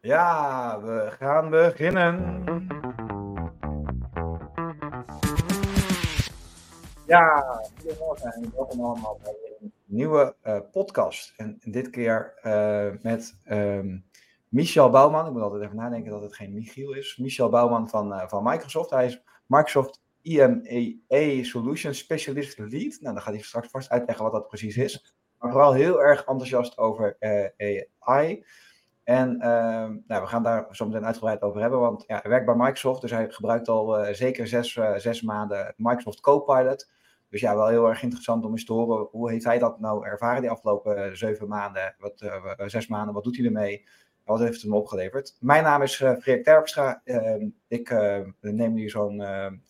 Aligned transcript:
Ja, 0.00 0.80
we 0.80 1.10
gaan 1.18 1.50
beginnen. 1.50 2.44
Ja, 7.06 7.60
goedemorgen 7.80 8.32
en 8.32 8.52
welkom 8.54 8.84
allemaal 8.84 9.20
bij 9.22 9.34
een 9.60 9.72
nieuwe 9.84 10.36
uh, 10.44 10.58
podcast. 10.72 11.32
En 11.36 11.58
dit 11.64 11.90
keer 11.90 12.38
uh, 12.42 12.90
met 13.02 13.38
um, 13.50 14.04
Michel 14.48 14.90
Bouwman. 14.90 15.26
Ik 15.26 15.32
moet 15.32 15.42
altijd 15.42 15.62
even 15.62 15.76
nadenken 15.76 16.10
dat 16.10 16.22
het 16.22 16.34
geen 16.34 16.54
Michiel 16.54 16.94
is. 16.94 17.16
Michel 17.16 17.48
Bouwman 17.48 17.88
van, 17.88 18.12
uh, 18.12 18.28
van 18.28 18.44
Microsoft. 18.44 18.90
Hij 18.90 19.06
is 19.06 19.22
Microsoft 19.46 20.02
IMEA 20.22 21.42
Solutions 21.42 21.98
Specialist 21.98 22.58
Lead. 22.58 22.98
Nou, 23.00 23.14
dan 23.14 23.22
gaat 23.22 23.34
hij 23.34 23.42
straks 23.42 23.68
vast 23.68 23.90
uitleggen 23.90 24.24
wat 24.24 24.32
dat 24.32 24.48
precies 24.48 24.76
is. 24.76 25.14
Maar 25.38 25.50
vooral 25.50 25.72
heel 25.72 26.02
erg 26.02 26.24
enthousiast 26.24 26.78
over 26.78 27.16
AI. 27.98 28.44
En 29.06 29.34
uh, 29.34 29.88
nou, 30.06 30.22
we 30.22 30.26
gaan 30.26 30.42
daar 30.42 30.66
zo 30.70 30.86
meteen 30.86 31.04
uitgebreid 31.04 31.42
over 31.42 31.60
hebben, 31.60 31.80
want 31.80 32.04
ja, 32.06 32.18
hij 32.22 32.30
werkt 32.30 32.46
bij 32.46 32.54
Microsoft, 32.54 33.00
dus 33.00 33.10
hij 33.10 33.30
gebruikt 33.30 33.68
al 33.68 34.06
uh, 34.06 34.14
zeker 34.14 34.46
zes, 34.46 34.76
uh, 34.76 34.96
zes 34.96 35.22
maanden 35.22 35.74
Microsoft 35.76 36.20
Copilot. 36.20 36.90
Dus 37.28 37.40
ja, 37.40 37.56
wel 37.56 37.68
heel 37.68 37.88
erg 37.88 38.02
interessant 38.02 38.44
om 38.44 38.50
eens 38.50 38.64
te 38.64 38.72
horen, 38.72 39.08
hoe 39.10 39.30
heeft 39.30 39.44
hij 39.44 39.58
dat 39.58 39.80
nou 39.80 40.06
ervaren 40.06 40.40
die 40.40 40.50
afgelopen 40.50 41.16
zeven 41.16 41.48
maanden, 41.48 41.94
wat, 41.98 42.30
zes 42.66 42.86
maanden, 42.86 43.14
wat 43.14 43.24
doet 43.24 43.36
hij 43.36 43.46
ermee, 43.46 43.88
wat 44.24 44.38
heeft 44.38 44.52
het 44.52 44.62
hem 44.62 44.74
opgeleverd. 44.74 45.36
Mijn 45.40 45.62
naam 45.62 45.82
is 45.82 45.96
Freek 45.96 46.44
Terpstra, 46.44 47.00
ehm, 47.04 47.48
ik 47.68 47.90
neem 48.40 48.76
hier 48.76 48.90
zo'n, 48.90 49.22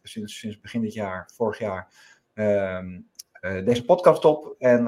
sinds, 0.02 0.38
sinds 0.38 0.60
begin 0.60 0.80
dit 0.80 0.94
jaar, 0.94 1.30
vorig 1.34 1.58
jaar, 1.58 1.88
ehm, 2.34 2.92
uh, 2.92 2.98
deze 3.64 3.84
podcast 3.84 4.24
op. 4.24 4.54
En 4.58 4.86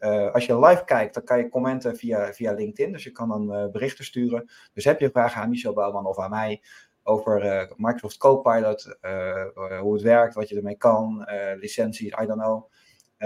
uh, 0.00 0.32
als 0.32 0.46
je 0.46 0.58
live 0.58 0.84
kijkt, 0.84 1.14
dan 1.14 1.24
kan 1.24 1.38
je 1.38 1.48
commenten 1.48 1.96
via, 1.96 2.32
via 2.32 2.52
LinkedIn. 2.52 2.92
Dus 2.92 3.04
je 3.04 3.10
kan 3.10 3.28
dan 3.28 3.52
uh, 3.52 3.70
berichten 3.70 4.04
sturen. 4.04 4.50
Dus 4.72 4.84
heb 4.84 5.00
je 5.00 5.10
vragen 5.10 5.42
aan 5.42 5.48
Michel 5.48 5.72
Bouwman 5.72 6.06
of 6.06 6.18
aan 6.18 6.30
mij 6.30 6.62
over 7.02 7.68
Microsoft 7.76 8.16
Copilot, 8.16 8.96
hoe 9.80 9.92
het 9.92 10.02
werkt, 10.02 10.34
wat 10.34 10.48
je 10.48 10.56
ermee 10.56 10.76
kan, 10.76 11.28
licenties, 11.60 12.12
I 12.22 12.26
don't 12.26 12.40
know. 12.40 12.70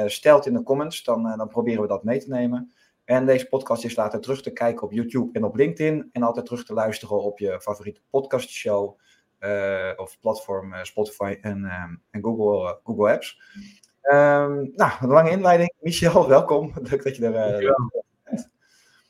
stel 0.09 0.37
het 0.37 0.47
in 0.47 0.55
de 0.55 0.63
comments, 0.63 1.05
dan, 1.05 1.23
dan 1.37 1.49
proberen 1.49 1.83
we 1.83 1.89
dat 1.89 2.05
mee 2.05 2.19
te 2.19 2.29
nemen. 2.29 2.73
En 3.05 3.27
deze 3.27 3.49
podcast 3.49 3.85
is 3.85 3.97
later 3.97 4.21
terug 4.21 4.43
te 4.43 4.53
kijken 4.53 4.83
op 4.83 4.93
YouTube 4.93 5.31
en 5.33 5.45
op 5.45 5.57
LinkedIn. 5.57 6.09
En 6.13 6.23
altijd 6.23 6.47
terug 6.47 6.65
te 6.65 6.75
luisteren 6.75 7.23
op 7.23 7.39
je 7.39 7.61
favoriete 7.61 8.01
podcastshow. 8.11 8.99
of 9.97 10.19
platform 10.21 10.75
Spotify 10.83 11.39
en, 11.41 11.65
en 12.11 12.23
Google, 12.23 12.81
Google 12.85 13.13
Apps. 13.13 13.41
Um, 14.03 14.73
nou, 14.77 14.93
een 15.01 15.09
lange 15.09 15.31
inleiding. 15.31 15.73
Michel, 15.81 16.29
welkom. 16.29 16.73
Leuk 16.91 17.05
dat 17.05 17.17
je 17.17 17.27
er 17.27 17.35
uh, 17.35 17.41
Dankjewel. 17.41 17.91
bent. 18.25 18.49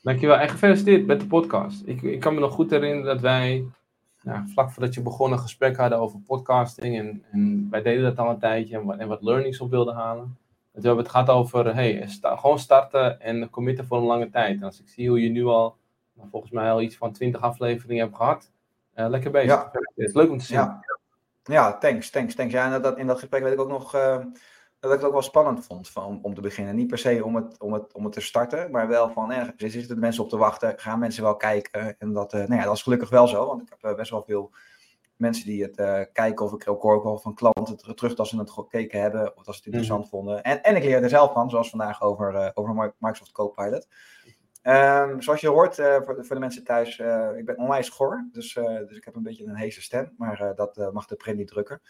Dankjewel. 0.01 0.37
En 0.37 0.49
gefeliciteerd 0.49 1.05
met 1.05 1.19
de 1.19 1.27
podcast. 1.27 1.81
Ik, 1.85 2.01
ik 2.01 2.19
kan 2.19 2.33
me 2.33 2.39
nog 2.39 2.53
goed 2.53 2.71
herinneren 2.71 3.05
dat 3.05 3.21
wij 3.21 3.65
nou, 4.23 4.47
vlak 4.47 4.71
voordat 4.71 4.93
je 4.93 5.01
begon 5.01 5.31
een 5.31 5.39
gesprek 5.39 5.77
hadden 5.77 5.99
over 5.99 6.19
podcasting. 6.19 6.97
En, 6.97 7.23
en 7.31 7.67
wij 7.71 7.81
deden 7.81 8.03
dat 8.03 8.17
al 8.17 8.29
een 8.29 8.39
tijdje 8.39 8.77
en 8.77 8.85
wat, 8.85 8.97
en 8.97 9.07
wat 9.07 9.21
learnings 9.21 9.59
op 9.59 9.69
wilden 9.69 9.95
halen. 9.95 10.37
we 10.71 10.81
hebben 10.81 11.03
het 11.03 11.09
gehad 11.09 11.29
over 11.29 11.75
hey, 11.75 12.03
sta, 12.07 12.35
gewoon 12.35 12.59
starten 12.59 13.21
en 13.21 13.49
committen 13.49 13.85
voor 13.85 13.97
een 13.97 14.03
lange 14.03 14.29
tijd. 14.29 14.57
En 14.57 14.63
als 14.63 14.79
ik 14.79 14.87
zie 14.87 15.09
hoe 15.09 15.21
je 15.21 15.29
nu 15.29 15.45
al, 15.45 15.75
nou, 16.13 16.29
volgens 16.29 16.51
mij 16.51 16.71
al 16.71 16.81
iets 16.81 16.97
van 16.97 17.11
20 17.11 17.41
afleveringen 17.41 18.03
hebt 18.03 18.15
gehad. 18.15 18.51
Uh, 18.95 19.09
lekker 19.09 19.31
bezig. 19.31 19.49
Ja. 19.49 19.69
Het 19.71 20.07
is 20.07 20.13
leuk 20.13 20.29
om 20.29 20.37
te 20.37 20.45
zien. 20.45 20.57
Ja, 20.57 20.85
ja 21.43 21.77
thanks, 21.77 22.09
thanks, 22.09 22.35
thanks. 22.35 22.53
Ja, 22.53 22.73
en 22.73 22.81
dat, 22.81 22.97
in 22.97 23.07
dat 23.07 23.19
gesprek 23.19 23.43
weet 23.43 23.53
ik 23.53 23.59
ook 23.59 23.69
nog... 23.69 23.95
Uh, 23.95 24.17
dat 24.81 24.91
ik 24.91 24.97
het 24.97 25.07
ook 25.07 25.13
wel 25.13 25.21
spannend 25.21 25.65
vond 25.65 25.89
van, 25.89 26.05
om, 26.05 26.19
om 26.21 26.33
te 26.33 26.41
beginnen. 26.41 26.75
Niet 26.75 26.87
per 26.87 26.97
se 26.97 27.25
om 27.25 27.35
het, 27.35 27.59
om 27.59 27.73
het, 27.73 27.93
om 27.93 28.03
het 28.03 28.13
te 28.13 28.21
starten, 28.21 28.71
maar 28.71 28.87
wel 28.87 29.09
van, 29.09 29.31
eh, 29.31 29.47
zitten 29.57 29.99
mensen 29.99 30.23
op 30.23 30.29
te 30.29 30.37
wachten, 30.37 30.79
gaan 30.79 30.99
mensen 30.99 31.23
wel 31.23 31.35
kijken. 31.35 31.99
En 31.99 32.13
dat, 32.13 32.33
uh, 32.33 32.39
nou 32.39 32.59
ja, 32.59 32.63
dat 32.63 32.75
is 32.75 32.81
gelukkig 32.81 33.09
wel 33.09 33.27
zo, 33.27 33.45
want 33.45 33.61
ik 33.61 33.69
heb 33.69 33.91
uh, 33.91 33.97
best 33.97 34.11
wel 34.11 34.23
veel 34.23 34.51
mensen 35.15 35.45
die 35.45 35.63
het 35.63 35.79
uh, 35.79 36.01
kijken, 36.13 36.45
of 36.45 36.53
ik 36.53 36.69
ook 36.69 36.81
hoor 36.81 37.03
wel 37.03 37.17
van 37.17 37.33
klanten 37.33 37.95
terug 37.95 38.15
dat 38.15 38.27
ze 38.27 38.37
het 38.37 38.51
gekeken 38.51 39.01
hebben, 39.01 39.37
of 39.37 39.43
dat 39.43 39.55
ze 39.55 39.61
het 39.63 39.65
interessant 39.65 40.03
mm. 40.03 40.09
vonden. 40.09 40.43
En, 40.43 40.63
en 40.63 40.75
ik 40.75 40.83
leer 40.83 41.03
er 41.03 41.09
zelf 41.09 41.33
van, 41.33 41.49
zoals 41.49 41.69
vandaag 41.69 42.01
over, 42.01 42.51
over 42.53 42.93
Microsoft 42.97 43.31
Copilot. 43.31 43.87
Um, 44.63 45.21
zoals 45.21 45.41
je 45.41 45.47
hoort, 45.47 45.75
voor, 45.75 46.03
voor, 46.05 46.35
de 46.35 46.39
mensen 46.39 46.63
thuis, 46.63 46.99
ik 47.37 47.45
ben 47.45 47.57
onwijs 47.57 47.85
schor, 47.85 48.27
dus, 48.31 48.53
dus 48.87 48.97
ik 48.97 49.05
heb 49.05 49.15
een 49.15 49.23
beetje 49.23 49.45
een 49.45 49.55
heese 49.55 49.81
stem, 49.81 50.13
maar 50.17 50.53
dat 50.55 50.89
mag 50.93 51.05
de 51.05 51.15
print 51.15 51.37
niet 51.37 51.47
drukken. 51.47 51.81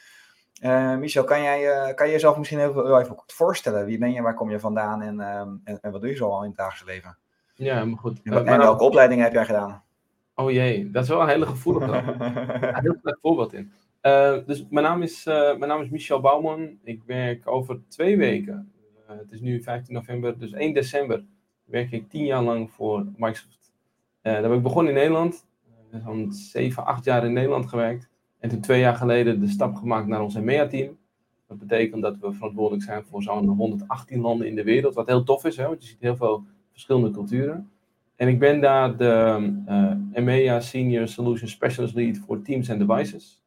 Uh, 0.62 0.98
Michel, 0.98 1.24
kan 1.24 1.42
jij, 1.42 1.88
uh, 1.90 1.94
kan 1.96 2.06
je 2.08 2.12
jezelf 2.12 2.38
misschien 2.38 2.60
even, 2.60 3.00
even 3.00 3.16
kort 3.16 3.34
voorstellen? 3.34 3.86
Wie 3.86 3.98
ben 3.98 4.12
je, 4.12 4.22
waar 4.22 4.34
kom 4.34 4.50
je 4.50 4.60
vandaan 4.60 5.02
en, 5.02 5.16
uh, 5.16 5.40
en, 5.40 5.80
en, 5.82 5.92
wat 5.92 6.02
doe 6.02 6.10
je 6.10 6.16
zo 6.16 6.30
al 6.30 6.42
in 6.42 6.48
het 6.48 6.58
dagelijks 6.58 6.86
leven? 6.86 7.18
Ja, 7.54 7.86
maar 7.86 7.98
goed. 7.98 8.22
En, 8.24 8.46
en 8.46 8.58
welke 8.58 8.84
opleiding 8.84 9.22
heb 9.22 9.34
jij 9.34 9.46
gedaan? 9.46 9.84
Oh 10.36 10.52
jee, 10.52 10.92
dat 10.92 11.04
is 11.04 11.10
wel 11.10 11.22
een 11.22 11.28
hele 11.28 11.46
gevoelige. 11.46 11.94
een 12.76 12.82
heel 12.82 12.98
leuk 13.02 13.18
voorbeeld 13.22 13.54
in. 13.54 13.72
dus 14.46 14.66
mijn 14.70 14.86
naam, 14.86 15.02
is, 15.02 15.24
mijn 15.26 15.68
naam 15.68 15.82
is 15.82 15.90
Michel 15.90 16.20
Bouwman. 16.20 16.80
Ik 16.84 17.04
werk 17.06 17.48
over 17.48 17.80
twee 17.88 18.18
weken. 18.18 18.72
het 19.08 19.32
is 19.32 19.42
nu 19.42 19.62
15 19.62 19.94
november, 19.94 20.40
dus 20.40 20.52
1 20.52 20.74
december 20.74 21.24
werk 21.64 21.92
ik 21.92 22.10
tien 22.10 22.26
jaar 22.26 22.44
lang 22.44 22.72
voor 22.72 23.06
Microsoft. 23.16 23.74
daar 24.22 24.42
ben 24.42 24.54
ik 24.54 24.64
begonnen 24.64 24.94
in 24.94 25.00
Nederland. 25.00 25.46
Zo'n 26.06 26.32
7, 26.32 26.86
8 26.86 27.06
jaar 27.06 27.26
in 27.26 27.34
Nederland 27.34 27.68
gewerkt. 27.70 28.11
En 28.42 28.50
toen 28.50 28.60
twee 28.60 28.80
jaar 28.80 28.96
geleden 28.96 29.40
de 29.40 29.48
stap 29.48 29.76
gemaakt 29.76 30.08
naar 30.08 30.22
ons 30.22 30.36
EMEA-team. 30.36 30.98
Dat 31.48 31.58
betekent 31.58 32.02
dat 32.02 32.18
we 32.18 32.34
verantwoordelijk 32.34 32.84
zijn 32.84 33.04
voor 33.04 33.24
zo'n 33.24 33.48
118 33.48 34.22
landen 34.22 34.48
in 34.48 34.56
de 34.56 34.64
wereld. 34.64 34.94
Wat 34.94 35.08
heel 35.08 35.24
tof 35.24 35.46
is, 35.46 35.58
hè, 35.58 35.68
want 35.68 35.82
je 35.82 35.88
ziet 35.90 36.02
heel 36.02 36.16
veel 36.16 36.44
verschillende 36.72 37.12
culturen. 37.12 37.70
En 38.16 38.28
ik 38.28 38.40
ben 38.40 38.62
daar 38.62 38.98
de 38.98 39.38
uh, 39.68 39.92
EMEA 40.12 40.60
Senior 40.60 41.08
Solution 41.08 41.50
Specialist 41.50 41.96
Lead 41.96 42.18
voor 42.18 42.42
Teams 42.42 42.70
and 42.70 42.88
Devices. 42.88 43.44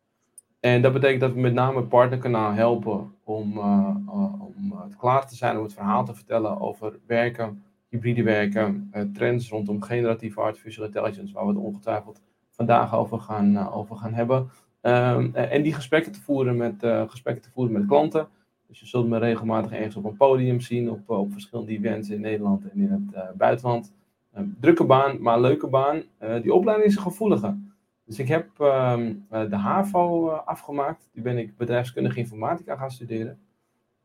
En 0.61 0.83
dat 0.83 0.93
betekent 0.93 1.21
dat 1.21 1.33
we 1.33 1.41
met 1.41 1.55
name 1.55 1.77
het 1.77 1.89
partnerkanaal 1.89 2.53
helpen 2.53 3.15
om, 3.25 3.59
uh, 3.59 3.97
uh, 4.07 4.43
om 4.43 4.75
klaar 4.99 5.27
te 5.27 5.37
zijn 5.37 5.57
om 5.57 5.63
het 5.63 5.75
verhaal 5.75 6.05
te 6.05 6.15
vertellen 6.15 6.61
over 6.61 6.99
werken, 7.07 7.63
hybride 7.89 8.23
werken, 8.23 8.91
trends 9.13 9.49
rondom 9.49 9.83
generatieve 9.83 10.41
artificial 10.41 10.85
intelligence, 10.85 11.35
waar 11.35 11.47
we 11.47 11.53
het 11.53 11.61
ongetwijfeld 11.61 12.21
vandaag 12.51 12.95
over 12.95 13.21
gaan, 13.21 13.73
over 13.73 13.97
gaan 13.97 14.15
hebben. 14.15 14.51
Um, 14.87 15.35
en 15.35 15.63
die 15.63 15.75
gesprekken 15.75 16.13
te 16.13 16.21
voeren 16.21 16.57
met, 16.57 16.83
uh, 16.83 17.09
gesprekken 17.09 17.43
te 17.43 17.51
voeren 17.51 17.73
met 17.73 17.87
klanten. 17.87 18.29
Dus 18.69 18.81
je 18.81 18.87
zult 18.87 19.09
me 19.09 19.19
regelmatig 19.19 19.73
ergens 19.73 19.97
op 19.97 20.05
een 20.05 20.17
podium 20.17 20.61
zien, 20.61 20.91
op, 20.91 21.11
op 21.11 21.33
verschillende 21.33 21.73
events 21.73 22.11
in 22.11 22.21
Nederland 22.21 22.71
en 22.71 22.81
in 22.81 22.91
het 22.91 23.15
uh, 23.15 23.21
buitenland. 23.37 23.93
Um, 24.37 24.57
drukke 24.61 24.85
baan, 24.85 25.23
maar 25.23 25.41
leuke 25.41 25.67
baan. 25.67 26.03
Die 26.43 26.55
opleiding 26.55 26.91
is 26.91 26.97
een 26.97 27.03
gevoelige. 27.03 27.57
Dus 28.05 28.19
ik 28.19 28.29
heb 28.29 28.47
um, 28.59 29.27
de 29.29 29.57
HAVO 29.57 30.29
afgemaakt. 30.29 31.09
Die 31.13 31.23
ben 31.23 31.39
ik 31.39 31.57
bedrijfskundige 31.57 32.19
informatica 32.19 32.77
gaan 32.77 32.91
studeren. 32.91 33.39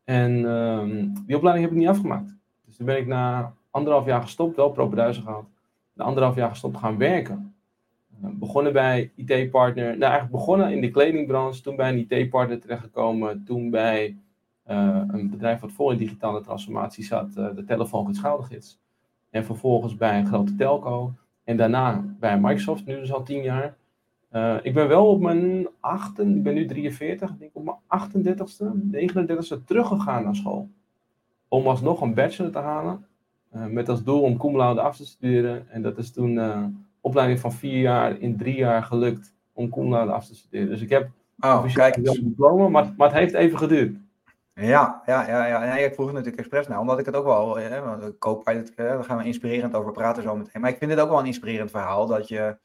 En 0.04 0.32
die 1.26 1.36
opleiding 1.36 1.66
heb 1.66 1.74
ik 1.74 1.80
niet 1.80 1.88
afgemaakt. 1.88 2.36
Dus 2.66 2.76
toen 2.76 2.86
ben 2.86 2.96
ik 2.96 3.06
na 3.06 3.54
anderhalf 3.70 4.06
jaar 4.06 4.22
gestopt, 4.22 4.56
wel 4.56 4.70
propenduizen 4.70 5.22
gehad. 5.22 5.44
Na 5.92 6.04
anderhalf 6.04 6.34
jaar 6.34 6.50
gestopt 6.50 6.76
gaan 6.76 6.98
werken. 6.98 7.54
Begonnen 8.20 8.72
bij 8.72 9.12
IT-partner, 9.16 9.84
nou 9.84 10.00
eigenlijk 10.00 10.32
begonnen 10.32 10.72
in 10.72 10.80
de 10.80 10.90
kledingbranche, 10.90 11.62
toen 11.62 11.76
bij 11.76 11.88
een 11.88 12.06
IT-partner 12.08 12.60
terechtgekomen, 12.60 13.44
toen 13.44 13.70
bij 13.70 14.16
uh, 14.70 15.02
een 15.08 15.30
bedrijf 15.30 15.60
wat 15.60 15.72
vol 15.72 15.90
in 15.90 15.98
digitale 15.98 16.40
transformatie 16.40 17.04
zat, 17.04 17.36
uh, 17.38 17.54
de 17.54 17.64
telefoon 17.64 18.14
schoudergids. 18.14 18.80
En 19.30 19.44
vervolgens 19.44 19.96
bij 19.96 20.18
een 20.18 20.26
grote 20.26 20.54
telco. 20.54 21.12
En 21.44 21.56
daarna 21.56 22.04
bij 22.18 22.40
Microsoft, 22.40 22.86
nu 22.86 22.94
dus 22.94 23.12
al 23.12 23.22
tien 23.22 23.42
jaar. 23.42 23.76
Uh, 24.32 24.56
ik 24.62 24.74
ben 24.74 24.88
wel 24.88 25.06
op 25.06 25.20
mijn 25.20 25.68
achten, 25.80 26.36
ik 26.36 26.42
ben 26.42 26.54
nu 26.54 26.66
43, 26.66 27.30
ik 27.30 27.38
denk 27.38 27.50
op 27.52 27.64
mijn 27.64 28.08
38ste, 28.10 28.64
39ste 28.92 29.64
teruggegaan 29.64 30.24
naar 30.24 30.36
school. 30.36 30.68
Om 31.48 31.66
alsnog 31.66 32.00
een 32.00 32.14
bachelor 32.14 32.52
te 32.52 32.58
halen. 32.58 33.06
met 33.50 33.88
als 33.88 34.04
doel 34.04 34.22
om 34.22 34.36
cum 34.36 34.60
af 34.60 34.96
te 34.96 35.06
studeren. 35.06 35.70
En 35.70 35.82
dat 35.82 35.98
is 35.98 36.12
toen 36.12 36.38
opleiding 37.00 37.40
van 37.40 37.52
vier 37.52 37.80
jaar 37.80 38.18
in 38.18 38.36
drie 38.36 38.56
jaar 38.56 38.82
gelukt 38.82 39.34
om 39.52 39.70
cum 39.70 39.94
af 39.94 40.26
te 40.26 40.34
studeren. 40.34 40.68
Dus 40.68 40.80
ik 40.80 40.90
heb 40.90 41.08
oh, 41.40 41.74
kijk 41.74 41.96
een 41.96 42.02
diploma, 42.02 42.68
maar, 42.68 42.92
maar 42.96 43.08
het 43.08 43.18
heeft 43.18 43.34
even 43.34 43.58
geduurd. 43.58 43.96
Ja, 44.54 45.02
ja, 45.06 45.28
ja, 45.28 45.46
ja. 45.46 45.74
Nee, 45.74 45.84
ik 45.84 45.94
vroeg 45.94 46.06
het 46.06 46.14
natuurlijk 46.14 46.42
expres 46.42 46.68
naar, 46.68 46.78
omdat 46.78 46.98
ik 46.98 47.06
het 47.06 47.16
ook 47.16 47.24
wel, 47.24 47.56
hè, 47.56 48.18
Copilot, 48.18 48.76
daar 48.76 49.04
gaan 49.04 49.18
we 49.18 49.24
inspirerend 49.24 49.74
over 49.74 49.92
praten 49.92 50.22
zo 50.22 50.36
meteen. 50.36 50.60
Maar 50.60 50.70
ik 50.70 50.78
vind 50.78 50.90
dit 50.90 51.00
ook 51.00 51.08
wel 51.08 51.18
een 51.18 51.26
inspirerend 51.26 51.70
verhaal, 51.70 52.06
dat 52.06 52.28
je, 52.28 52.56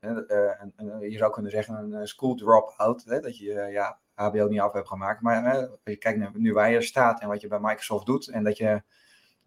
uh, 0.00 1.10
je 1.10 1.16
zou 1.16 1.32
kunnen 1.32 1.50
zeggen 1.50 1.92
een 1.92 2.08
school 2.08 2.34
drop-out, 2.34 3.06
dat 3.06 3.38
je 3.38 3.68
ja, 3.72 3.98
HBO 4.14 4.46
niet 4.46 4.60
af 4.60 4.72
hebt 4.72 4.88
gemaakt. 4.88 5.20
Maar 5.20 5.68
je 5.84 5.96
kijkt 5.96 6.36
nu 6.38 6.52
waar 6.52 6.70
je 6.70 6.82
staat 6.82 7.20
en 7.20 7.28
wat 7.28 7.40
je 7.40 7.48
bij 7.48 7.60
Microsoft 7.60 8.06
doet 8.06 8.28
en 8.28 8.44
dat 8.44 8.56
je 8.56 8.82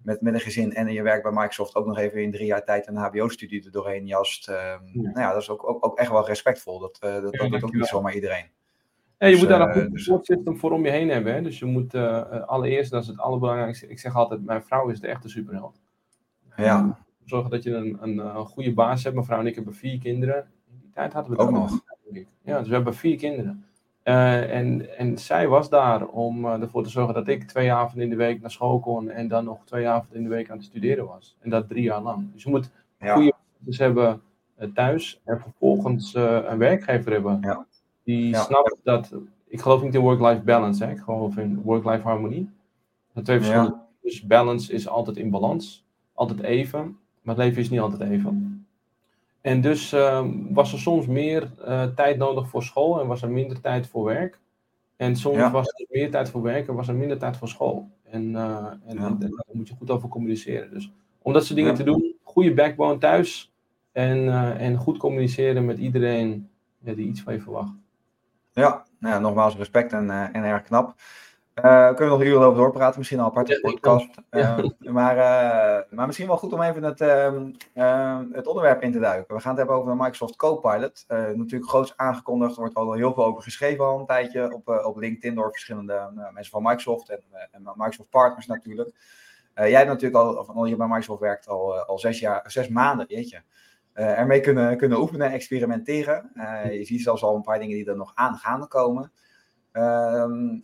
met, 0.06 0.22
met 0.22 0.34
een 0.34 0.40
gezin 0.40 0.74
en 0.74 0.94
je 0.94 1.02
werkt 1.02 1.24
bij 1.24 1.32
Microsoft 1.32 1.76
ook 1.76 1.86
nog 1.86 1.98
even 1.98 2.22
in 2.22 2.32
drie 2.32 2.46
jaar 2.46 2.64
tijd 2.64 2.88
een 2.88 2.96
HBO-studie 2.96 3.66
er 3.66 3.72
doorheen 3.72 4.06
jast. 4.06 4.50
Uh, 4.50 4.56
ja. 4.56 4.80
Nou 4.94 5.20
ja, 5.20 5.32
dat 5.32 5.42
is 5.42 5.50
ook, 5.50 5.68
ook, 5.68 5.86
ook 5.86 5.98
echt 5.98 6.12
wel 6.12 6.26
respectvol. 6.26 6.80
Dat, 6.80 7.00
uh, 7.04 7.14
dat, 7.14 7.34
dat 7.34 7.50
doet 7.50 7.64
ook 7.64 7.74
niet 7.74 7.86
zomaar 7.86 8.14
iedereen. 8.14 8.46
Ja, 9.18 9.28
je 9.28 9.32
dus, 9.32 9.40
moet 9.40 9.50
daar 9.50 9.62
een 9.62 9.84
goed 9.84 9.92
dus, 9.92 10.04
system 10.22 10.58
voor 10.58 10.72
om 10.72 10.86
je 10.86 10.92
heen 10.92 11.10
hebben. 11.10 11.34
Hè? 11.34 11.42
Dus 11.42 11.60
je 11.60 11.66
moet 11.66 11.94
uh, 11.94 12.42
allereerst, 12.46 12.92
dat 12.92 13.02
is 13.02 13.08
het 13.08 13.20
allerbelangrijkste. 13.20 13.88
Ik 13.88 14.00
zeg 14.00 14.16
altijd, 14.16 14.46
mijn 14.46 14.64
vrouw 14.64 14.90
is 14.90 15.00
de 15.00 15.08
echte 15.08 15.30
superheld. 15.30 15.82
Ja. 16.56 16.98
zorgen 17.24 17.50
dat 17.50 17.64
je 17.64 17.74
een, 17.76 17.98
een, 18.02 18.18
een 18.18 18.46
goede 18.46 18.74
baas 18.74 19.04
hebt. 19.04 19.16
Mijn 19.16 19.28
vrouw 19.28 19.40
en 19.40 19.48
ik 19.48 19.56
hebben 19.56 19.74
vier 19.74 20.00
kinderen. 20.00 20.52
In 20.68 20.80
die 20.82 20.92
tijd 20.92 21.14
hadden 21.14 21.32
we 21.32 21.38
Ook 21.38 21.52
nog. 21.52 21.80
Ja, 22.44 22.60
dus 22.60 22.68
we 22.68 22.74
hebben 22.74 22.96
vier 22.96 23.18
kinderen. 23.18 23.66
Eh, 24.06 24.56
en, 24.58 24.98
en 24.98 25.18
zij 25.18 25.48
was 25.48 25.70
daar 25.70 26.06
om 26.08 26.46
eh, 26.46 26.62
ervoor 26.62 26.84
te 26.84 26.90
zorgen 26.90 27.14
dat 27.14 27.28
ik 27.28 27.44
twee 27.44 27.72
avonden 27.74 28.04
in 28.04 28.10
de 28.10 28.16
week 28.16 28.42
naar 28.42 28.52
school 28.52 28.80
kon 28.80 29.10
en 29.10 29.28
dan 29.28 29.44
nog 29.44 29.66
twee 29.66 29.88
avonden 29.88 30.18
in 30.18 30.24
de 30.24 30.30
week 30.30 30.50
aan 30.50 30.58
het 30.58 30.66
studeren 30.66 31.06
was. 31.08 31.38
En 31.40 31.50
dat 31.50 31.70
drie 31.70 31.84
jaar 31.84 32.02
lang. 32.02 32.32
Dus 32.34 32.44
je 32.44 32.50
moet 32.50 32.70
Ja. 33.00 33.14
goede 33.14 33.34
dus 33.58 33.78
hebben 33.78 34.22
eh, 34.56 34.68
thuis 34.74 35.22
en 35.24 35.40
vervolgens 35.42 36.14
een 36.16 36.58
werkgever 36.58 37.12
hebben 37.12 37.38
Ja. 37.42 37.66
die 38.04 38.30
Ja. 38.30 38.42
snapt 38.42 38.76
dat. 38.84 39.14
Ik 39.48 39.62
geloof 39.62 39.82
niet 39.82 39.94
in 39.94 40.02
work-life 40.02 40.42
balance, 40.44 40.86
hè? 40.86 40.92
ik 40.92 41.00
geloof 41.00 41.38
in 41.38 41.62
work-life 41.62 42.02
harmonie. 42.08 42.50
Dat 43.14 43.26
twee 43.26 43.38
verschillende. 43.38 43.76
Dus 44.02 44.26
balance 44.26 44.74
is 44.74 44.88
altijd 44.88 45.18
in 45.18 45.30
balans, 45.30 45.86
altijd 46.14 46.42
even, 46.42 46.98
maar 47.22 47.36
het 47.36 47.44
leven 47.44 47.62
is 47.62 47.70
niet 47.70 47.80
altijd 47.80 48.10
even. 48.10 48.55
En 49.46 49.62
dus 49.62 49.94
ehm, 49.94 50.30
was 50.50 50.74
er 50.74 50.80
soms 50.80 51.08
meer 51.08 51.52
eh, 51.66 51.84
tijd 51.84 52.18
nodig 52.18 52.48
voor 52.48 52.64
school 52.64 53.00
en 53.02 53.08
was 53.08 53.22
er 53.22 53.30
minder 53.30 53.62
tijd 53.62 53.88
voor 53.88 54.04
werk. 54.04 54.40
En 54.98 55.16
soms 55.16 55.38
Ja. 55.38 55.52
was 55.52 55.68
er 55.68 55.86
meer 55.90 56.12
tijd 56.12 56.30
voor 56.30 56.42
werk 56.42 56.68
en 56.68 56.76
was 56.76 56.88
er 56.88 56.96
minder 56.96 57.18
tijd 57.18 57.38
voor 57.38 57.48
school. 57.48 57.90
En, 58.04 58.36
eh, 58.36 58.66
en, 58.86 58.96
Ja. 58.98 59.06
en 59.06 59.18
daar 59.20 59.30
moet 59.52 59.68
je 59.68 59.76
goed 59.76 59.90
over 59.90 60.10
communiceren. 60.10 60.70
Dus 60.72 60.92
om 61.22 61.34
dat 61.34 61.44
soort 61.44 61.56
dingen 61.56 61.72
Ja. 61.72 61.78
te 61.78 61.84
doen, 61.84 62.16
goede 62.24 62.54
backbone 62.54 62.98
thuis 62.98 63.54
en, 63.92 64.28
eh, 64.28 64.62
en 64.66 64.78
goed 64.78 64.98
communiceren 64.98 65.66
met 65.66 65.78
iedereen 65.78 66.50
die 66.80 67.08
iets 67.08 67.22
van 67.22 67.34
je 67.34 67.42
verwacht. 67.42 67.74
Ja, 68.52 68.86
nou 69.00 69.22
nogmaals 69.22 69.56
respect 69.56 69.94
en, 69.94 70.10
en 70.10 70.44
erg 70.44 70.64
knap. 70.64 70.96
Eh 71.56 71.94
kunnen 71.96 72.18
we 72.18 72.24
nog 72.24 72.34
uren 72.34 72.48
over 72.48 72.58
doorpraten, 72.58 72.98
misschien 72.98 73.20
al 73.20 73.26
apart 73.26 73.48
Ja, 73.48 73.56
een 73.56 73.62
podcast. 73.62 74.08
Eh, 74.30 74.58
maar, 74.80 75.18
eh, 75.18 75.92
maar 75.92 76.06
misschien 76.06 76.28
wel 76.28 76.38
goed 76.38 76.54
om 76.54 76.62
even 76.62 76.84
het, 76.84 77.02
ehm, 77.02 77.52
ehm, 77.74 78.26
het 78.32 78.48
onderwerp 78.48 78.82
in 78.82 78.92
te 78.92 79.00
duiken. 79.00 79.36
We 79.36 79.42
gaan 79.42 79.50
het 79.50 79.58
hebben 79.60 79.76
over 79.76 79.92
de 79.92 79.98
Microsoft 79.98 80.36
Copilot. 80.36 81.04
Eh, 81.08 81.18
natuurlijk 81.18 81.70
groots 81.70 81.98
aangekondigd, 81.98 82.56
er 82.56 82.60
wordt 82.60 82.76
al 82.76 82.94
heel 82.94 83.14
veel 83.14 83.26
over 83.26 83.44
geschreven 83.44 83.86
al 83.86 84.00
een 84.00 84.06
tijdje 84.06 84.54
op, 84.54 84.68
op 84.68 84.98
LinkedIn 84.98 85.36
door 85.36 85.52
verschillende 85.52 86.12
mensen 86.34 86.52
van 86.52 86.64
Microsoft 86.64 87.10
en, 87.10 87.22
en 87.52 87.62
Microsoft 87.76 88.10
partners 88.10 88.46
natuurlijk. 88.46 88.96
Jij 89.54 89.72
hebt 89.72 89.88
natuurlijk 89.88 90.24
al, 90.24 90.36
of 90.36 90.50
al 90.50 90.66
je 90.66 90.76
bij 90.76 90.88
Microsoft 90.88 91.20
werkt, 91.20 91.48
al, 91.48 91.76
al 91.76 92.00
zes, 92.00 92.20
jaar, 92.20 92.52
zes 92.52 92.68
maanden, 92.68 93.06
jeetje. 93.08 93.44
ermee 93.94 94.40
kunnen, 94.40 94.78
kunnen 94.78 95.00
oefenen 95.00 95.28
en 95.28 95.34
experimenteren. 95.34 96.32
Je 96.72 96.86
ziet 96.86 97.02
zelfs 97.02 97.24
al 97.24 97.36
een 97.36 97.42
paar 97.42 97.60
dingen 97.60 97.76
die 97.76 97.90
er 97.90 97.98
nog 97.98 98.12
aan 98.16 98.36
gaan 98.36 98.68
komen. 98.68 99.12
Ehm, 99.72 100.58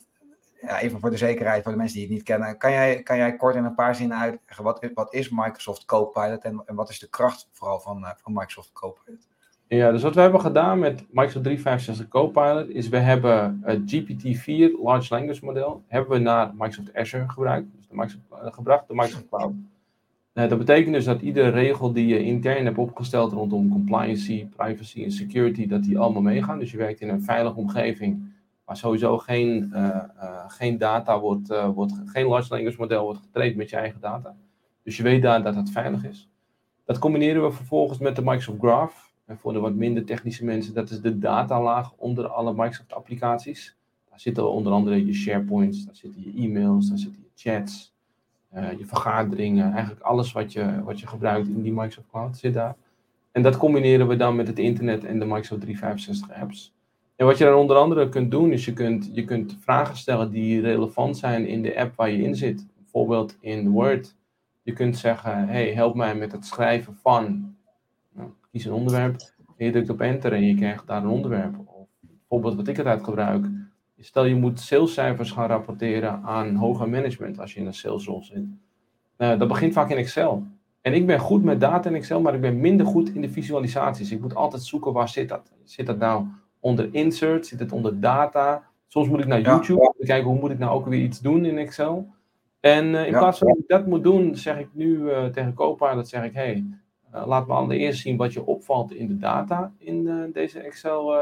ja, 0.62 0.80
even 0.80 1.00
voor 1.00 1.10
de 1.10 1.18
zekerheid, 1.18 1.64
voor 1.64 1.72
de 1.72 1.78
mensen 1.78 1.98
die 1.98 2.06
het 2.06 2.16
niet 2.16 2.24
kennen. 2.24 2.58
Kan 2.58 2.72
jij, 2.72 3.04
kan 3.04 3.18
jij 3.18 3.36
kort 3.36 3.56
in 3.56 3.64
een 3.64 3.76
paar 3.76 3.96
zinnen 3.96 4.18
uitleggen, 4.18 4.64
wat, 4.64 4.90
wat 4.94 5.14
is 5.14 5.30
Microsoft 5.30 5.86
Copilot 5.86 6.44
en, 6.44 6.64
en 6.66 6.76
wat 6.76 6.90
is 6.90 7.00
de 7.00 7.10
kracht 7.10 7.50
vooral 7.52 7.80
van, 7.80 8.06
eh, 8.06 8.12
van 8.16 8.34
Microsoft 8.34 8.72
Copilot? 8.72 9.28
Ja, 9.68 9.92
dus 9.92 10.02
wat 10.02 10.16
we 10.16 10.22
hebben 10.22 10.42
gedaan 10.42 10.80
met 10.80 11.06
Microsoft 11.10 11.44
365 11.44 12.08
Copilot 12.08 12.70
is 12.70 12.90
we 12.90 12.98
hebben 12.98 13.62
het 13.64 13.96
GPT-4 13.96 14.82
Large 14.84 15.14
Language 15.14 15.46
Model 15.46 15.84
hebben 15.88 16.12
we 16.12 16.18
naar 16.18 16.52
Microsoft 16.54 16.94
Azure 16.94 17.30
gebruikt, 17.30 17.68
dus 17.76 17.88
de 17.88 17.96
Microsoft, 17.96 18.24
eh, 18.32 18.54
gebracht, 18.54 18.88
de 18.88 18.94
Microsoft 18.94 19.28
Cloud. 19.30 19.54
Eh, 20.34 20.50
dat 20.50 20.58
betekent 20.58 20.94
dus 20.94 21.06
dat 21.06 21.22
iedere 21.22 21.50
regel 21.50 21.94
die 21.94 22.08
je 22.08 22.24
intern 22.24 22.66
hebt 22.66 22.78
opgesteld 22.78 23.32
rondom 23.32 23.70
compliancy, 23.70 24.48
privacy 24.48 25.04
en 25.04 25.12
security, 25.12 25.68
dat 25.68 25.84
die 25.84 26.00
allemaal 26.00 26.22
meegaan. 26.22 26.60
Dus 26.60 26.72
je 26.72 26.78
werkt 26.78 27.02
in 27.02 27.10
een 27.10 27.24
veilige 27.24 27.56
omgeving 27.56 28.34
waar 28.72 28.80
sowieso 28.80 29.18
geen, 29.18 29.74
eh, 29.74 29.88
eh, 29.88 30.44
geen 30.48 30.78
data 30.78 31.20
wordt, 31.20 31.50
eh, 31.50 31.70
wordt, 31.70 31.94
geen 32.06 32.26
large 32.26 32.54
language 32.54 32.78
model 32.80 33.04
wordt 33.04 33.20
getraind 33.20 33.56
met 33.56 33.70
je 33.70 33.76
eigen 33.76 34.00
data. 34.00 34.36
Dus 34.84 34.98
je 34.98 35.04
weet 35.04 35.22
daar 35.22 35.44
dat 35.44 35.56
het 35.56 35.70
veilig 35.70 36.06
is. 36.06 36.30
Dat 36.86 37.00
combineren 37.00 37.44
we 37.44 37.52
vervolgens 37.52 38.00
met 38.00 38.16
de 38.16 38.22
Microsoft 38.22 38.60
Graph. 38.60 39.12
En 39.26 39.38
voor 39.38 39.54
de 39.54 39.60
wat 39.60 39.74
minder 39.74 40.06
technische 40.06 40.46
mensen, 40.46 40.74
dat 40.74 40.90
is 40.90 41.02
de 41.02 41.20
datalaag 41.20 41.94
onder 41.98 42.28
alle 42.28 42.52
Microsoft 42.52 42.94
applicaties. 42.94 43.76
Daar 44.10 44.20
zitten 44.20 44.52
onder 44.52 44.74
andere 44.74 45.06
je 45.06 45.14
SharePoints, 45.14 45.86
daar 45.86 45.96
zitten 45.96 46.22
je 46.24 46.44
e-mails, 46.44 46.90
daar 46.90 46.98
zitten 46.98 47.22
je 47.22 47.50
chats, 47.50 47.94
je 48.78 48.86
vergaderingen, 48.86 49.72
eigenlijk 49.72 50.02
alles 50.02 50.32
wat 50.32 50.54
je, 50.54 50.84
wat 50.84 51.00
je 51.00 51.08
gebruikt 51.08 51.48
in 51.48 51.62
die 51.62 51.72
Microsoft 51.72 52.08
Cloud 52.12 52.38
zit 52.38 52.54
daar. 52.54 52.76
En 53.32 53.42
dat 53.42 53.58
combineren 53.58 54.08
we 54.08 54.16
dan 54.16 54.36
met 54.36 54.48
het 54.48 54.60
internet 54.60 55.06
en 55.06 55.20
de 55.20 55.26
Microsoft 55.26 55.62
365 55.62 56.42
apps. 56.42 56.74
En 57.22 57.28
wat 57.28 57.38
je 57.38 57.44
dan 57.44 57.56
onder 57.56 57.78
andere 57.78 58.10
kunt 58.10 58.32
doen, 58.32 58.52
is 58.52 58.66
je 58.66 58.74
kunt, 58.74 59.10
je 59.14 59.26
kunt 59.26 59.58
vragen 59.60 59.98
stellen 59.98 60.32
die 60.32 60.62
relevant 60.62 61.18
zijn 61.18 61.48
in 61.48 61.62
de 61.62 61.80
app 61.80 61.96
waar 61.96 62.10
je 62.10 62.24
in 62.24 62.36
zit. 62.36 62.66
Bijvoorbeeld 62.76 63.38
in 63.40 63.70
Word. 63.70 64.16
Je 64.62 64.74
kunt 64.74 64.98
zeggen, 64.98 65.48
hey, 65.48 65.74
help 65.74 65.96
mij 65.96 66.16
met 66.16 66.32
het 66.32 66.46
schrijven 66.46 66.96
van, 67.02 67.56
nou, 68.14 68.30
kies 68.52 68.66
een 68.66 68.72
onderwerp. 68.72 69.16
En 69.58 69.66
je 69.66 69.72
drukt 69.72 69.90
op 69.90 70.02
enter 70.02 70.34
en 70.34 70.46
je 70.46 70.56
krijgt 70.56 70.88
daar 70.88 71.04
een 71.04 71.10
onderwerp. 71.10 71.54
Of 71.66 71.88
bijvoorbeeld 72.00 72.56
wat 72.56 72.68
ik 72.68 72.78
altijd 72.78 73.04
gebruik. 73.04 73.46
Stel 74.00 74.26
je 74.26 74.36
moet 74.36 74.60
salescijfers 74.60 75.32
gaan 75.32 75.48
rapporteren 75.48 76.22
aan 76.24 76.56
hoger 76.56 76.90
management 76.90 77.40
als 77.40 77.54
je 77.54 77.60
in 77.60 77.66
een 77.66 77.74
salesrol 77.74 78.24
zit. 78.24 78.46
Eh, 79.18 79.40
dat 79.40 79.48
begint 79.48 79.74
vaak 79.74 79.90
in 79.90 79.98
Excel. 79.98 80.44
En 80.82 80.94
ik 80.94 81.06
ben 81.06 81.20
goed 81.20 81.44
met 81.44 81.60
data 81.60 81.90
in 81.90 81.96
Excel, 81.96 82.22
maar 82.22 82.36
ik 82.36 82.42
ben 82.42 82.60
minder 82.60 82.86
goed 82.86 83.10
in 83.16 83.22
de 83.22 83.30
visualisaties. 83.30 84.12
Ik 84.12 84.22
moet 84.22 84.36
altijd 84.36 84.64
zoeken 84.64 84.94
waar 84.94 85.10
zit 85.10 85.30
dat. 85.30 85.52
Zit 85.64 85.86
dat 85.86 85.98
nou 85.98 86.26
onder 86.62 86.90
insert? 86.92 87.48
Zit 87.48 87.60
het 87.60 87.72
onder 87.72 88.00
data? 88.00 88.64
Soms 88.88 89.08
moet 89.08 89.20
ik 89.20 89.26
naar. 89.28 89.42
YouTube 89.42 89.80
om 89.80 89.94
te 90.00 90.06
kijken 90.06 90.30
hoe 90.30 90.40
moet 90.40 90.52
ik 90.52 90.60
nou 90.60 90.72
ook 90.72 90.88
weer 90.88 91.02
iets 91.02 91.20
doen 91.20 91.46
in 91.46 91.58
Excel. 91.58 92.08
En 92.60 92.96
eh, 92.96 93.06
in 93.06 93.12
Ja. 93.12 93.20
plaats 93.20 93.38
van 93.38 93.48
dat 93.48 93.58
ik 93.58 93.68
dat 93.68 93.86
moet 93.88 94.04
doen, 94.04 94.36
zeg 94.36 94.60
ik 94.60 94.68
nu 94.72 95.10
eh, 95.10 95.26
tegen 95.26 95.54
Copilot, 95.54 96.08
zeg 96.08 96.24
ik, 96.24 96.34
hey, 96.34 96.64
eh, 97.12 97.28
laat 97.28 97.48
me 97.48 97.54
allereerst 97.54 98.02
zien 98.02 98.18
wat 98.18 98.34
je 98.34 98.46
opvalt 98.46 98.94
in 98.94 99.08
de 99.08 99.18
data 99.18 99.72
in 99.78 100.30
deze 100.34 100.60
Excel 100.60 101.14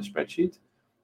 spreadsheet. 0.00 0.60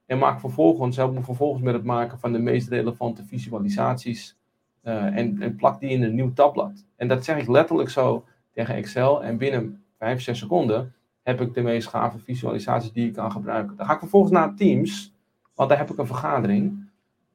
En 0.06 0.18
maak 0.18 0.40
vervolgens, 0.40 0.96
help 0.96 1.14
me 1.14 1.22
vervolgens 1.22 1.62
met 1.62 1.74
het 1.74 1.84
maken 1.84 2.18
van 2.18 2.32
de 2.32 2.38
meest 2.38 2.68
relevante 2.68 3.24
visualisaties. 3.24 4.36
en, 4.82 5.36
en 5.42 5.56
plak 5.56 5.80
die 5.80 5.90
in 5.90 6.02
een 6.02 6.14
nieuw 6.14 6.32
tabblad. 6.32 6.84
En 6.96 7.08
dat 7.08 7.24
zeg 7.24 7.38
ik 7.38 7.48
letterlijk 7.48 7.88
zo 7.90 8.24
tegen 8.52 8.74
Excel. 8.74 9.24
En 9.24 9.36
binnen 9.36 9.82
5, 9.98 10.20
6 10.22 10.38
seconden 10.38 10.94
heb 11.24 11.40
ik 11.40 11.54
de 11.54 11.62
meest 11.62 11.88
gave 11.88 12.18
visualisaties 12.18 12.92
die 12.92 13.06
ik 13.06 13.12
kan 13.12 13.32
gebruiken. 13.32 13.76
Dan 13.76 13.86
ga 13.86 13.92
ik 13.92 13.98
vervolgens 13.98 14.32
naar 14.32 14.54
Teams, 14.54 15.14
want 15.54 15.68
daar 15.68 15.78
heb 15.78 15.90
ik 15.90 15.98
een 15.98 16.06
vergadering. 16.06 16.88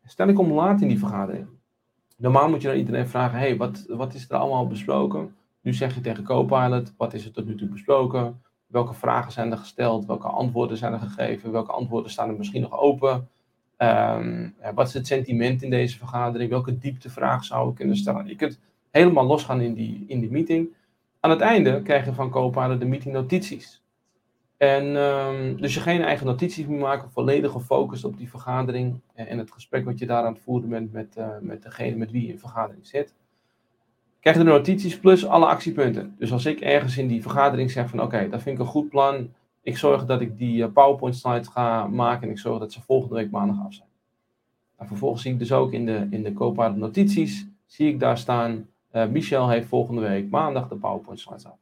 Stel 0.05 0.27
ik 0.27 0.39
om 0.39 0.51
laat 0.51 0.81
in 0.81 0.87
die 0.87 0.99
vergadering. 0.99 1.47
Normaal 2.17 2.49
moet 2.49 2.61
je 2.61 2.67
dan 2.67 2.77
iedereen 2.77 3.07
vragen, 3.07 3.39
hey, 3.39 3.57
wat, 3.57 3.85
wat 3.87 4.13
is 4.13 4.29
er 4.29 4.35
allemaal 4.35 4.67
besproken? 4.67 5.35
Nu 5.61 5.73
zeg 5.73 5.95
je 5.95 6.01
tegen 6.01 6.23
Copilot, 6.23 6.93
wat 6.97 7.13
is 7.13 7.25
er 7.25 7.31
tot 7.31 7.45
nu 7.45 7.55
toe 7.55 7.67
besproken? 7.67 8.41
Welke 8.67 8.93
vragen 8.93 9.31
zijn 9.31 9.51
er 9.51 9.57
gesteld? 9.57 10.05
Welke 10.05 10.27
antwoorden 10.27 10.77
zijn 10.77 10.93
er 10.93 10.99
gegeven? 10.99 11.51
Welke 11.51 11.71
antwoorden 11.71 12.11
staan 12.11 12.29
er 12.29 12.37
misschien 12.37 12.61
nog 12.61 12.79
open? 12.79 13.27
Ehm, 13.77 14.49
ja, 14.61 14.73
wat 14.73 14.87
is 14.87 14.93
het 14.93 15.07
sentiment 15.07 15.61
in 15.61 15.69
deze 15.69 15.97
vergadering? 15.97 16.49
Welke 16.49 16.77
dieptevraag 16.77 17.43
zou 17.43 17.69
ik 17.69 17.75
kunnen 17.75 17.97
stellen? 17.97 18.27
Je 18.27 18.35
kunt 18.35 18.59
helemaal 18.91 19.25
losgaan 19.25 19.61
in 19.61 19.73
die, 19.73 20.03
in 20.07 20.19
die 20.19 20.31
meeting. 20.31 20.69
Aan 21.19 21.29
het 21.29 21.41
einde 21.41 21.81
krijg 21.81 22.05
je 22.05 22.13
van 22.13 22.29
Copilot 22.29 22.79
de 22.79 22.85
meeting 22.85 23.13
notities. 23.13 23.83
En 24.57 24.95
ehm, 24.95 25.55
dus 25.55 25.73
je 25.73 25.79
geen 25.79 26.01
eigen 26.01 26.25
notities 26.25 26.65
moet 26.65 26.79
maken, 26.79 27.11
volledig 27.11 27.51
gefocust 27.51 28.03
op 28.03 28.17
die 28.17 28.29
vergadering 28.29 28.99
en, 29.13 29.27
en 29.27 29.37
het 29.37 29.51
gesprek 29.51 29.85
wat 29.85 29.99
je 29.99 30.05
daar 30.05 30.23
aan 30.23 30.33
het 30.33 30.41
voeren 30.41 30.69
bent 30.69 30.91
met, 30.91 31.15
eh, 31.15 31.27
met 31.41 31.63
degene 31.63 31.95
met 31.95 32.11
wie 32.11 32.21
je 32.21 32.27
in 32.27 32.33
de 32.33 32.39
vergadering 32.39 32.87
zit. 32.87 33.13
Krijg 34.19 34.37
je 34.37 34.43
de 34.43 34.49
notities 34.49 34.99
plus 34.99 35.25
alle 35.25 35.45
actiepunten. 35.45 36.15
Dus 36.17 36.31
als 36.31 36.45
ik 36.45 36.59
ergens 36.59 36.97
in 36.97 37.07
die 37.07 37.21
vergadering 37.21 37.71
zeg 37.71 37.89
van 37.89 38.01
oké, 38.01 38.29
dat 38.29 38.41
vind 38.41 38.55
ik 38.55 38.61
een 38.61 38.71
goed 38.71 38.89
plan. 38.89 39.33
Ik 39.61 39.77
zorg 39.77 40.05
dat 40.05 40.21
ik 40.21 40.37
die 40.37 40.63
eh, 40.63 40.71
PowerPoint 40.71 41.15
slides 41.15 41.47
ga 41.47 41.87
maken 41.87 42.23
en 42.23 42.33
ik 42.33 42.39
zorg 42.39 42.59
dat 42.59 42.73
ze 42.73 42.81
volgende 42.81 43.15
week 43.15 43.31
maandag 43.31 43.65
af 43.65 43.73
zijn. 43.73 43.89
En 44.77 44.87
vervolgens 44.87 45.21
zie 45.21 45.31
ik 45.31 45.39
dus 45.39 45.51
ook 45.51 45.71
in 45.71 45.85
de, 45.85 46.07
in 46.09 46.23
de 46.23 46.73
notities, 46.75 47.47
zie 47.65 47.87
ik 47.87 47.99
daar 47.99 48.17
staan, 48.17 48.67
eh, 48.91 49.07
Michel 49.07 49.49
heeft 49.49 49.67
volgende 49.67 50.01
week 50.01 50.29
maandag 50.29 50.67
de 50.67 50.75
PowerPoint 50.75 51.19
slides 51.19 51.45
af. 51.45 51.57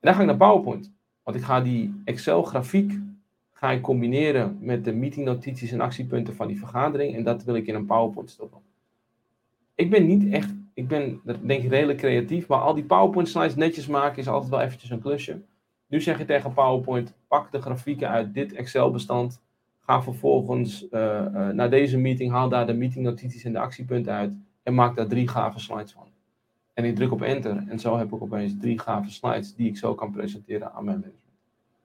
En 0.00 0.06
dan 0.06 0.14
ga 0.14 0.20
ik 0.20 0.26
naar 0.26 0.36
PowerPoint. 0.36 0.92
Want 1.22 1.36
ik 1.36 1.42
ga 1.42 1.60
die 1.60 2.00
Excel 2.04 2.42
grafiek 2.42 2.98
ga 3.52 3.70
ik 3.70 3.82
combineren 3.82 4.58
met 4.60 4.84
de 4.84 4.92
meeting 4.92 5.26
notities 5.26 5.72
en 5.72 5.80
actiepunten 5.80 6.34
van 6.34 6.46
die 6.46 6.58
vergadering. 6.58 7.14
En 7.14 7.22
dat 7.22 7.44
wil 7.44 7.54
ik 7.54 7.66
in 7.66 7.74
een 7.74 7.86
PowerPoint 7.86 8.30
stoppen. 8.30 8.60
Ik 9.74 9.90
ben 9.90 10.06
niet 10.06 10.32
echt, 10.32 10.54
ik 10.74 10.88
ben 10.88 11.20
denk 11.24 11.62
ik 11.62 11.70
redelijk 11.70 11.98
creatief, 11.98 12.48
maar 12.48 12.60
al 12.60 12.74
die 12.74 12.84
PowerPoint 12.84 13.28
slides 13.28 13.54
netjes 13.54 13.86
maken 13.86 14.18
is 14.18 14.28
altijd 14.28 14.50
wel 14.50 14.60
eventjes 14.60 14.90
een 14.90 15.00
klusje. 15.00 15.40
Nu 15.86 16.00
zeg 16.00 16.18
je 16.18 16.24
tegen 16.24 16.52
PowerPoint, 16.52 17.14
pak 17.28 17.52
de 17.52 17.60
grafieken 17.60 18.08
uit 18.08 18.34
dit 18.34 18.52
Excel 18.52 18.90
bestand. 18.90 19.40
Ga 19.80 20.02
vervolgens 20.02 20.88
eh, 20.88 21.26
eh, 21.26 21.54
naar 21.54 21.70
deze 21.70 21.98
meeting, 21.98 22.30
haal 22.30 22.48
daar 22.48 22.66
de 22.66 22.72
meeting 22.72 23.04
notities 23.04 23.44
en 23.44 23.52
de 23.52 23.58
actiepunten 23.58 24.12
uit. 24.12 24.32
En 24.62 24.74
maak 24.74 24.96
daar 24.96 25.06
drie 25.06 25.28
gave 25.28 25.58
slides 25.58 25.92
van. 25.92 26.08
En 26.80 26.86
ik 26.86 26.96
druk 26.96 27.12
op 27.12 27.22
enter 27.22 27.64
en 27.68 27.78
zo 27.78 27.96
heb 27.96 28.12
ik 28.12 28.22
opeens 28.22 28.52
drie 28.60 28.78
gave 28.78 29.10
slides 29.10 29.54
die 29.54 29.68
ik 29.68 29.76
zo 29.76 29.94
kan 29.94 30.10
presenteren 30.12 30.72
aan 30.72 30.84
mijn 30.84 30.96
management. 30.96 31.38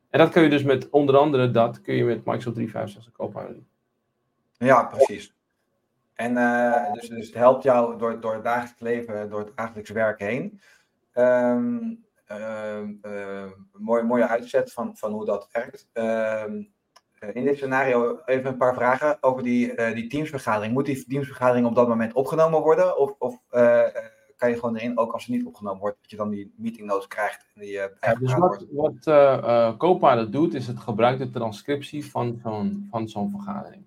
En 0.09 0.19
dat 0.19 0.29
kun 0.29 0.43
je 0.43 0.49
dus 0.49 0.63
met 0.63 0.89
onder 0.89 1.17
andere 1.17 1.51
dat 1.51 1.81
kun 1.81 1.95
je 1.95 2.03
met 2.03 2.25
Microsoft 2.25 2.55
365 2.55 3.11
Copilot 3.11 3.53
doen. 3.53 3.67
Ja, 4.57 4.83
precies. 4.83 5.35
En 6.13 6.37
eh, 6.37 6.93
dus, 6.93 7.09
dus 7.09 7.25
het 7.25 7.35
helpt 7.35 7.63
jou 7.63 7.97
door, 7.97 8.19
door 8.19 8.33
het 8.33 8.43
dagelijks 8.43 8.79
leven, 8.79 9.29
door 9.29 9.39
het 9.39 9.55
dagelijks 9.55 9.89
werk 9.89 10.19
heen. 10.19 10.59
Een 11.13 12.05
mooie, 13.71 14.03
mooie 14.03 14.27
uitzet 14.27 14.73
van, 14.73 14.97
van 14.97 15.11
hoe 15.11 15.25
dat 15.25 15.49
werkt. 15.51 15.89
Ehm, 15.93 16.63
in 17.33 17.43
dit 17.43 17.55
scenario 17.55 18.19
even 18.25 18.51
een 18.51 18.57
paar 18.57 18.73
vragen 18.73 19.17
over 19.21 19.43
die, 19.43 19.93
die 19.93 20.07
teamsvergadering. 20.07 20.73
Moet 20.73 20.85
die 20.85 21.05
teamsvergadering 21.07 21.67
op 21.67 21.75
dat 21.75 21.87
moment 21.87 22.13
opgenomen 22.13 22.61
worden? 22.61 22.97
Of, 22.97 23.15
of 23.17 23.39
kan 24.35 24.49
je 24.49 24.55
gewoon 24.55 24.75
erin, 24.75 24.97
ook 24.97 25.11
als 25.11 25.25
het 25.25 25.35
niet 25.35 25.45
opgenomen 25.45 25.79
wordt, 25.79 25.97
dat 26.01 26.09
je 26.09 26.17
dan 26.17 26.29
die 26.29 26.53
meeting 26.55 26.87
notes 26.87 27.07
krijgt 27.07 27.45
en 27.53 27.61
die 27.61 27.73
uh, 27.73 27.83
ja, 28.01 28.15
dus 28.15 28.33
wat, 28.33 28.65
wat 28.71 29.07
uh, 29.07 29.77
Copilot 29.77 30.31
doet, 30.31 30.53
is 30.53 30.67
het 30.67 30.79
gebruikt 30.79 31.19
de 31.19 31.29
transcriptie 31.29 32.05
van 32.05 32.39
zo'n 32.43 32.87
van 32.91 33.09
zo'n 33.09 33.29
vergadering. 33.29 33.83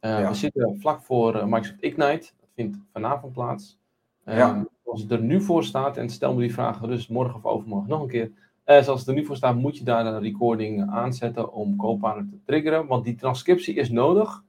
We 0.00 0.28
zitten 0.32 0.80
vlak 0.80 1.02
voor 1.02 1.48
Microsoft 1.48 1.82
Ignite, 1.82 2.30
dat 2.40 2.48
vindt 2.54 2.78
vanavond 2.92 3.32
plaats. 3.32 3.78
Ja. 4.24 4.66
Als 4.84 5.02
het 5.02 5.10
er 5.10 5.20
nu 5.20 5.40
voor 5.40 5.64
staat, 5.64 5.96
en 5.96 6.10
stel 6.10 6.34
me 6.34 6.40
die 6.40 6.52
vraag 6.52 6.80
dus 6.80 7.08
morgen 7.08 7.34
of 7.34 7.44
overmorgen 7.44 7.88
nog 7.88 8.00
een 8.00 8.08
keer. 8.08 8.30
zoals 8.64 9.00
het 9.00 9.08
er 9.08 9.14
nu 9.14 9.24
voor 9.24 9.36
staat, 9.36 9.56
moet 9.56 9.78
je 9.78 9.84
daar 9.84 10.06
een 10.06 10.20
recording 10.20 10.90
aanzetten 10.90 11.52
om 11.52 11.76
Copilot 11.76 12.30
te 12.30 12.38
triggeren. 12.44 12.86
Want 12.86 13.04
die 13.04 13.14
transcriptie 13.14 13.74
is 13.74 13.90
nodig 13.90 14.42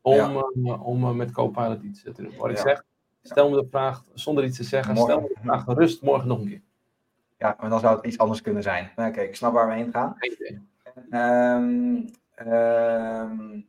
om, 0.00 0.36
om 0.82 1.16
met 1.16 1.32
Copilot 1.32 1.82
iets 1.82 2.02
te 2.02 2.12
doen. 2.12 2.36
Wat 2.38 2.50
ik 2.50 2.58
zeg, 2.58 2.84
Stel 3.26 3.50
me 3.50 3.56
de 3.62 3.68
vraag 3.70 4.02
zonder 4.14 4.44
iets 4.44 4.56
te 4.56 4.64
zeggen. 4.64 4.96
Stel 4.96 5.20
me 5.20 5.28
de 5.28 5.40
vraag 5.42 5.64
gerust 5.64 6.02
morgen 6.02 6.28
nog 6.28 6.38
een 6.38 6.48
keer. 6.48 6.62
Ja, 7.38 7.56
maar 7.60 7.70
dan 7.70 7.80
zou 7.80 7.96
het 7.96 8.06
iets 8.06 8.18
anders 8.18 8.40
kunnen 8.40 8.62
zijn. 8.62 8.90
Oké, 8.96 9.08
okay, 9.08 9.24
ik 9.24 9.36
snap 9.36 9.52
waar 9.52 9.68
we 9.68 9.74
heen 9.74 9.92
gaan. 9.92 10.16
Um, 11.10 12.10
um, 12.46 13.68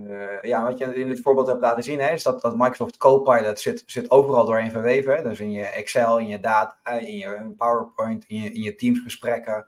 uh, 0.00 0.42
ja, 0.42 0.62
wat 0.62 0.78
je 0.78 0.94
in 0.94 1.08
dit 1.08 1.20
voorbeeld 1.20 1.46
hebt 1.46 1.60
laten 1.60 1.82
zien, 1.82 2.00
hè, 2.00 2.10
is 2.10 2.22
dat, 2.22 2.40
dat 2.40 2.56
Microsoft 2.56 2.96
Copilot 2.96 3.60
zit, 3.60 3.82
zit 3.86 4.10
overal 4.10 4.44
doorheen 4.44 4.70
verweven. 4.70 5.24
Dus 5.24 5.40
in 5.40 5.50
je 5.50 5.64
Excel, 5.64 6.18
in 6.18 6.26
je 6.26 6.40
data, 6.40 6.90
in 6.90 7.16
je 7.16 7.54
PowerPoint, 7.56 8.24
in 8.26 8.42
je, 8.42 8.52
in 8.52 8.62
je 8.62 8.74
Teams-gesprekken. 8.74 9.66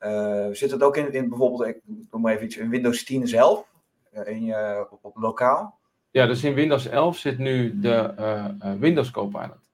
Uh, 0.00 0.46
zit 0.52 0.70
het 0.70 0.82
ook 0.82 0.96
in, 0.96 1.12
in 1.12 1.28
bijvoorbeeld, 1.28 1.68
ik 1.68 1.80
noem 2.10 2.20
maar 2.20 2.32
even 2.32 2.44
iets, 2.44 2.56
in 2.56 2.70
Windows 2.70 3.04
10 3.04 3.28
zelf, 3.28 3.66
in 4.24 4.44
je, 4.44 4.86
op, 4.90 4.98
op 5.02 5.16
lokaal? 5.16 5.80
Ja, 6.12 6.26
dus 6.26 6.44
in 6.44 6.54
Windows 6.54 6.86
11 6.86 7.18
zit 7.18 7.38
nu 7.38 7.80
de 7.80 8.14
uh, 8.18 8.72
Windows 8.78 9.10
Copilot. 9.10 9.70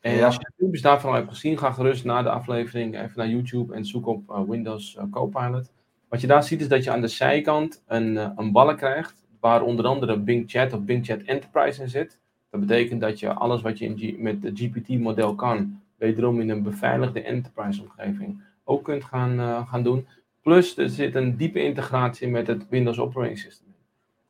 En 0.00 0.24
als 0.24 0.34
je 0.34 0.52
filmpjes 0.56 0.82
daarvan 0.82 1.14
hebt 1.14 1.28
gezien, 1.28 1.58
ga 1.58 1.72
gerust 1.72 2.04
na 2.04 2.22
de 2.22 2.30
aflevering 2.30 2.98
even 2.98 3.12
naar 3.14 3.28
YouTube 3.28 3.74
en 3.74 3.84
zoek 3.84 4.06
op 4.06 4.30
uh, 4.30 4.40
Windows 4.48 4.98
Copilot. 5.10 5.70
Wat 6.08 6.20
je 6.20 6.26
daar 6.26 6.42
ziet 6.42 6.60
is 6.60 6.68
dat 6.68 6.84
je 6.84 6.90
aan 6.90 7.00
de 7.00 7.08
zijkant 7.08 7.82
een, 7.86 8.16
een 8.16 8.52
balk 8.52 8.76
krijgt, 8.76 9.24
waar 9.40 9.62
onder 9.62 9.86
andere 9.86 10.18
Bing 10.18 10.50
Chat 10.50 10.72
of 10.72 10.80
Bing 10.80 11.06
Chat 11.06 11.22
Enterprise 11.22 11.82
in 11.82 11.88
zit. 11.88 12.18
Dat 12.50 12.60
betekent 12.60 13.00
dat 13.00 13.20
je 13.20 13.32
alles 13.32 13.62
wat 13.62 13.78
je 13.78 13.84
in 13.84 14.16
met 14.22 14.42
het 14.42 14.58
GPT-model 14.58 15.34
kan, 15.34 15.80
wederom 15.96 16.40
in 16.40 16.50
een 16.50 16.62
beveiligde 16.62 17.22
enterprise-omgeving 17.22 18.42
ook 18.64 18.84
kunt 18.84 19.04
gaan, 19.04 19.66
gaan 19.66 19.82
doen. 19.82 20.06
Plus 20.42 20.76
er 20.76 20.88
zit 20.88 21.14
een 21.14 21.36
diepe 21.36 21.62
integratie 21.62 22.28
met 22.28 22.46
het 22.46 22.68
Windows 22.68 22.98
Operating 22.98 23.38
System. 23.38 23.69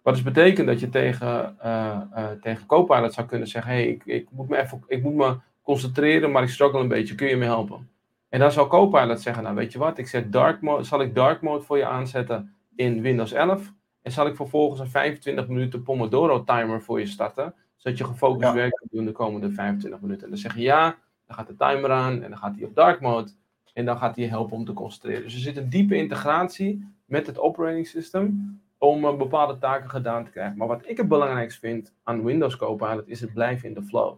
Wat 0.03 0.15
dus 0.15 0.23
betekent 0.23 0.67
dat 0.67 0.81
je 0.81 0.89
tegen, 0.89 1.57
uh, 1.65 2.01
uh, 2.17 2.31
tegen 2.31 2.67
Copilot 2.67 3.13
zou 3.13 3.27
kunnen 3.27 3.49
zeggen: 3.49 3.73
hey, 3.73 3.89
ik, 3.89 4.03
ik, 4.05 4.29
moet 4.31 4.49
me 4.49 4.59
even, 4.59 4.83
ik 4.87 5.03
moet 5.03 5.15
me 5.15 5.37
concentreren, 5.63 6.31
maar 6.31 6.43
ik 6.43 6.49
struggle 6.49 6.81
een 6.81 6.89
beetje. 6.89 7.15
Kun 7.15 7.29
je 7.29 7.37
me 7.37 7.45
helpen? 7.45 7.89
En 8.29 8.41
dan 8.41 8.53
zal 8.53 8.67
Copilot 8.67 9.21
zeggen: 9.21 9.43
Nou, 9.43 9.55
weet 9.55 9.73
je 9.73 9.79
wat, 9.79 9.99
ik 9.99 10.09
zet 10.09 10.33
dark 10.33 10.61
mode, 10.61 10.85
zal 10.85 11.01
ik 11.01 11.15
dark 11.15 11.43
mode 11.43 11.65
voor 11.65 11.77
je 11.77 11.87
aanzetten 11.87 12.55
in 12.77 13.01
Windows 13.01 13.33
11. 13.33 13.73
En 14.03 14.13
zal 14.13 14.27
ik 14.27 14.37
vervolgens 14.37 14.81
een 14.81 14.89
25 14.89 15.49
minuten 15.49 15.83
Pomodoro 15.83 16.45
timer 16.45 16.83
voor 16.83 17.01
je 17.01 17.07
starten, 17.07 17.55
zodat 17.77 17.99
je 17.99 18.05
gefocust 18.05 18.53
werk 18.53 18.75
kunt 18.75 18.91
doen 18.91 19.05
de 19.05 19.13
komende 19.13 19.51
25 19.51 20.01
minuten. 20.01 20.25
En 20.25 20.31
dan 20.31 20.39
zeg 20.39 20.55
je 20.55 20.63
ja, 20.63 20.97
dan 21.27 21.37
gaat 21.37 21.47
de 21.47 21.57
timer 21.57 21.91
aan 21.91 22.23
en 22.23 22.31
dan 22.31 22.39
gaat 22.39 22.55
hij 22.55 22.65
op 22.65 22.75
dark 22.75 23.01
mode. 23.01 23.31
En 23.73 23.85
dan 23.85 23.99
gaat 23.99 24.15
hij 24.15 24.25
je 24.25 24.31
helpen 24.31 24.57
om 24.57 24.65
te 24.65 24.73
concentreren. 24.73 25.23
Dus 25.23 25.35
er 25.35 25.41
zit 25.41 25.57
een 25.57 25.69
diepe 25.69 25.97
integratie 25.97 26.95
met 27.05 27.27
het 27.27 27.39
operating 27.39 27.87
system 27.87 28.61
om 28.81 29.05
uh, 29.05 29.17
bepaalde 29.17 29.59
taken 29.59 29.91
gedaan 29.91 30.25
te 30.25 30.31
krijgen. 30.31 30.57
Maar 30.57 30.69
wat 30.69 30.83
ik 30.89 30.97
het 30.97 31.09
belangrijkst 31.09 31.59
vind 31.59 31.95
aan 32.03 32.25
Windows 32.25 32.57
Copilot 32.57 33.09
is 33.09 33.21
het 33.21 33.33
blijven 33.33 33.69
in 33.69 33.75
de 33.75 33.83
flow. 33.83 34.17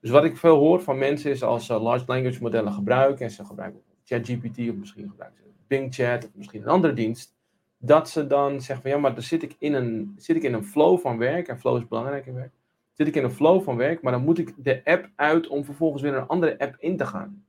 Dus 0.00 0.10
wat 0.10 0.24
ik 0.24 0.36
veel 0.36 0.56
hoor 0.56 0.82
van 0.82 0.98
mensen 0.98 1.30
is 1.30 1.42
als 1.42 1.66
ze 1.66 1.78
large 1.78 2.04
language 2.06 2.42
modellen 2.42 2.72
gebruiken 2.72 3.24
en 3.24 3.30
ze 3.30 3.44
gebruiken 3.44 3.82
ChatGPT 4.04 4.58
of 4.58 4.74
misschien 4.74 5.08
gebruiken 5.08 5.42
ze 5.42 5.50
Bing 5.66 5.94
Chat 5.94 6.24
of 6.24 6.30
misschien 6.34 6.62
een 6.62 6.68
andere 6.68 6.92
dienst, 6.92 7.34
dat 7.78 8.10
ze 8.10 8.26
dan 8.26 8.60
zeggen 8.60 8.82
van 8.82 8.90
ja, 8.90 8.98
maar 8.98 9.14
dan 9.14 9.22
zit 9.22 9.42
ik 9.42 9.56
in 9.58 9.74
een, 9.74 10.14
zit 10.16 10.36
ik 10.36 10.42
in 10.42 10.54
een 10.54 10.64
flow 10.64 10.98
van 10.98 11.18
werk 11.18 11.48
en 11.48 11.58
flow 11.58 11.76
is 11.76 11.88
belangrijk 11.88 12.26
in 12.26 12.34
werk. 12.34 12.52
Zit 12.92 13.06
ik 13.06 13.14
in 13.14 13.24
een 13.24 13.30
flow 13.30 13.62
van 13.62 13.76
werk, 13.76 14.02
maar 14.02 14.12
dan 14.12 14.24
moet 14.24 14.38
ik 14.38 14.54
de 14.56 14.80
app 14.84 15.10
uit 15.16 15.46
om 15.46 15.64
vervolgens 15.64 16.02
weer 16.02 16.14
een 16.14 16.26
andere 16.26 16.58
app 16.58 16.76
in 16.78 16.96
te 16.96 17.06
gaan. 17.06 17.44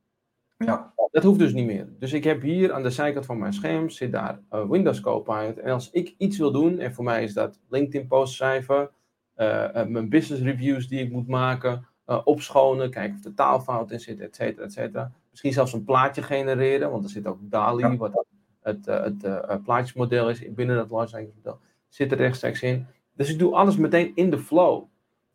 Ja. 0.65 0.93
Dat 1.11 1.23
hoeft 1.23 1.39
dus 1.39 1.53
niet 1.53 1.65
meer. 1.65 1.87
Dus 1.99 2.13
ik 2.13 2.23
heb 2.23 2.41
hier 2.41 2.73
aan 2.73 2.83
de 2.83 2.89
zijkant 2.89 3.25
van 3.25 3.37
mijn 3.37 3.53
scherm 3.53 3.89
zit 3.89 4.11
daar 4.11 4.39
uh, 4.51 4.69
Windows 4.69 4.99
Copilot. 4.99 5.59
En 5.59 5.71
als 5.71 5.89
ik 5.91 6.15
iets 6.17 6.37
wil 6.37 6.51
doen, 6.51 6.79
en 6.79 6.93
voor 6.93 7.03
mij 7.03 7.23
is 7.23 7.33
dat 7.33 7.59
LinkedIn 7.69 8.07
posts 8.07 8.35
schrijven, 8.35 8.89
uh, 9.37 9.85
mijn 9.85 10.09
business 10.09 10.43
reviews 10.43 10.87
die 10.87 11.03
ik 11.03 11.11
moet 11.11 11.27
maken, 11.27 11.87
opschonen, 12.23 12.89
kijken 12.89 13.15
of 13.15 13.21
de 13.21 13.33
taalfout 13.33 13.91
in 13.91 13.99
zit, 13.99 14.19
et 14.19 14.35
cetera, 14.35 14.65
et 14.65 14.73
cetera. 14.73 15.11
Misschien 15.29 15.53
zelfs 15.53 15.73
een 15.73 15.83
plaatje 15.83 16.21
genereren, 16.21 16.91
want 16.91 17.03
er 17.03 17.09
zit 17.09 17.27
ook 17.27 17.39
DALI, 17.41 17.97
wat 17.97 18.25
het, 18.61 18.85
het 18.85 19.63
plaatjesmodel 19.63 20.29
is 20.29 20.53
binnen 20.53 20.75
dat 20.75 20.89
large 20.89 21.13
language 21.13 21.37
model, 21.43 21.59
zit 21.87 22.11
er 22.11 22.17
rechtstreeks 22.17 22.61
in. 22.61 22.85
Dus 23.13 23.29
ik 23.29 23.39
doe 23.39 23.55
alles 23.55 23.77
meteen 23.77 24.11
in 24.15 24.29
de 24.29 24.39
flow. 24.39 24.83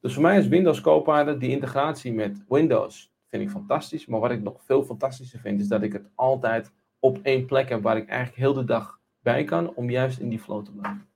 Dus 0.00 0.12
voor 0.12 0.22
mij 0.22 0.38
is 0.38 0.48
Windows 0.48 0.80
Copilot 0.80 1.40
die 1.40 1.50
integratie 1.50 2.12
met 2.12 2.44
Windows 2.48 3.12
vind 3.30 3.42
ik 3.42 3.50
fantastisch. 3.50 4.06
Maar 4.06 4.20
wat 4.20 4.30
ik 4.30 4.42
nog 4.42 4.62
veel 4.64 4.84
fantastischer 4.84 5.40
vind, 5.40 5.60
is 5.60 5.68
dat 5.68 5.82
ik 5.82 5.92
het 5.92 6.08
altijd 6.14 6.72
op 6.98 7.18
één 7.22 7.46
plek 7.46 7.68
heb 7.68 7.82
waar 7.82 7.96
ik 7.96 8.08
eigenlijk 8.08 8.38
heel 8.38 8.54
de 8.54 8.64
dag 8.64 9.00
bij 9.22 9.44
kan 9.44 9.74
om 9.74 9.90
juist 9.90 10.18
in 10.18 10.28
die 10.28 10.40
flow 10.40 10.64
te 10.64 10.72
blijven. 10.72 11.08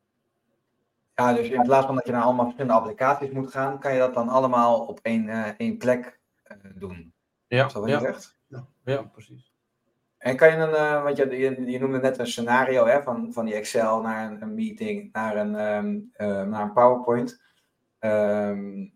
Ja, 1.14 1.32
dus 1.32 1.48
in 1.48 1.62
plaats 1.62 1.86
van 1.86 1.94
dat 1.94 2.06
je 2.06 2.12
naar 2.12 2.22
allemaal 2.22 2.44
verschillende 2.44 2.78
applicaties 2.78 3.30
moet 3.30 3.50
gaan, 3.50 3.78
kan 3.78 3.92
je 3.92 3.98
dat 3.98 4.14
dan 4.14 4.28
allemaal 4.28 4.80
op 4.80 5.00
één, 5.02 5.26
uh, 5.26 5.48
één 5.56 5.76
plek 5.76 6.20
uh, 6.46 6.70
doen. 6.74 7.12
Ja, 7.46 7.68
zo 7.68 7.88
ja. 7.88 8.00
zegt? 8.00 8.38
Ja, 8.46 8.66
ja, 8.84 9.02
precies. 9.02 9.52
En 10.18 10.36
kan 10.36 10.48
je 10.50 10.56
een, 10.56 10.70
uh, 10.70 11.02
want 11.02 11.16
je, 11.16 11.36
je, 11.36 11.70
je, 11.70 11.78
noemde 11.78 12.00
net 12.00 12.18
een 12.18 12.26
scenario 12.26 12.86
hè, 12.86 13.02
van, 13.02 13.32
van 13.32 13.44
die 13.44 13.54
Excel 13.54 14.00
naar 14.00 14.30
een, 14.30 14.42
een 14.42 14.54
meeting, 14.54 15.12
naar 15.12 15.36
een, 15.36 15.54
um, 15.54 16.10
naar 16.50 16.62
een 16.62 16.72
PowerPoint. 16.72 17.42
Um, 18.00 18.82
eh, 18.82 18.90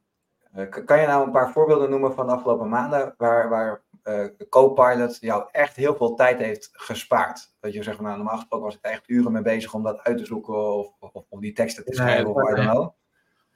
kan 0.84 1.00
je 1.00 1.06
nou 1.06 1.26
een 1.26 1.32
paar 1.32 1.52
voorbeelden 1.52 1.90
noemen 1.90 2.14
van 2.14 2.26
de 2.26 2.32
afgelopen 2.32 2.68
maanden 2.68 3.14
waar, 3.16 3.48
waar 3.48 3.82
uh, 4.04 4.24
Copilot 4.48 5.18
jou 5.20 5.48
echt 5.52 5.76
heel 5.76 5.96
veel 5.96 6.14
tijd 6.14 6.38
heeft 6.38 6.70
gespaard? 6.72 7.54
Dat 7.60 7.72
je 7.72 7.82
zegt, 7.82 8.00
nou, 8.00 8.16
normaal 8.16 8.36
gesproken 8.36 8.66
was 8.66 8.74
ik 8.74 8.80
echt 8.80 9.08
uren 9.08 9.32
mee 9.32 9.42
bezig 9.42 9.74
om 9.74 9.82
dat 9.82 10.02
uit 10.02 10.18
te 10.18 10.24
zoeken 10.24 10.74
of, 10.74 10.92
of, 11.00 11.24
of 11.28 11.40
die 11.40 11.52
teksten 11.52 11.84
te 11.84 11.94
schrijven 11.94 12.24
nee, 12.24 12.34
of 12.34 12.42
waar 12.42 12.92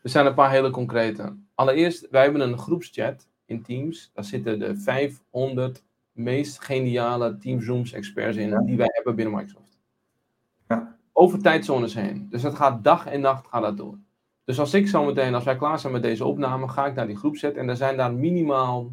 Er 0.02 0.10
zijn 0.10 0.26
een 0.26 0.34
paar 0.34 0.50
hele 0.50 0.70
concrete. 0.70 1.36
Allereerst, 1.54 2.08
wij 2.10 2.22
hebben 2.22 2.40
een 2.40 2.58
groepschat 2.58 3.28
in 3.44 3.62
Teams. 3.62 4.10
Daar 4.14 4.24
zitten 4.24 4.58
de 4.58 4.76
500 4.76 5.84
meest 6.12 6.64
geniale 6.64 7.36
Teams 7.38 7.92
experts 7.92 8.36
in 8.36 8.64
die 8.64 8.76
wij 8.76 8.90
hebben 8.92 9.16
binnen 9.16 9.34
Microsoft. 9.34 9.78
Ja. 10.68 10.96
Over 11.12 11.42
tijdzones 11.42 11.94
heen. 11.94 12.26
Dus 12.30 12.42
dat 12.42 12.54
gaat 12.54 12.84
dag 12.84 13.06
en 13.06 13.20
nacht 13.20 13.46
gaat 13.46 13.62
dat 13.62 13.76
door. 13.76 13.98
Dus 14.44 14.58
als 14.58 14.74
ik 14.74 14.88
zo 14.88 15.04
meteen, 15.04 15.34
als 15.34 15.44
wij 15.44 15.56
klaar 15.56 15.78
zijn 15.78 15.92
met 15.92 16.02
deze 16.02 16.24
opname, 16.24 16.68
ga 16.68 16.86
ik 16.86 16.94
naar 16.94 17.06
die 17.06 17.16
groep 17.16 17.36
zetten. 17.36 17.62
En 17.62 17.68
er 17.68 17.76
zijn 17.76 17.96
daar 17.96 18.14
minimaal 18.14 18.92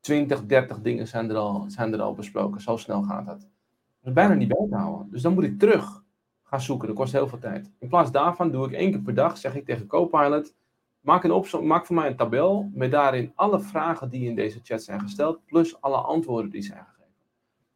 20, 0.00 0.46
30 0.46 0.80
dingen 0.80 1.08
zijn 1.08 1.30
er 1.30 1.36
al, 1.36 1.64
zijn 1.68 1.92
er 1.92 2.00
al 2.00 2.14
besproken. 2.14 2.60
Zo 2.60 2.76
snel 2.76 3.02
gaat 3.02 3.26
dat. 3.26 3.40
Dat 3.40 4.12
is 4.12 4.12
bijna 4.12 4.34
niet 4.34 4.48
bij 4.48 4.66
te 4.70 4.76
houden. 4.76 5.10
Dus 5.10 5.22
dan 5.22 5.34
moet 5.34 5.44
ik 5.44 5.58
terug 5.58 6.02
gaan 6.42 6.60
zoeken. 6.60 6.88
Dat 6.88 6.96
kost 6.96 7.12
heel 7.12 7.28
veel 7.28 7.38
tijd. 7.38 7.70
In 7.78 7.88
plaats 7.88 8.10
daarvan 8.10 8.50
doe 8.50 8.66
ik 8.66 8.72
één 8.72 8.90
keer 8.90 9.00
per 9.00 9.14
dag, 9.14 9.38
zeg 9.38 9.54
ik 9.54 9.64
tegen 9.64 9.86
Copilot, 9.86 10.54
maak, 11.00 11.24
een 11.24 11.66
maak 11.66 11.86
voor 11.86 11.94
mij 11.94 12.06
een 12.06 12.16
tabel 12.16 12.70
met 12.74 12.90
daarin 12.90 13.32
alle 13.34 13.60
vragen 13.60 14.10
die 14.10 14.28
in 14.28 14.34
deze 14.34 14.60
chat 14.62 14.82
zijn 14.82 15.00
gesteld, 15.00 15.44
plus 15.46 15.80
alle 15.80 15.96
antwoorden 15.96 16.50
die 16.50 16.62
zijn 16.62 16.78
gegeven. 16.78 17.12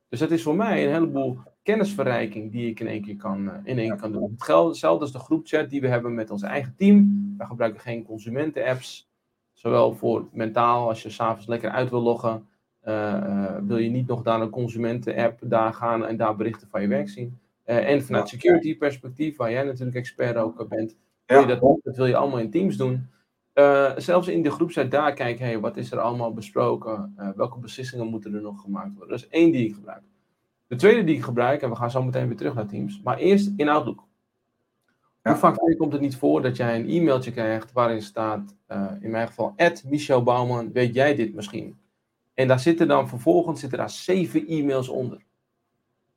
Dus 0.08 0.18
dat 0.18 0.30
is 0.30 0.42
voor 0.42 0.56
mij 0.56 0.84
een 0.84 0.92
heleboel 0.92 1.38
kennisverrijking 1.68 2.52
die 2.52 2.70
ik 2.70 2.80
in 2.80 2.86
één 2.86 3.02
keer 3.02 3.16
kan, 3.16 3.50
eh, 3.50 3.56
in 3.64 3.78
één 3.78 3.96
kan 3.96 4.12
doen. 4.12 4.34
Hetzelfde 4.38 5.04
als 5.04 5.12
de 5.12 5.18
groepchat 5.18 5.70
die 5.70 5.80
we 5.80 5.88
hebben 5.88 6.14
met 6.14 6.30
ons 6.30 6.42
eigen 6.42 6.74
team. 6.76 7.34
We 7.38 7.44
gebruiken 7.44 7.80
geen 7.80 8.04
consumenten-apps. 8.04 9.08
Zowel 9.52 9.94
voor 9.94 10.28
mentaal, 10.32 10.88
als 10.88 11.02
je 11.02 11.10
s'avonds 11.10 11.46
lekker 11.46 11.70
uit 11.70 11.90
wil 11.90 12.00
loggen, 12.00 12.46
uh, 12.84 12.94
uh, 12.94 13.56
wil 13.66 13.76
je 13.76 13.90
niet 13.90 14.06
nog 14.06 14.24
naar 14.24 14.40
een 14.40 14.50
consumenten-app 14.50 15.38
daar 15.44 15.74
gaan 15.74 16.06
en 16.06 16.16
daar 16.16 16.36
berichten 16.36 16.68
van 16.68 16.82
je 16.82 16.88
werk 16.88 17.08
zien. 17.08 17.38
Uh, 17.66 17.90
en 17.90 18.02
vanuit 18.02 18.28
security 18.28 18.78
perspectief, 18.78 19.36
waar 19.36 19.50
jij 19.50 19.64
natuurlijk 19.64 19.96
expert 19.96 20.36
ook 20.36 20.68
bent, 20.68 20.96
wil 21.26 21.40
je 21.40 21.46
dat, 21.46 21.60
dat 21.82 21.96
wil 21.96 22.06
je 22.06 22.16
allemaal 22.16 22.38
in 22.38 22.50
teams 22.50 22.76
doen. 22.76 23.06
zelfs 23.96 24.28
in 24.28 24.42
de 24.42 24.50
groepchat 24.50 24.90
daar 24.90 25.12
kijken, 25.12 25.44
hey, 25.44 25.60
wat 25.60 25.76
is 25.76 25.92
er 25.92 25.98
allemaal 25.98 26.32
besproken? 26.32 27.14
welke 27.36 27.58
beslissingen 27.58 28.06
moeten 28.06 28.34
er 28.34 28.42
nog 28.42 28.60
gemaakt 28.60 28.94
worden? 28.94 29.16
Dat 29.16 29.24
is 29.24 29.28
één 29.28 29.52
die 29.52 29.68
ik 29.68 29.74
gebruik. 29.74 30.02
De 30.68 30.76
tweede 30.76 31.04
die 31.04 31.16
ik 31.16 31.22
gebruik, 31.22 31.62
en 31.62 31.70
we 31.70 31.76
gaan 31.76 31.90
zo 31.90 32.02
meteen 32.02 32.26
weer 32.26 32.36
terug 32.36 32.54
naar 32.54 32.66
Teams, 32.66 33.00
maar 33.04 33.16
eerst 33.16 33.50
in 33.56 33.68
Outlook. 33.68 34.06
Hoe 35.22 35.36
vaak 35.36 35.74
komt 35.76 35.92
het 35.92 36.00
niet 36.00 36.16
voor 36.16 36.42
dat 36.42 36.56
jij 36.56 36.80
een 36.80 36.88
e-mailtje 36.88 37.30
krijgt 37.30 37.72
waarin 37.72 38.02
staat, 38.02 38.56
uh, 38.68 38.90
in 39.00 39.10
mijn 39.10 39.26
geval, 39.26 39.54
Michel 39.84 40.22
Bouwman, 40.22 40.72
weet 40.72 40.94
jij 40.94 41.14
dit 41.14 41.34
misschien? 41.34 41.78
En 42.34 42.48
daar 42.48 42.60
zitten 42.60 42.88
dan 42.88 43.08
vervolgens 43.08 43.60
zitten 43.60 43.78
daar 43.78 43.90
zeven 43.90 44.46
e-mails 44.46 44.88
onder. 44.88 45.24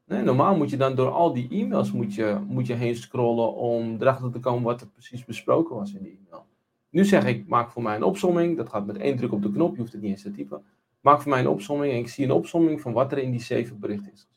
Nee, 0.05 0.22
normaal 0.24 0.58
moet 0.58 0.70
je 0.70 0.77
dan 0.77 0.96
door 0.96 1.10
al 1.10 1.34
die 1.34 1.50
e-mails 1.50 1.91
moet 1.91 2.15
je, 2.15 2.38
moet 2.48 2.67
je 2.67 2.74
heen 2.74 2.96
scrollen 2.96 3.53
om 3.53 3.96
erachter 4.00 4.31
te 4.31 4.39
komen 4.39 4.63
wat 4.63 4.81
er 4.81 4.88
precies 4.88 5.25
besproken 5.25 5.75
was 5.75 5.93
in 5.93 6.03
die 6.03 6.20
e-mail. 6.25 6.46
Nu 6.89 7.05
zeg 7.05 7.25
ik, 7.25 7.48
maak 7.48 7.72
voor 7.72 7.81
mij 7.81 7.96
een 7.96 8.03
opsomming. 8.03 8.58
Dat 8.58 8.70
gaat 8.70 8.86
met 8.86 8.98
één 8.98 9.17
druk 9.17 9.31
op 9.31 9.41
de 9.41 9.51
knop, 9.51 9.74
je 9.74 9.79
hoeft 9.79 9.91
het 9.91 10.01
niet 10.01 10.12
eens 10.12 10.22
te 10.22 10.31
typen. 10.31 10.63
Maak 11.01 11.22
voor 11.22 11.31
mij 11.31 11.39
een 11.39 11.48
opsomming 11.48 11.93
en 11.93 12.00
ik 12.00 12.10
zie 12.10 12.25
een 12.25 12.31
opsomming 12.31 12.81
van 12.81 12.93
wat 12.93 13.12
er 13.12 13.17
in 13.17 13.31
die 13.31 13.41
zeven 13.41 13.79
berichten 13.79 14.12
is. 14.12 14.27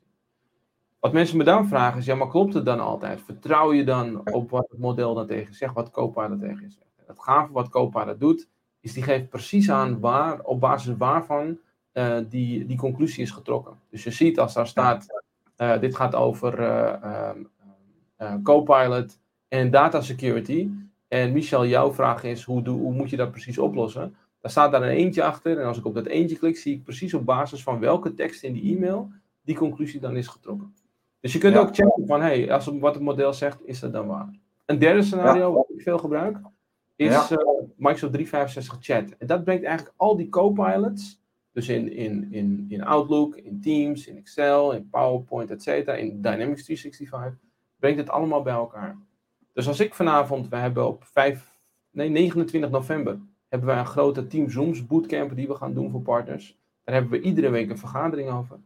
Wat 1.04 1.12
mensen 1.12 1.36
me 1.36 1.44
dan 1.44 1.68
vragen 1.68 1.98
is, 1.98 2.06
ja, 2.06 2.14
maar 2.14 2.28
klopt 2.28 2.54
het 2.54 2.64
dan 2.64 2.80
altijd? 2.80 3.22
Vertrouw 3.22 3.72
je 3.72 3.84
dan 3.84 4.32
op 4.32 4.50
wat 4.50 4.66
het 4.70 4.78
model 4.78 5.14
dan 5.14 5.26
tegen 5.26 5.54
zegt, 5.54 5.74
wat 5.74 5.90
Copilot 5.90 6.40
tegen 6.40 6.70
zegt? 6.70 7.06
Het 7.06 7.20
gave 7.20 7.52
wat 7.52 7.68
Copilot 7.68 8.20
doet, 8.20 8.48
is 8.80 8.92
die 8.92 9.02
geeft 9.02 9.28
precies 9.28 9.70
aan 9.70 10.00
waar, 10.00 10.40
op 10.40 10.60
basis 10.60 10.96
waarvan 10.96 11.58
uh, 11.92 12.16
die, 12.28 12.66
die 12.66 12.76
conclusie 12.76 13.22
is 13.22 13.30
getrokken. 13.30 13.78
Dus 13.90 14.04
je 14.04 14.10
ziet 14.10 14.38
als 14.38 14.54
daar 14.54 14.66
staat, 14.66 15.06
uh, 15.56 15.80
dit 15.80 15.96
gaat 15.96 16.14
over 16.14 16.60
uh, 16.60 17.30
Copilot 18.42 19.18
en 19.48 19.70
data 19.70 20.00
security. 20.00 20.70
En 21.08 21.32
Michel, 21.32 21.66
jouw 21.66 21.92
vraag 21.92 22.22
is, 22.22 22.42
hoe, 22.42 22.68
hoe 22.68 22.92
moet 22.92 23.10
je 23.10 23.16
dat 23.16 23.30
precies 23.30 23.58
oplossen? 23.58 24.16
Daar 24.40 24.50
staat 24.50 24.72
daar 24.72 24.82
een 24.82 24.88
eentje 24.88 25.24
achter. 25.24 25.58
En 25.58 25.66
als 25.66 25.78
ik 25.78 25.84
op 25.84 25.94
dat 25.94 26.06
eentje 26.06 26.38
klik, 26.38 26.56
zie 26.56 26.74
ik 26.74 26.84
precies 26.84 27.14
op 27.14 27.24
basis 27.24 27.62
van 27.62 27.78
welke 27.78 28.14
tekst 28.14 28.42
in 28.42 28.52
die 28.52 28.76
e-mail 28.76 29.10
die 29.42 29.56
conclusie 29.56 30.00
dan 30.00 30.16
is 30.16 30.26
getrokken. 30.26 30.74
Dus 31.24 31.32
je 31.32 31.38
kunt 31.38 31.56
ook 31.56 31.74
checken 31.74 32.06
van, 32.06 32.20
hey, 32.20 32.52
als 32.52 32.66
wat 32.66 32.94
het 32.94 33.02
model 33.02 33.32
zegt, 33.32 33.58
is 33.64 33.80
dat 33.80 33.92
dan 33.92 34.06
waar? 34.06 34.28
Een 34.64 34.78
derde 34.78 35.02
scenario, 35.02 35.52
wat 35.52 35.70
ik 35.74 35.82
veel 35.82 35.98
gebruik, 35.98 36.38
is 36.96 37.30
uh, 37.30 37.38
Microsoft 37.76 38.12
365 38.12 38.76
Chat. 38.80 39.16
En 39.18 39.26
dat 39.26 39.44
brengt 39.44 39.64
eigenlijk 39.64 39.94
al 39.96 40.16
die 40.16 40.28
co-pilots, 40.28 41.20
dus 41.52 41.68
in, 41.68 41.92
in, 41.92 42.32
in, 42.32 42.66
in 42.68 42.84
Outlook, 42.84 43.36
in 43.36 43.60
Teams, 43.60 44.06
in 44.06 44.16
Excel, 44.16 44.72
in 44.72 44.88
PowerPoint, 44.90 45.50
et 45.50 45.62
cetera, 45.62 45.96
in 45.96 46.22
Dynamics 46.22 46.64
365, 46.64 47.38
brengt 47.76 47.98
het 47.98 48.10
allemaal 48.10 48.42
bij 48.42 48.54
elkaar. 48.54 48.98
Dus 49.52 49.68
als 49.68 49.80
ik 49.80 49.94
vanavond, 49.94 50.48
we 50.48 50.56
hebben 50.56 50.86
op 50.86 51.04
5, 51.04 51.58
nee, 51.90 52.08
29 52.08 52.70
november, 52.70 53.18
hebben 53.48 53.68
wij 53.68 53.78
een 53.78 53.86
grote 53.86 54.26
Team 54.26 54.50
Zooms 54.50 54.86
bootcamp 54.86 55.36
die 55.36 55.48
we 55.48 55.54
gaan 55.54 55.74
doen 55.74 55.90
voor 55.90 56.02
partners. 56.02 56.58
Daar 56.84 56.94
hebben 56.94 57.12
we 57.12 57.26
iedere 57.26 57.50
week 57.50 57.70
een 57.70 57.78
vergadering 57.78 58.30
over. 58.30 58.58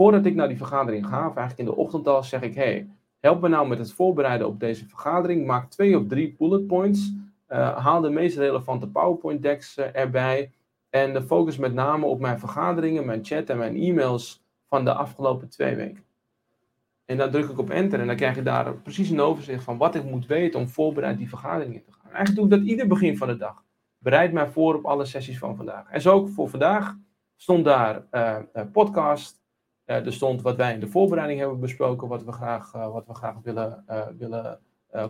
Voordat 0.00 0.26
ik 0.26 0.34
naar 0.34 0.48
die 0.48 0.56
vergadering 0.56 1.06
ga, 1.06 1.28
of 1.28 1.36
eigenlijk 1.36 1.58
in 1.58 1.64
de 1.64 1.76
ochtend 1.76 2.08
al, 2.08 2.22
zeg 2.22 2.42
ik, 2.42 2.54
hey, 2.54 2.88
help 3.18 3.40
me 3.40 3.48
nou 3.48 3.68
met 3.68 3.78
het 3.78 3.92
voorbereiden 3.92 4.46
op 4.46 4.60
deze 4.60 4.88
vergadering. 4.88 5.46
Maak 5.46 5.70
twee 5.70 5.98
of 5.98 6.06
drie 6.06 6.34
bullet 6.38 6.66
points. 6.66 7.12
Uh, 7.48 7.76
haal 7.76 8.00
de 8.00 8.10
meest 8.10 8.36
relevante 8.36 8.88
PowerPoint 8.88 9.42
decks 9.42 9.78
uh, 9.78 9.96
erbij. 9.96 10.52
En 10.90 11.12
de 11.12 11.22
focus 11.22 11.56
met 11.56 11.74
name 11.74 12.06
op 12.06 12.20
mijn 12.20 12.38
vergaderingen, 12.38 13.06
mijn 13.06 13.24
chat 13.24 13.50
en 13.50 13.58
mijn 13.58 13.76
e-mails 13.76 14.44
van 14.68 14.84
de 14.84 14.92
afgelopen 14.92 15.48
twee 15.48 15.76
weken. 15.76 16.04
En 17.04 17.16
dan 17.16 17.30
druk 17.30 17.48
ik 17.48 17.58
op 17.58 17.70
enter 17.70 18.00
en 18.00 18.06
dan 18.06 18.16
krijg 18.16 18.34
je 18.34 18.42
daar 18.42 18.74
precies 18.74 19.10
een 19.10 19.20
overzicht 19.20 19.64
van 19.64 19.78
wat 19.78 19.94
ik 19.94 20.04
moet 20.04 20.26
weten 20.26 20.60
om 20.60 20.68
voorbereid 20.68 21.18
die 21.18 21.28
vergadering 21.28 21.74
in 21.74 21.84
te 21.84 21.92
gaan. 21.92 22.12
Eigenlijk 22.12 22.36
doe 22.36 22.44
ik 22.44 22.50
dat 22.50 22.70
ieder 22.70 22.86
begin 22.86 23.16
van 23.16 23.28
de 23.28 23.36
dag. 23.36 23.64
Bereid 23.98 24.32
mij 24.32 24.48
voor 24.48 24.74
op 24.74 24.84
alle 24.84 25.04
sessies 25.04 25.38
van 25.38 25.56
vandaag. 25.56 25.90
En 25.90 26.00
zo 26.00 26.12
ook 26.12 26.28
voor 26.28 26.48
vandaag 26.48 26.96
stond 27.36 27.64
daar 27.64 28.06
uh, 28.12 28.36
podcast. 28.72 29.39
Uh, 29.90 30.06
er 30.06 30.12
stond 30.12 30.42
wat 30.42 30.56
wij 30.56 30.74
in 30.74 30.80
de 30.80 30.88
voorbereiding 30.88 31.40
hebben 31.40 31.60
besproken, 31.60 32.08
wat 32.08 32.24
we 32.24 32.32
graag, 32.32 32.74
uh, 32.74 32.92
wat 32.92 33.06
we 33.06 33.14
graag 33.14 33.36
willen, 33.42 33.84
willen 34.18 34.58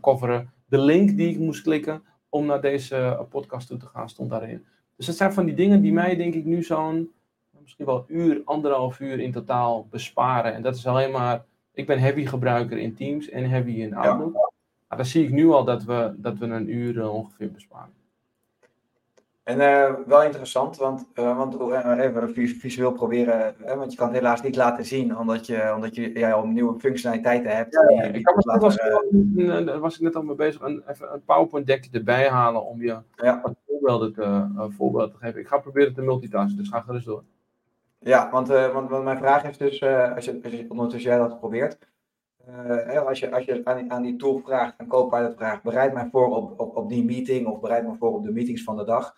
coveren. 0.01 0.51
De 0.67 0.79
link 0.79 1.17
die 1.17 1.29
ik 1.29 1.39
moest 1.39 1.63
klikken 1.63 2.03
om 2.29 2.47
naar 2.47 2.61
deze 2.61 3.27
podcast 3.31 3.69
toe 3.69 3.77
te 3.77 3.87
gaan, 3.87 4.09
stond 4.09 4.31
daarin. 4.31 4.67
Dus 4.97 5.07
dat 5.07 5.17
zijn 5.17 5.33
van 5.33 5.45
die 5.45 5.55
dingen 5.55 5.81
die 5.81 5.93
mij, 5.93 6.17
denk 6.17 6.35
ik, 6.35 6.45
nu 6.45 6.63
zo'n 6.63 7.13
misschien 7.61 7.87
wel 7.87 7.97
een 7.97 8.17
uur, 8.17 8.43
anderhalf 8.45 9.01
uur 9.01 9.21
in 9.21 9.33
totaal 9.33 9.87
besparen. 9.91 10.55
En 10.55 10.63
dat 10.63 10.77
is 10.77 10.87
alleen 10.87 11.11
maar 11.11 11.45
ik 11.73 11.87
ben 11.87 11.99
heavy 11.99 12.27
gebruiker 12.27 12.79
in 12.79 12.95
Teams 12.95 13.29
en 13.29 13.51
heavy 13.51 13.71
in 13.71 13.95
Outlook. 13.95 14.35
Ja. 14.35 14.51
Maar 14.89 14.99
dan 14.99 15.07
zie 15.07 15.25
ik 15.25 15.31
nu 15.31 15.49
al 15.49 15.65
dat 15.65 15.85
we, 15.85 16.15
dat 16.17 16.39
we 16.39 16.47
een 16.47 16.75
uur 16.75 17.11
ongeveer 17.11 17.51
besparen. 17.51 17.93
En 19.43 19.59
uh, 19.59 20.07
wel 20.07 20.23
interessant, 20.23 20.77
want, 20.77 21.07
uh, 21.15 21.37
want 21.37 21.73
even 21.99 22.35
visueel 22.35 22.93
proberen, 22.93 23.55
want 23.77 23.93
je 23.93 23.99
kan 23.99 24.07
het 24.07 24.17
helaas 24.17 24.43
niet 24.43 24.57
laten 24.57 24.85
zien, 24.85 25.17
omdat 25.17 25.47
je, 25.47 25.73
omdat 25.75 25.95
je 25.95 26.19
ja, 26.19 26.31
al 26.31 26.47
nieuwe 26.47 26.79
functionaliteiten 26.79 27.57
hebt. 27.57 27.75
Ja, 27.75 28.03
ja, 28.03 28.13
ik 28.13 28.23
kan 28.23 28.35
laten, 28.37 28.63
was, 28.63 28.77
daar 29.67 29.81
was 29.81 29.95
ik 29.95 30.01
net 30.01 30.17
al 30.17 30.23
mee 30.23 30.35
bezig, 30.35 30.61
een, 30.61 30.83
even 30.89 31.13
een 31.13 31.25
PowerPoint 31.25 31.67
deck 31.67 31.89
erbij 31.93 32.29
halen 32.29 32.65
om 32.65 32.83
je 32.83 32.99
ja. 33.17 33.41
wat 33.43 33.55
voorbeelden 33.67 34.13
te, 34.13 34.47
voorbeelden 34.77 35.11
te 35.11 35.17
geven. 35.17 35.41
Ik 35.41 35.49
ga 35.49 35.59
proberen 35.59 35.95
te 35.95 36.03
multitasken, 36.03 36.57
dus 36.57 36.69
ga 36.69 36.81
gerust 36.81 37.07
door. 37.07 37.25
Ja, 37.99 38.31
want, 38.31 38.49
want, 38.49 38.91
want, 38.91 39.05
mijn 39.05 39.19
vraag 39.19 39.45
is 39.45 39.59
dus, 39.59 39.83
als, 39.83 40.25
je, 40.25 40.41
als 40.43 40.53
je 40.53 40.67
ondertussen 40.69 41.11
jij 41.11 41.19
dat 41.19 41.39
probeert, 41.39 41.79
uh, 42.49 43.07
als 43.07 43.19
je, 43.19 43.33
als 43.33 43.45
je 43.45 43.61
aan, 43.65 43.91
aan 43.91 44.03
die 44.03 44.17
tool 44.17 44.39
vraagt, 44.39 44.75
aan 44.77 44.87
Copilot 44.87 45.37
vraagt, 45.37 45.63
bereid 45.63 45.93
mij 45.93 46.09
voor 46.11 46.37
op, 46.37 46.61
op, 46.61 46.77
op 46.77 46.89
die 46.89 47.05
meeting 47.05 47.47
of 47.47 47.61
bereid 47.61 47.87
me 47.87 47.97
voor 47.99 48.15
op 48.15 48.25
de 48.25 48.33
meetings 48.33 48.63
van 48.63 48.77
de 48.77 48.85
dag, 48.85 49.17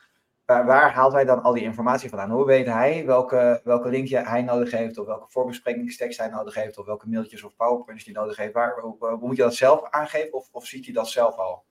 waar, 0.66 0.92
haalt 0.92 1.12
hij 1.12 1.24
dan 1.24 1.42
al 1.42 1.52
die 1.52 1.62
informatie 1.62 2.08
vandaan? 2.08 2.30
Hoe 2.30 2.46
weet 2.46 2.66
hij 2.66 3.06
welke, 3.06 3.60
welke 3.64 3.88
linkje 3.88 4.18
hij 4.18 4.42
nodig 4.42 4.70
heeft, 4.70 4.98
of 4.98 5.06
welke 5.06 5.28
voorbesprekingstekst 5.28 6.18
hij 6.18 6.28
nodig 6.28 6.54
heeft, 6.54 6.78
of 6.78 6.86
welke 6.86 7.08
mailtjes 7.08 7.42
of 7.42 7.56
powerpoints 7.56 8.04
hij 8.04 8.14
nodig 8.14 8.36
heeft? 8.36 8.52
Waar, 8.52 8.80
hoe, 8.80 9.18
moet 9.20 9.36
je 9.36 9.42
dat 9.42 9.54
zelf 9.54 9.90
aangeven, 9.90 10.32
of, 10.32 10.48
of 10.52 10.66
ziet 10.66 10.84
hij 10.84 10.94
dat 10.94 11.08
zelf 11.08 11.36
al? 11.36 11.64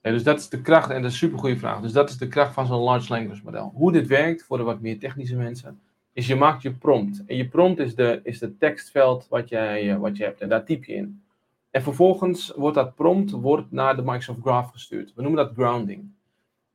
Dus 0.00 0.22
dat 0.22 0.38
is 0.38 0.48
de 0.48 0.60
kracht, 0.60 0.90
en 0.90 1.02
dat 1.02 1.04
is 1.04 1.10
een 1.10 1.26
supergoeie 1.26 1.58
vraag, 1.58 1.80
dus 1.80 1.92
dat 1.92 2.08
is 2.08 2.18
de 2.18 2.28
kracht 2.28 2.54
van 2.54 2.66
zo'n 2.66 2.82
large 2.82 3.12
language 3.12 3.40
model. 3.44 3.72
Hoe 3.74 3.92
dit 3.92 4.06
werkt 4.06 4.44
voor 4.44 4.56
de 4.56 4.62
wat 4.62 4.80
meer 4.80 4.98
technische 4.98 5.36
mensen 5.36 5.80
is 6.14 6.26
je 6.26 6.36
maakt 6.36 6.62
je 6.62 6.72
prompt. 6.72 7.24
En 7.26 7.36
je 7.36 7.48
prompt 7.48 7.78
is 7.78 7.94
de, 7.94 8.20
is 8.22 8.38
de 8.38 8.56
tekstveld 8.56 9.26
wat, 9.28 9.48
jij, 9.48 9.90
eh, 9.90 9.96
wat 9.96 10.16
je 10.16 10.24
hebt. 10.24 10.40
En 10.40 10.48
daar 10.48 10.64
typ 10.64 10.84
je 10.84 10.94
in. 10.94 11.22
En 11.70 11.82
vervolgens 11.82 12.52
wordt 12.56 12.76
dat 12.76 12.94
prompt 12.94 13.30
wordt 13.30 13.72
naar 13.72 13.96
de 13.96 14.02
Microsoft 14.02 14.40
Graph 14.40 14.72
gestuurd. 14.72 15.12
We 15.14 15.22
noemen 15.22 15.44
dat 15.44 15.54
grounding. 15.54 16.10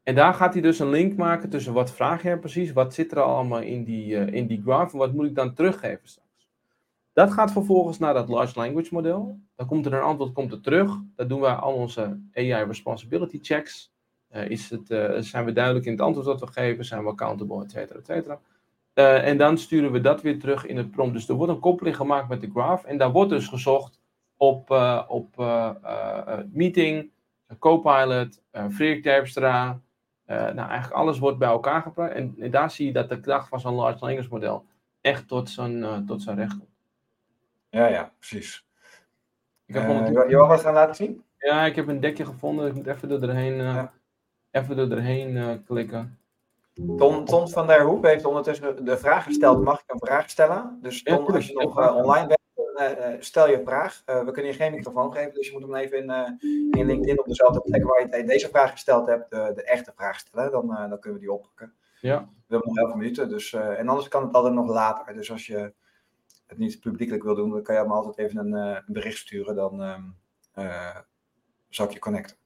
En 0.10 0.16
daar 0.16 0.34
gaat 0.34 0.54
hij 0.54 0.62
dus 0.62 0.80
een 0.80 0.90
link 0.90 1.16
maken 1.16 1.50
tussen 1.50 1.74
wat 1.74 1.92
vraag 1.92 2.24
je 2.24 2.38
precies, 2.38 2.72
wat 2.72 2.94
zit 2.94 3.12
er 3.12 3.22
allemaal 3.22 3.62
in 3.62 3.84
die, 3.84 4.16
uh, 4.16 4.34
in 4.34 4.48
die 4.48 4.62
graph 4.62 4.94
en 4.94 5.00
wat 5.00 5.14
moet 5.14 5.26
ik 5.26 5.36
dan 5.36 5.54
teruggeven 5.54 6.08
straks. 6.08 6.50
Dat 7.14 7.32
gaat 7.32 7.52
vervolgens 7.52 8.00
naar 8.00 8.14
dat 8.14 8.30
large 8.30 8.60
language 8.60 8.94
model. 8.94 9.40
Dan 9.56 9.68
komt 9.68 9.86
er 9.86 9.94
een 9.94 10.02
antwoord 10.02 10.34
komt 10.34 10.52
er 10.52 10.62
terug. 10.62 10.98
Dat 11.16 11.30
doen 11.30 11.40
wij 11.40 11.54
al 11.54 11.74
onze 11.74 12.20
AI 12.34 12.64
responsibility 12.64 13.40
checks. 13.42 13.94
Uh, 14.32 14.50
is 14.50 14.70
het, 14.70 14.88
zijn 15.26 15.46
we 15.46 15.52
duidelijk 15.52 15.86
in 15.86 15.92
het 15.92 16.02
antwoord 16.02 16.28
dat 16.28 16.40
we 16.40 16.48
geven? 16.48 16.86
Zijn 16.86 17.04
we 17.04 17.10
accountable, 17.10 17.64
et 17.64 17.72
cetera, 17.72 18.00
et 18.00 18.06
cetera. 18.06 18.40
Uh, 18.94 19.28
en 19.28 19.38
dan 19.38 19.58
sturen 19.58 19.92
we 19.92 20.02
dat 20.02 20.22
weer 20.22 20.40
terug 20.40 20.66
in 20.66 20.78
het 20.78 20.92
prompt. 20.92 21.14
Dus 21.14 21.30
er 21.30 21.36
wordt 21.36 21.54
een 21.54 21.60
koppeling 21.60 21.96
gemaakt 21.96 22.30
met 22.30 22.42
de 22.42 22.50
graph. 22.52 22.86
En 22.86 22.98
daar 22.98 23.12
wordt 23.12 23.30
dus 23.30 23.48
gezocht 23.48 24.00
op, 24.38 24.72
uh, 24.72 25.04
op 25.08 25.40
uh, 25.40 25.70
meeting, 26.52 27.12
Copilot, 27.60 28.42
Freek 28.70 29.04
Terpstra. 29.04 29.82
Nou, 30.30 30.70
eigenlijk 30.70 30.92
alles 30.92 31.20
wordt 31.20 31.38
bij 31.38 31.50
elkaar 31.50 31.82
gebracht. 31.82 32.12
En, 32.12 32.36
en, 32.40 32.52
daar 32.52 32.72
zie 32.72 32.86
je 32.86 32.94
dat 32.94 33.10
de 33.10 33.20
kracht 33.20 33.48
van 33.48 33.60
zo'n 33.60 33.74
large 33.74 34.06
language 34.06 34.30
model 34.30 34.66
echt 35.02 35.28
tot 35.28 35.50
zijn, 35.50 36.06
tot 36.06 36.22
zijn 36.22 36.38
recht 36.38 36.58
komt. 36.58 36.70
Ja, 37.70 37.88
ja, 37.88 38.12
precies. 38.18 38.66
Ik 39.66 39.76
heb 39.76 39.90
uh, 39.90 40.08
je 40.08 40.36
wil 40.36 40.48
wat 40.48 40.62
gaan 40.62 40.74
laten 40.74 40.96
zien? 40.96 41.24
Ja, 41.38 41.66
ik 41.66 41.76
heb 41.76 41.88
een 41.88 42.00
dekje 42.00 42.26
gevonden. 42.26 42.68
Ik 42.68 42.74
moet 42.74 42.88
even 42.88 43.12
er 43.12 43.20
doorheen, 43.20 43.56
ja. 43.56 43.92
even 44.52 44.78
er 44.78 44.90
doorheen 44.90 45.64
klikken. 45.64 46.20
Ton, 46.98 47.26
Ton 47.26 47.50
van 47.50 47.68
der 47.68 47.84
Hoep 47.84 48.04
heeft 48.04 48.26
ondertussen 48.26 48.86
de 48.86 48.98
vraag 48.98 49.24
gesteld: 49.24 49.64
mag 49.64 49.82
ik 49.82 49.92
een 49.92 50.00
vraag 50.00 50.30
stellen? 50.30 50.80
Dus 50.82 51.04
Ton, 51.04 51.26
als 51.26 51.48
je 51.48 51.54
nog 51.54 51.80
uh, 51.80 51.96
online 51.96 52.28
bent, 52.28 52.39
uh, 52.39 52.39
stel 53.20 53.50
je 53.50 53.62
vraag. 53.66 54.04
Uh, 54.06 54.24
we 54.24 54.32
kunnen 54.32 54.52
je 54.52 54.58
geen 54.58 54.72
microfoon 54.72 55.14
geven, 55.14 55.34
dus 55.34 55.48
je 55.48 55.54
moet 55.54 55.62
hem 55.62 55.76
even 55.76 55.98
in, 55.98 56.10
in 56.80 56.86
LinkedIn 56.86 57.20
op 57.20 57.28
dezelfde 57.28 57.62
plek 57.62 57.84
waar 57.84 58.18
je 58.18 58.24
deze 58.26 58.50
vraag 58.50 58.72
gesteld 58.72 59.08
hebt, 59.08 59.30
de 59.30 59.64
echte 59.64 59.92
vraag 59.96 60.20
stellen. 60.20 60.52
Dan, 60.52 60.68
dan 60.68 61.00
kunnen 61.00 61.20
we 61.20 61.26
die 61.26 61.34
oppakken. 61.34 61.74
Ja. 62.02 62.20
We 62.20 62.56
hebben 62.56 62.74
nog 62.74 62.86
11 62.86 62.96
minuten, 62.96 63.30
dus, 63.30 63.54
en 63.54 63.88
anders 63.88 64.08
kan 64.08 64.24
het 64.24 64.34
altijd 64.34 64.54
nog 64.54 64.70
later. 64.70 65.14
Dus 65.14 65.32
als 65.32 65.48
je 65.48 65.74
het 66.48 66.58
niet 66.58 66.80
publiekelijk 66.80 67.24
wil 67.24 67.36
doen, 67.36 67.50
dan 67.50 67.64
kan 67.64 67.76
je 67.76 67.84
me 67.84 67.94
altijd 67.94 68.18
even 68.18 68.38
een, 68.38 68.54
een 68.54 68.84
bericht 68.88 69.18
sturen. 69.18 69.56
Dan 69.56 69.82
um, 69.82 70.16
zal 71.70 71.86
ik 71.86 71.92
je 71.92 72.00
connecten. 72.00 72.38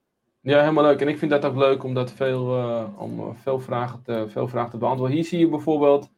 Ja, 0.43 0.60
helemaal 0.60 0.84
leuk. 0.84 1.02
En 1.02 1.08
ik 1.08 1.17
vind 1.17 1.32
dat 1.32 1.46
ook 1.46 1.56
leuk 1.56 1.84
om, 1.84 1.93
dat 1.93 2.12
veel, 2.12 2.58
uh, 2.58 2.88
om 2.98 3.36
veel, 3.36 3.60
vragen 3.60 4.02
te, 4.04 4.26
veel 4.28 4.48
vragen 4.48 4.72
te 4.72 4.78
beantwoorden. 4.78 5.15
Hier 5.15 5.26
zie 5.26 5.39
je 5.39 5.48
bijvoorbeeld, 5.48 6.10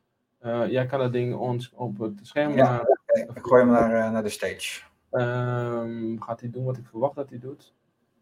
uh, 0.41 0.67
jij 0.67 0.85
kan 0.85 0.99
dat 0.99 1.13
ding 1.13 1.35
ons 1.35 1.71
op 1.75 1.99
het 1.99 2.19
scherm... 2.21 2.55
Ja, 2.55 2.94
ik 3.19 3.45
gooi 3.45 3.63
hem 3.63 3.71
naar, 3.71 3.91
uh, 3.91 4.11
naar 4.11 4.23
de 4.23 4.29
stage. 4.29 4.81
Um, 5.11 6.21
gaat 6.21 6.39
hij 6.39 6.49
doen 6.49 6.65
wat 6.65 6.77
ik 6.77 6.85
verwacht 6.87 7.15
dat 7.15 7.29
hij 7.29 7.39
doet? 7.39 7.73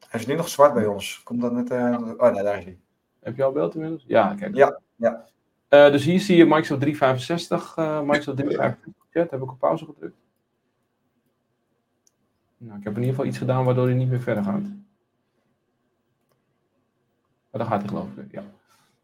Hij 0.08 0.20
is 0.20 0.26
nu 0.26 0.36
nog 0.36 0.50
zwart 0.50 0.74
bij 0.74 0.86
ons. 0.86 1.22
Komt 1.24 1.42
dat 1.42 1.52
net... 1.52 1.72
oh 1.72 2.32
nee, 2.32 2.44
daar 2.44 2.58
is 2.58 2.64
hij. 2.64 2.78
Heb 3.20 3.36
je 3.36 3.44
al 3.44 3.52
beeld 3.52 3.76
inmiddels? 3.76 4.04
Ja, 4.08 4.36
kijk. 4.36 4.56
Ja, 4.56 4.80
ja. 4.96 5.26
dus 5.90 6.06
hier 6.06 6.20
zie 6.20 6.38
je 6.38 6.46
Microsoft 6.46 6.82
365, 6.82 7.76
Microsoft 7.78 8.38
365 8.38 8.94
chat. 9.10 9.32
Heb 9.32 9.42
ik 9.42 9.52
op 9.52 9.60
pauze 9.60 9.86
gedrukt. 9.86 10.18
Nou, 12.58 12.78
ik 12.78 12.84
heb 12.84 12.94
in 12.94 13.00
ieder 13.00 13.16
geval 13.16 13.30
iets 13.30 13.38
gedaan 13.38 13.66
waardoor 13.66 13.86
hij 13.86 13.96
niet 13.96 14.10
meer 14.10 14.22
verder 14.22 14.44
gaat. 14.44 14.62
Maar 17.52 17.62
dan 17.62 17.68
gaat 17.68 17.80
hij 17.80 17.90
geloof 17.90 18.18
ik, 18.18 18.32
ja. 18.32 18.44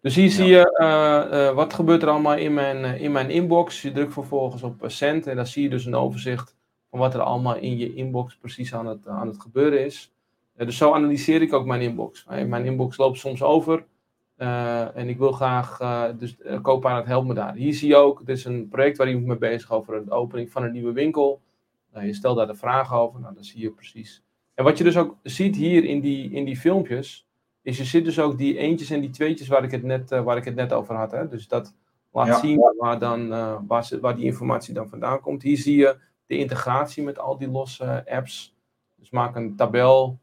Dus 0.01 0.15
hier 0.15 0.29
zie 0.29 0.45
je 0.45 0.77
uh, 0.81 1.55
wat 1.55 1.73
gebeurt 1.73 2.01
er 2.01 2.09
allemaal 2.09 2.35
in 2.35 2.53
mijn, 2.53 2.99
in 2.99 3.11
mijn 3.11 3.29
inbox. 3.29 3.81
Je 3.81 3.91
drukt 3.91 4.13
vervolgens 4.13 4.63
op 4.63 4.83
send 4.87 5.27
en 5.27 5.35
dan 5.35 5.47
zie 5.47 5.63
je 5.63 5.69
dus 5.69 5.85
een 5.85 5.95
overzicht 5.95 6.55
van 6.89 6.99
wat 6.99 7.13
er 7.13 7.21
allemaal 7.21 7.55
in 7.55 7.77
je 7.77 7.93
inbox 7.93 8.35
precies 8.35 8.73
aan 8.73 8.87
het, 8.87 9.07
aan 9.07 9.27
het 9.27 9.41
gebeuren 9.41 9.85
is. 9.85 10.13
dus 10.55 10.77
zo 10.77 10.93
analyseer 10.93 11.41
ik 11.41 11.53
ook 11.53 11.65
mijn 11.65 11.81
inbox. 11.81 12.25
mijn 12.25 12.65
inbox 12.65 12.97
loopt 12.97 13.17
soms 13.17 13.43
over. 13.43 13.85
en 14.93 15.09
ik 15.09 15.17
wil 15.17 15.31
graag, 15.31 15.77
dus 16.17 16.35
uh, 16.39 16.61
Copilot 16.61 17.05
helpt 17.05 17.27
me 17.27 17.33
daar. 17.33 17.55
Hier 17.55 17.73
zie 17.73 17.87
je 17.87 17.95
ook, 17.95 18.25
dit 18.25 18.37
is 18.37 18.45
een 18.45 18.67
project 18.69 18.97
waar 18.97 19.07
iemand 19.07 19.27
mee 19.27 19.37
bezig 19.37 19.71
over 19.71 20.05
de 20.05 20.11
opening 20.11 20.51
van 20.51 20.63
een 20.63 20.71
nieuwe 20.71 20.91
winkel. 20.91 21.41
Nou, 21.93 22.05
je 22.05 22.13
stelt 22.13 22.37
daar 22.37 22.47
de 22.47 22.55
vraag 22.55 22.93
over, 22.93 23.19
nou, 23.19 23.33
dan 23.33 23.43
zie 23.43 23.61
je 23.61 23.71
precies. 23.71 24.23
En 24.53 24.63
wat 24.63 24.77
je 24.77 24.83
dus 24.83 24.97
ook 24.97 25.17
ziet 25.23 25.55
hier 25.55 25.83
in 25.83 25.99
die, 25.99 26.31
in 26.31 26.45
die 26.45 26.57
filmpjes, 26.57 27.27
is 27.61 27.77
je 27.77 27.83
ziet 27.83 28.05
dus 28.05 28.19
ook 28.19 28.37
die 28.37 28.57
eentjes 28.57 28.89
en 28.89 29.01
die 29.01 29.09
tweetjes 29.09 29.47
waar 29.47 29.63
ik 29.63 29.71
het 29.71 29.83
net, 29.83 30.11
uh, 30.11 30.21
waar 30.21 30.37
ik 30.37 30.45
het 30.45 30.55
net 30.55 30.73
over 30.73 30.95
had. 30.95 31.11
Hè? 31.11 31.27
Dus 31.27 31.47
dat 31.47 31.73
laat 32.11 32.39
zien 32.39 32.73
waar, 32.77 32.99
dan, 32.99 33.31
uh, 33.31 33.57
waar, 33.67 33.85
ze, 33.85 33.99
waar 33.99 34.15
die 34.15 34.25
informatie 34.25 34.73
dan 34.73 34.89
vandaan 34.89 35.19
komt. 35.19 35.43
Hier 35.43 35.57
zie 35.57 35.77
je 35.77 35.97
de 36.25 36.37
integratie 36.37 37.03
met 37.03 37.19
al 37.19 37.37
die 37.37 37.49
losse 37.49 38.03
apps. 38.09 38.55
Dus 38.95 39.09
maak 39.09 39.35
een 39.35 39.55
tabel. 39.55 40.19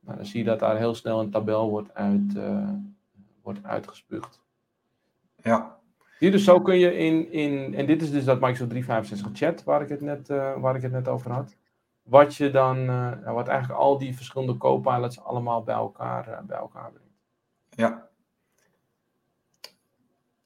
Nou, 0.00 0.16
dan 0.16 0.26
zie 0.26 0.38
je 0.38 0.44
dat 0.44 0.58
daar 0.58 0.76
heel 0.76 0.94
snel 0.94 1.20
een 1.20 1.30
tabel 1.30 1.70
wordt, 1.70 1.94
uit, 1.94 2.34
uh, 2.36 2.70
wordt 3.42 3.64
uitgespuugd. 3.64 4.40
Ja. 5.42 5.78
Hier 6.18 6.30
dus 6.30 6.44
zo 6.44 6.60
kun 6.60 6.78
je 6.78 6.96
in, 6.96 7.32
in, 7.32 7.74
en 7.74 7.86
dit 7.86 8.02
is 8.02 8.10
dus 8.10 8.24
dat 8.24 8.40
Microsoft 8.40 8.70
365 8.70 9.46
chat 9.46 9.64
waar 9.64 9.82
ik 9.82 9.88
het 9.88 10.00
net, 10.00 10.28
waar 10.58 10.76
ik 10.76 10.82
het 10.82 10.92
net 10.92 11.08
over 11.08 11.30
had 11.30 11.56
wat 12.10 12.36
je 12.36 12.50
dan, 12.50 12.78
uh, 12.78 13.32
wat 13.32 13.48
eigenlijk 13.48 13.80
al 13.80 13.98
die 13.98 14.16
verschillende 14.16 14.56
co-pilots 14.56 15.20
allemaal 15.20 15.62
bij 15.62 15.74
elkaar, 15.74 16.28
uh, 16.28 16.40
bij 16.40 16.56
elkaar 16.56 16.92
brengt. 16.92 17.14
Ja. 17.70 18.08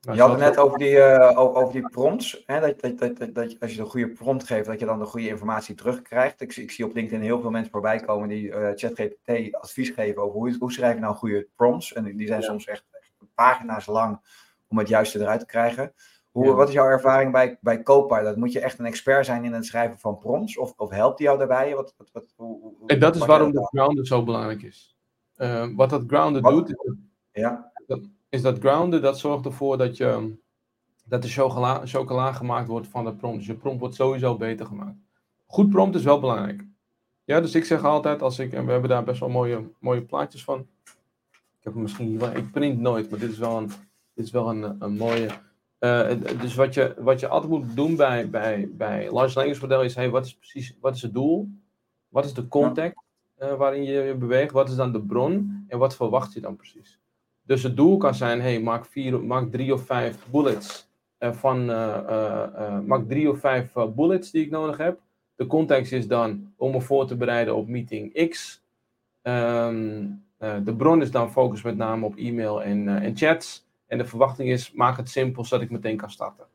Nou, 0.01 0.17
je 0.17 0.23
had 0.23 0.31
het 0.31 0.41
net 0.41 0.59
over 0.59 0.79
die, 0.79 0.97
uh, 0.97 1.39
over, 1.39 1.73
die 1.73 1.89
prompts. 1.89 2.43
Hè? 2.47 2.61
Dat, 2.61 2.81
dat, 2.81 2.99
dat, 2.99 3.17
dat, 3.17 3.35
dat, 3.35 3.61
als 3.61 3.75
je 3.75 3.81
een 3.81 3.87
goede 3.87 4.09
prompt 4.09 4.45
geeft, 4.45 4.67
dat 4.67 4.81
je 4.81 4.87
dan 4.87 4.99
de 4.99 5.05
goede 5.05 5.29
informatie 5.29 5.75
terugkrijgt. 5.75 6.41
Ik, 6.41 6.57
ik 6.57 6.71
zie 6.71 6.85
op 6.85 6.95
LinkedIn 6.95 7.25
heel 7.25 7.41
veel 7.41 7.51
mensen 7.51 7.73
voorbij 7.73 8.01
komen 8.01 8.29
die 8.29 8.51
ChatGPT 8.51 9.55
advies 9.55 9.91
geven 9.91 10.23
over 10.23 10.39
hoe, 10.39 10.57
hoe 10.59 10.73
schrijf 10.73 10.95
je 10.95 11.01
nou 11.01 11.15
goede 11.15 11.49
prompts. 11.57 11.93
En 11.93 12.17
die 12.17 12.27
zijn 12.27 12.41
ja. 12.41 12.47
soms 12.47 12.67
echt, 12.67 12.85
echt 12.91 13.13
pagina's 13.35 13.87
lang 13.87 14.21
om 14.69 14.79
het 14.79 14.89
juiste 14.89 15.21
eruit 15.21 15.41
te 15.41 15.47
krijgen. 15.47 15.95
Hoe, 16.35 16.53
Wat 16.53 16.69
is 16.69 16.75
jouw 16.75 16.87
ervaring 16.87 17.33
bij, 17.33 17.59
bij 17.61 17.83
Copilot? 17.83 18.37
Moet 18.37 18.53
je 18.53 18.61
echt 18.61 18.79
een 18.79 18.87
expert 18.87 19.27
zijn 19.27 19.45
in 19.45 19.53
het 19.53 19.67
schrijven 19.67 19.99
van 19.99 20.19
prompts? 20.19 20.59
Of, 20.59 20.75
of 20.77 20.91
helpt 20.91 21.19
die 21.19 21.27
jou 21.27 21.39
daarbij? 21.39 21.75
Wat, 21.75 21.95
wat, 21.97 22.11
wat, 22.13 22.25
hoe, 22.37 22.61
hoe, 22.61 22.89
en 22.89 22.99
dat 22.99 23.17
is 23.17 23.27
waarom 23.27 23.53
de 23.53 23.67
grounded 23.67 24.07
zo 24.07 24.23
belangrijk 24.23 24.63
is. 24.63 24.97
Uh, 25.39 25.67
wat 25.77 25.91
dat 25.91 26.05
grounded 26.07 26.43
wat? 26.43 26.53
doet, 26.53 26.69
is 26.69 26.77
dat, 26.77 26.97
ja. 27.33 27.73
dat, 27.87 28.01
is 28.29 28.43
dat 28.43 28.59
grounded, 28.59 29.03
dat 29.03 29.19
zorgt 29.19 29.45
ervoor 29.45 29.79
dat, 29.79 29.97
je, 29.97 30.37
dat 31.05 31.23
de 31.23 31.29
chocola, 31.29 31.87
chocola 31.87 32.33
gemaakt 32.33 32.69
wordt 32.69 32.89
van 32.89 33.05
de 33.05 33.15
prompt. 33.15 33.39
Dus 33.39 33.47
je 33.47 33.55
prompt 33.55 33.81
wordt 33.81 33.95
sowieso 33.95 34.37
beter 34.37 34.67
gemaakt. 34.67 34.99
Goed 35.47 35.69
prompt 35.71 35.97
is 35.97 36.05
wel 36.05 36.21
belangrijk. 36.21 36.65
Ja, 37.25 37.41
dus 37.41 37.55
ik 37.55 37.65
zeg 37.65 37.85
altijd, 37.85 38.23
als 38.23 38.39
ik, 38.39 38.53
en 38.53 38.67
we 38.67 38.73
hebben 38.73 38.91
daar 38.91 39.05
best 39.05 39.21
wel 39.21 39.29
mooie, 39.29 39.71
mooie 39.79 40.03
plaatjes 40.03 40.45
van. 40.45 40.67
Ik 41.59 41.65
heb 41.65 41.75
misschien 41.75 42.21
ik 42.35 42.51
print 42.51 42.81
nooit, 42.81 43.11
maar 43.11 43.19
dit 43.19 43.31
is 43.31 43.39
wel 43.39 43.57
een, 43.57 43.71
dit 44.15 44.25
is 44.25 44.31
wel 44.31 44.51
een, 44.51 44.77
een 44.79 44.97
mooie 44.97 45.29
uh, 45.85 46.41
dus 46.41 46.55
wat 46.55 46.75
je, 46.75 46.95
wat 46.99 47.21
je 47.21 47.29
altijd 47.29 47.53
moet 47.53 47.77
doen 47.77 47.97
bij, 47.97 48.31
bij, 48.31 48.69
bij 48.73 49.11
large 49.11 49.39
language 49.39 49.61
model 49.61 49.83
is, 49.83 49.95
hey, 49.95 50.11
wat 50.11 50.25
is 50.25 50.35
precies, 50.35 50.77
wat 50.81 50.95
is 50.95 51.03
het 51.03 51.13
doel? 51.13 51.49
Wat 52.09 52.25
is 52.25 52.35
de 52.35 52.49
context 52.49 53.03
uh, 53.39 53.55
waarin 53.55 53.83
je 53.83 53.93
je 53.93 54.15
beweegt? 54.15 54.53
Wat 54.53 54.69
is 54.69 54.77
dan 54.77 54.93
de 54.93 55.01
bron? 55.01 55.65
En 55.69 55.79
wat 55.79 55.97
verwacht 55.97 56.33
je 56.33 56.41
dan 56.41 56.57
precies? 56.57 56.99
Dus 57.43 57.63
het 57.63 57.77
doel 57.77 57.97
kan 57.97 58.15
zijn, 58.15 58.41
hey, 58.41 58.61
maak, 58.61 58.87
vier, 58.87 59.25
maak 59.25 59.51
drie 59.51 59.73
of 59.73 59.83
vijf 59.83 60.27
bullets 60.31 60.89
uh, 61.19 61.33
van, 61.33 61.65
maak 62.87 63.09
drie 63.09 63.31
of 63.31 63.39
vijf 63.39 63.73
bullets 63.95 64.31
die 64.31 64.45
ik 64.45 64.51
nodig 64.51 64.77
heb. 64.77 65.01
De 65.37 65.47
context 65.47 65.93
is 65.93 66.07
dan 66.07 66.53
om 66.57 66.71
me 66.71 66.81
voor 66.81 67.07
te 67.07 67.17
bereiden 67.17 67.55
op 67.55 67.69
meeting 67.69 68.29
X. 68.31 68.63
Um, 69.23 70.23
de 70.39 70.75
bron 70.77 71.03
is 71.03 71.11
dan 71.11 71.33
focus 71.33 71.63
met 71.63 71.77
name 71.77 72.07
op 72.07 72.17
e-mail 72.17 72.63
en, 72.63 72.89
en 72.89 73.17
chats. 73.17 73.64
En 73.95 74.01
de 74.01 74.07
verwachting 74.07 74.49
is, 74.49 74.73
maak 74.73 74.97
het 74.97 75.09
simpel 75.09 75.45
zodat 75.45 75.65
ik 75.65 75.71
meteen 75.71 75.97
kan 75.97 76.11
starten. 76.11 76.47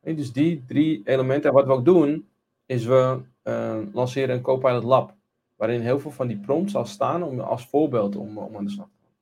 dus 0.00 0.32
die 0.32 0.64
drie 0.66 1.02
elementen. 1.04 1.50
En 1.50 1.56
wat 1.56 1.66
we 1.66 1.72
ook 1.72 1.84
doen, 1.84 2.28
is 2.66 2.84
we 2.84 3.20
uh, 3.44 3.78
lanceren 3.92 4.36
een 4.36 4.42
Copilot 4.42 4.82
Lab. 4.82 5.14
Waarin 5.56 5.80
heel 5.80 6.00
veel 6.00 6.10
van 6.10 6.26
die 6.26 6.38
prompts 6.38 6.72
zal 6.72 6.84
staan 6.86 7.22
om, 7.22 7.40
als 7.40 7.66
voorbeeld 7.66 8.16
om, 8.16 8.38
om 8.38 8.56
aan 8.56 8.64
de 8.64 8.70
slag 8.70 8.86
te 8.86 8.98
gaan. 9.02 9.12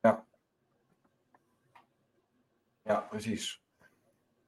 Ja. 0.00 0.24
Ja, 2.82 3.06
precies. 3.10 3.62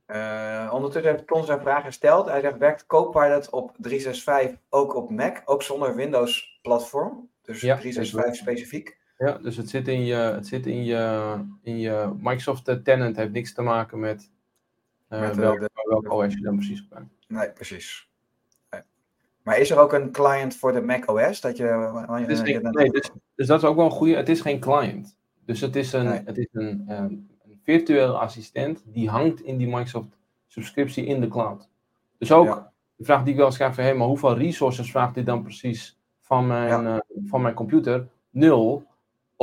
Uh, 0.07 0.71
ondertussen 0.73 1.13
heeft 1.13 1.27
Ton 1.27 1.45
zijn 1.45 1.61
vraag 1.61 1.85
gesteld. 1.85 2.27
Hij 2.27 2.41
zegt, 2.41 2.59
werkt 2.59 2.87
Copilot 2.87 3.51
op 3.51 3.75
365 3.79 4.61
ook 4.69 4.95
op 4.95 5.11
Mac, 5.11 5.43
ook 5.45 5.63
zonder 5.63 5.95
Windows 5.95 6.59
platform? 6.63 7.31
Dus 7.43 7.61
ja, 7.61 7.77
365 7.77 8.35
specifiek? 8.35 8.99
Ja, 9.25 9.39
dus 9.43 9.57
het 9.57 9.69
zit 9.69 9.89
in 9.89 10.05
je, 10.05 10.15
het 10.15 10.47
zit 10.47 10.67
in 10.67 10.85
je, 10.85 11.35
in 11.63 11.79
je 11.79 12.13
Microsoft 12.19 12.69
eh, 12.69 12.77
tenant, 12.77 13.17
heeft 13.17 13.33
niks 13.33 13.53
te 13.53 13.63
maken 13.63 14.01
met, 14.01 14.31
uh, 15.11 15.21
met 15.21 15.37
welke, 15.37 15.71
welke 15.89 16.13
OS 16.13 16.35
je 16.35 16.41
dan 16.41 16.57
precies 16.57 16.81
gebruikt. 16.81 17.09
Nee, 17.29 17.51
precies. 17.51 18.09
Nee. 18.71 18.81
Maar 19.43 19.59
is 19.59 19.71
er 19.71 19.79
ook 19.79 19.93
een 19.93 20.13
client 20.13 20.57
voor 20.57 20.73
de 20.73 20.81
Mac 20.81 21.09
OS? 21.11 21.41
Dat 21.41 21.57
je, 21.57 21.65
het 22.07 22.29
is 22.29 22.41
geen, 22.41 22.63
nee, 22.63 22.91
dus, 22.91 23.11
dus, 23.35 23.47
dat 23.47 23.63
is 23.63 23.69
ook 23.69 23.77
wel 23.77 23.85
een 23.85 23.91
goede. 23.91 24.17
Het 24.17 24.29
is 24.29 24.41
geen 24.41 24.61
client. 24.61 25.17
Dus 25.45 25.61
het 25.61 25.77
is 25.77 25.93
een, 25.93 26.05
nee. 26.05 26.23
het 26.25 26.39
is 26.39 26.49
een, 26.53 26.87
um, 26.89 27.29
een 27.45 27.61
virtuele 27.63 28.19
assistent 28.19 28.83
die 28.87 29.09
hangt 29.09 29.43
in 29.43 29.57
die 29.57 29.69
Microsoft 29.69 30.19
subscriptie 30.47 31.05
in 31.05 31.21
de 31.21 31.29
cloud. 31.29 31.69
Dus 32.19 32.33
ook 32.33 32.47
ja. 32.47 32.73
de 32.97 33.05
vraag 33.05 33.23
die 33.23 33.31
ik 33.31 33.37
wel 33.37 33.47
eens 33.47 33.57
krijg 33.57 33.75
van, 33.75 33.85
hey, 33.85 33.95
maar 33.95 34.07
hoeveel 34.07 34.37
resources 34.37 34.91
vraagt 34.91 35.15
dit 35.15 35.27
dan 35.27 35.43
precies 35.43 35.99
van 36.21 36.47
mijn, 36.47 36.83
ja. 36.83 36.95
uh, 36.95 37.01
van 37.27 37.43
mijn 37.43 37.55
computer? 37.55 38.09
Nul 38.31 38.87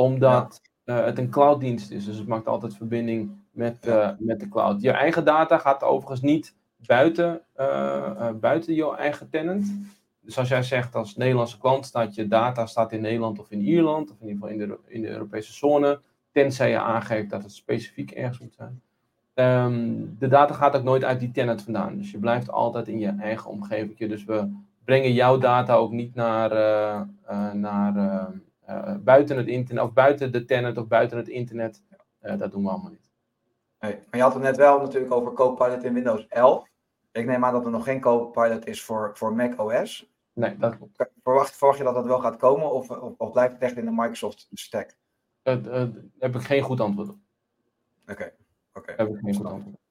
omdat 0.02 0.60
ja. 0.84 0.98
uh, 0.98 1.04
het 1.04 1.18
een 1.18 1.30
clouddienst 1.30 1.90
is. 1.90 2.04
Dus 2.04 2.16
het 2.16 2.26
maakt 2.26 2.46
altijd 2.46 2.76
verbinding 2.76 3.30
met, 3.50 3.86
uh, 3.86 4.10
met 4.18 4.40
de 4.40 4.48
cloud. 4.48 4.82
Je 4.82 4.90
eigen 4.90 5.24
data 5.24 5.58
gaat 5.58 5.82
overigens 5.82 6.20
niet 6.20 6.54
buiten, 6.76 7.40
uh, 7.56 8.30
buiten 8.40 8.74
je 8.74 8.96
eigen 8.96 9.28
tenant. 9.30 9.74
Dus 10.20 10.38
als 10.38 10.48
jij 10.48 10.62
zegt 10.62 10.94
als 10.94 11.16
Nederlandse 11.16 11.58
klant 11.58 11.86
staat 11.86 12.14
je 12.14 12.28
data 12.28 12.66
staat 12.66 12.92
in 12.92 13.00
Nederland 13.00 13.38
of 13.38 13.50
in 13.50 13.60
Ierland, 13.60 14.10
of 14.10 14.20
in 14.20 14.28
ieder 14.28 14.48
geval 14.48 14.60
in 14.60 14.68
de, 14.68 14.78
in 14.86 15.02
de 15.02 15.08
Europese 15.08 15.52
zone, 15.52 16.00
tenzij 16.32 16.70
je 16.70 16.78
aangeeft 16.78 17.30
dat 17.30 17.42
het 17.42 17.52
specifiek 17.52 18.10
ergens 18.10 18.38
moet 18.38 18.54
zijn. 18.54 18.82
Um, 19.34 20.16
de 20.18 20.28
data 20.28 20.54
gaat 20.54 20.76
ook 20.76 20.82
nooit 20.82 21.04
uit 21.04 21.20
die 21.20 21.30
tenant 21.30 21.62
vandaan. 21.62 21.96
Dus 21.96 22.10
je 22.10 22.18
blijft 22.18 22.50
altijd 22.50 22.88
in 22.88 22.98
je 22.98 23.14
eigen 23.20 23.50
omgeving. 23.50 23.98
Dus 23.98 24.24
we 24.24 24.52
brengen 24.84 25.12
jouw 25.12 25.38
data 25.38 25.74
ook 25.74 25.92
niet 25.92 26.14
naar, 26.14 26.50
naar 27.54 27.96
uh, 27.96 28.24
buiten 29.04 29.36
het 29.36 29.46
internet, 29.46 29.84
of 29.84 29.92
buiten 29.92 30.32
de 30.32 30.44
tenant 30.44 30.78
of 30.78 30.86
buiten 30.86 31.16
het 31.16 31.28
internet, 31.28 31.82
uh, 32.22 32.38
dat 32.38 32.50
doen 32.50 32.62
we 32.62 32.68
allemaal 32.68 32.90
niet. 32.90 33.10
Nee, 33.80 33.92
maar 33.92 34.16
je 34.16 34.22
had 34.22 34.34
het 34.34 34.42
net 34.42 34.56
wel 34.56 34.80
natuurlijk 34.80 35.12
over 35.12 35.32
Copilot 35.32 35.84
in 35.84 35.94
Windows 35.94 36.26
11. 36.28 36.68
Ik 37.12 37.26
neem 37.26 37.44
aan 37.44 37.52
dat 37.52 37.64
er 37.64 37.70
nog 37.70 37.84
geen 37.84 38.00
Copilot 38.00 38.66
is 38.66 38.82
voor, 38.82 39.10
voor 39.14 39.34
Mac 39.34 39.60
OS. 39.60 40.10
Nee, 40.32 40.56
dat 40.58 40.76
klopt. 40.76 41.08
Verwacht, 41.22 41.56
verwacht 41.56 41.78
je 41.78 41.84
dat 41.84 41.94
dat 41.94 42.06
wel 42.06 42.20
gaat 42.20 42.36
komen 42.36 42.72
of, 42.72 42.90
of, 42.90 43.14
of 43.16 43.32
blijft 43.32 43.52
het 43.52 43.62
echt 43.62 43.76
in 43.76 43.84
de 43.84 43.90
Microsoft 43.90 44.48
stack? 44.52 44.96
Uh, 45.42 45.62
daar 45.62 45.88
heb 46.18 46.34
ik 46.34 46.40
geen 46.40 46.62
goed 46.62 46.80
antwoord 46.80 47.08
op. 47.08 47.18
Oké. 48.02 48.12
Okay. 48.12 48.32
Okay. 48.72 48.94
Heb 48.96 49.08
ik 49.08 49.18
geen 49.20 49.34
goed 49.34 49.46
antwoord 49.46 49.81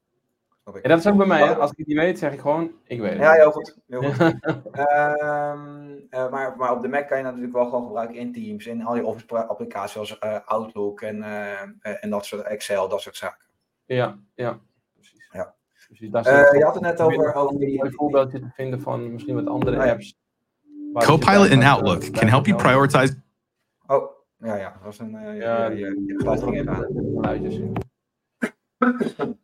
en 0.75 0.89
dat 0.89 0.99
is 0.99 1.07
ook 1.07 1.17
bij 1.17 1.25
mij, 1.25 1.47
hè? 1.47 1.55
als 1.55 1.71
ik 1.71 1.77
het 1.77 1.87
niet 1.87 1.97
weet, 1.97 2.19
zeg 2.19 2.33
ik 2.33 2.39
gewoon, 2.39 2.71
ik 2.83 2.99
weet 2.99 3.11
het. 3.11 3.19
Ja, 3.19 3.31
heel 3.31 3.51
goed. 3.51 3.77
Heel 3.87 4.01
goed. 4.01 4.21
um, 4.21 4.33
uh, 6.11 6.31
maar, 6.31 6.55
maar 6.57 6.71
op 6.71 6.81
de 6.81 6.87
Mac 6.87 7.07
kan 7.07 7.17
je 7.17 7.23
natuurlijk 7.23 7.53
wel 7.53 7.65
gewoon 7.65 7.85
gebruiken 7.85 8.15
in 8.15 8.33
Teams, 8.33 8.67
in 8.67 8.85
al 8.85 8.93
die 8.93 9.05
Office-applicaties 9.05 9.91
zoals 9.91 10.17
uh, 10.23 10.37
Outlook 10.45 11.01
en, 11.01 11.17
uh, 11.17 12.03
en 12.03 12.09
dat 12.09 12.25
soort 12.25 12.41
Excel, 12.41 12.89
dat 12.89 13.01
soort 13.01 13.15
zaken. 13.15 13.45
Ja, 13.85 14.17
ja, 14.35 14.59
precies. 14.93 15.29
Ja. 15.31 15.55
precies 15.87 16.09
je 16.09 16.63
had 16.63 16.73
het 16.73 16.83
net 16.83 17.01
over, 17.01 17.33
over 17.33 17.59
die... 17.59 17.83
Een 17.83 17.93
voorbeeldje 17.93 18.39
te 18.39 18.49
vinden 18.53 18.81
van 18.81 19.11
misschien 19.11 19.35
wat 19.35 19.47
andere 19.47 19.77
oh, 19.77 19.89
apps. 19.89 20.19
Copilot 20.93 21.49
in 21.49 21.63
Outlook 21.63 22.11
can 22.11 22.27
help 22.27 22.45
you 22.45 22.57
prioritize... 22.57 23.21
Oh, 23.87 24.11
ja, 24.37 24.55
ja, 24.55 24.71
dat 24.71 24.83
was 24.83 24.99
een... 24.99 25.35
ja, 25.35 25.65
je, 25.65 25.77
je, 25.77 26.03
je 26.07 26.13
geluid 26.17 26.43
ging 26.43 26.55
even 26.55 26.73
aan. 28.79 29.39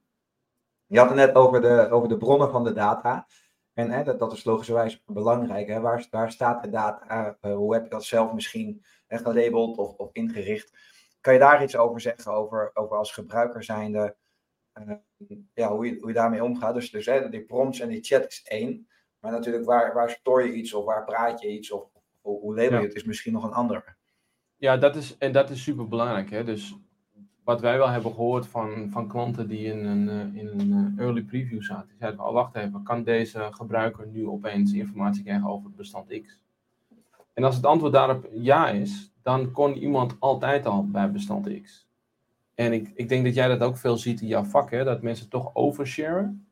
Je 0.88 1.00
had 1.00 1.08
het 1.08 1.18
net 1.18 1.36
over 1.36 1.62
de, 1.62 1.90
over 1.90 2.10
de 2.10 2.18
bronnen 2.18 2.52
van 2.52 2.64
de 2.64 2.74
data. 2.74 3.28
En 3.74 3.92
hè, 3.92 4.04
dat, 4.04 4.20
dat 4.20 4.34
is 4.34 4.44
logischerwijs 4.44 5.04
belangrijk. 5.06 5.68
Hè? 5.68 5.80
Waar, 5.80 6.08
waar 6.12 6.32
staat 6.32 6.64
de 6.64 6.70
data? 6.70 7.38
Uh, 7.42 7.56
hoe 7.56 7.74
heb 7.74 7.84
je 7.84 7.90
dat 7.90 8.04
zelf 8.04 8.34
misschien 8.34 8.84
hè, 9.08 9.18
gelabeld 9.18 9.78
of, 9.78 9.96
of 9.96 10.10
ingericht? 10.12 10.78
Kan 11.22 11.34
je 11.34 11.40
daar 11.40 11.64
iets 11.64 11.78
over 11.78 12.02
zeggen, 12.02 12.34
over, 12.34 12.72
over 12.74 12.98
als 12.98 13.12
gebruiker 13.12 13.64
zijnde, 13.64 14.16
uh, 14.74 14.96
ja, 15.54 15.70
hoe, 15.70 15.86
je, 15.86 15.98
hoe 16.00 16.08
je 16.08 16.14
daarmee 16.14 16.44
omgaat? 16.44 16.74
Dus, 16.74 16.92
dus 16.92 17.06
hè, 17.06 17.30
die 17.30 17.46
prompts 17.46 17.80
en 17.80 17.90
die 17.90 18.04
chat 18.04 18.26
is 18.26 18.44
één. 18.44 18.88
Maar 19.20 19.32
natuurlijk, 19.32 19.66
waar, 19.66 19.94
waar 19.94 20.10
stoor 20.10 20.46
je 20.46 20.54
iets 20.54 20.74
of 20.74 20.86
waar 20.86 21.06
praat 21.06 21.42
je 21.42 21.48
iets 21.48 21.72
of, 21.72 21.90
hoe, 22.22 22.40
hoe 22.40 22.56
label 22.56 22.74
je 22.74 22.82
ja. 22.82 22.88
het, 22.88 22.96
is 22.96 23.04
misschien 23.04 23.34
nog 23.34 23.44
een 23.44 23.54
ander. 23.54 23.98
Ja, 24.56 24.78
dat 24.78 24.96
is, 24.96 25.18
en 25.18 25.32
dat 25.32 25.50
is 25.50 25.64
super 25.64 25.88
belangrijk. 25.88 26.30
Hè? 26.30 26.44
Dus 26.44 26.78
wat 27.48 27.62
wij 27.62 27.78
wel 27.78 27.90
hebben 27.90 28.14
gehoord 28.14 28.48
van, 28.48 28.88
van 28.92 29.08
klanten 29.08 29.48
die 29.48 29.66
in 29.66 29.86
een, 29.86 30.10
eh, 30.10 30.42
in 30.42 30.48
een 30.48 30.96
eh, 30.98 31.04
early 31.04 31.22
preview 31.22 31.62
zaten. 31.62 31.88
Die 31.88 31.98
zeiden, 32.00 32.26
oh, 32.26 32.34
wacht 32.34 32.56
even, 32.56 32.84
kan 32.84 33.04
deze 33.04 33.48
gebruiker 33.52 34.08
nu 34.08 34.28
opeens 34.28 34.74
informatie 34.74 35.24
krijgen 35.24 35.50
over 35.50 35.66
het 35.66 35.76
bestand 35.76 36.22
X? 36.22 36.40
En 37.34 37.44
als 37.44 37.56
het 37.56 37.66
antwoord 37.66 37.94
daarop 37.94 38.28
ja 38.32 38.70
is, 38.70 39.12
dan 39.22 39.52
kon 39.52 39.74
iemand 39.74 40.16
altijd 40.20 40.66
al 40.66 40.88
bij 40.88 41.12
bestand 41.12 41.62
X. 41.62 41.88
En 42.56 42.74
ik, 42.74 42.92
ik 42.96 43.10
denk 43.10 43.26
dat 43.26 43.34
jij 43.34 43.48
dat 43.48 43.62
ook 43.62 43.78
veel 43.78 43.98
ziet 43.98 44.22
in 44.22 44.28
jouw 44.28 44.44
vak, 44.44 44.72
hè? 44.72 44.84
dat 44.84 45.02
mensen 45.02 45.30
toch 45.30 45.50
oversharen. 45.54 46.48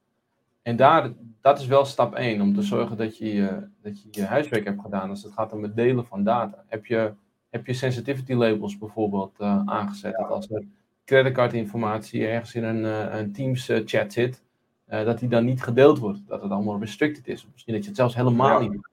En 0.62 0.76
daar, 0.76 1.12
dat 1.42 1.60
is 1.60 1.68
wel 1.68 1.86
stap 1.86 2.14
1, 2.14 2.42
om 2.42 2.54
te 2.54 2.62
zorgen 2.62 2.98
dat 2.98 3.18
je, 3.18 3.68
dat 3.82 4.02
je 4.02 4.08
je 4.12 4.26
huiswerk 4.26 4.66
hebt 4.66 4.82
gedaan 4.82 5.10
als 5.10 5.24
het 5.24 5.34
gaat 5.34 5.54
om 5.54 5.64
het 5.64 5.76
delen 5.76 6.06
van 6.06 6.24
data. 6.24 6.64
Heb 6.68 6.86
je, 6.86 7.14
heb 7.50 7.66
je 7.66 7.74
sensitivity 7.74 8.34
labels 8.34 8.78
bijvoorbeeld 8.78 9.36
uh, 9.40 9.62
aangezet? 9.66 10.16
Dat 10.18 10.30
als 10.30 10.50
er 10.50 10.64
creditcardinformatie 11.06 12.28
ergens 12.28 12.56
in 12.56 12.64
een, 12.64 12.84
uh, 12.84 13.20
een 13.20 13.32
Teams 13.32 13.70
uh, 13.70 13.82
chat 13.86 14.14
zit, 14.14 14.44
dat 14.88 15.20
die 15.20 15.30
dan 15.30 15.46
niet 15.46 15.64
gedeeld 15.64 16.00
wordt. 16.00 16.20
Dat 16.28 16.42
het 16.42 16.52
allemaal 16.52 16.80
restricted 16.80 17.28
is. 17.28 17.48
Misschien 17.52 17.74
dat 17.74 17.84
je 17.84 17.90
het 17.90 17.98
zelfs 17.98 18.16
helemaal 18.16 18.62
ja. 18.62 18.68
niet 18.68 18.88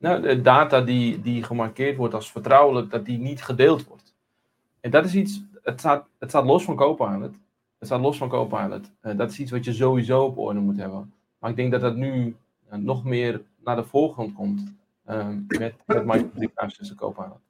nou, 0.00 0.20
de 0.20 0.40
data 0.40 0.80
die, 0.80 1.20
die 1.20 1.42
gemarkeerd 1.42 1.96
wordt 1.96 2.14
als 2.14 2.32
vertrouwelijk, 2.32 2.90
dat 2.90 3.04
die 3.04 3.18
niet 3.18 3.42
gedeeld 3.42 3.86
wordt. 3.86 4.14
En 4.80 4.90
dat 4.90 5.04
is 5.04 5.14
iets, 5.14 5.42
het 5.62 5.78
staat, 5.78 6.06
het 6.18 6.28
staat 6.28 6.44
los 6.44 6.64
van 6.64 6.76
Copilot. 6.76 7.34
Het 7.78 7.88
staat 7.88 8.00
los 8.00 8.16
van 8.16 8.28
Copilot. 8.28 8.90
Uh, 9.02 9.16
dat 9.16 9.30
is 9.30 9.38
iets 9.38 9.50
wat 9.50 9.64
je 9.64 9.72
sowieso 9.72 10.24
op 10.24 10.38
orde 10.38 10.60
moet 10.60 10.76
hebben. 10.76 11.12
Maar 11.38 11.50
ik 11.50 11.56
denk 11.56 11.72
dat 11.72 11.80
dat 11.80 11.96
nu 11.96 12.36
uh, 12.72 12.78
nog 12.78 13.04
meer 13.04 13.42
naar 13.64 13.76
de 13.76 13.84
voorgrond 13.84 14.34
komt 14.34 14.74
uh, 15.08 15.28
met, 15.48 15.74
met 15.86 16.04
Microsoft 16.04 16.34
365 16.34 16.96
Copilot. 16.96 17.40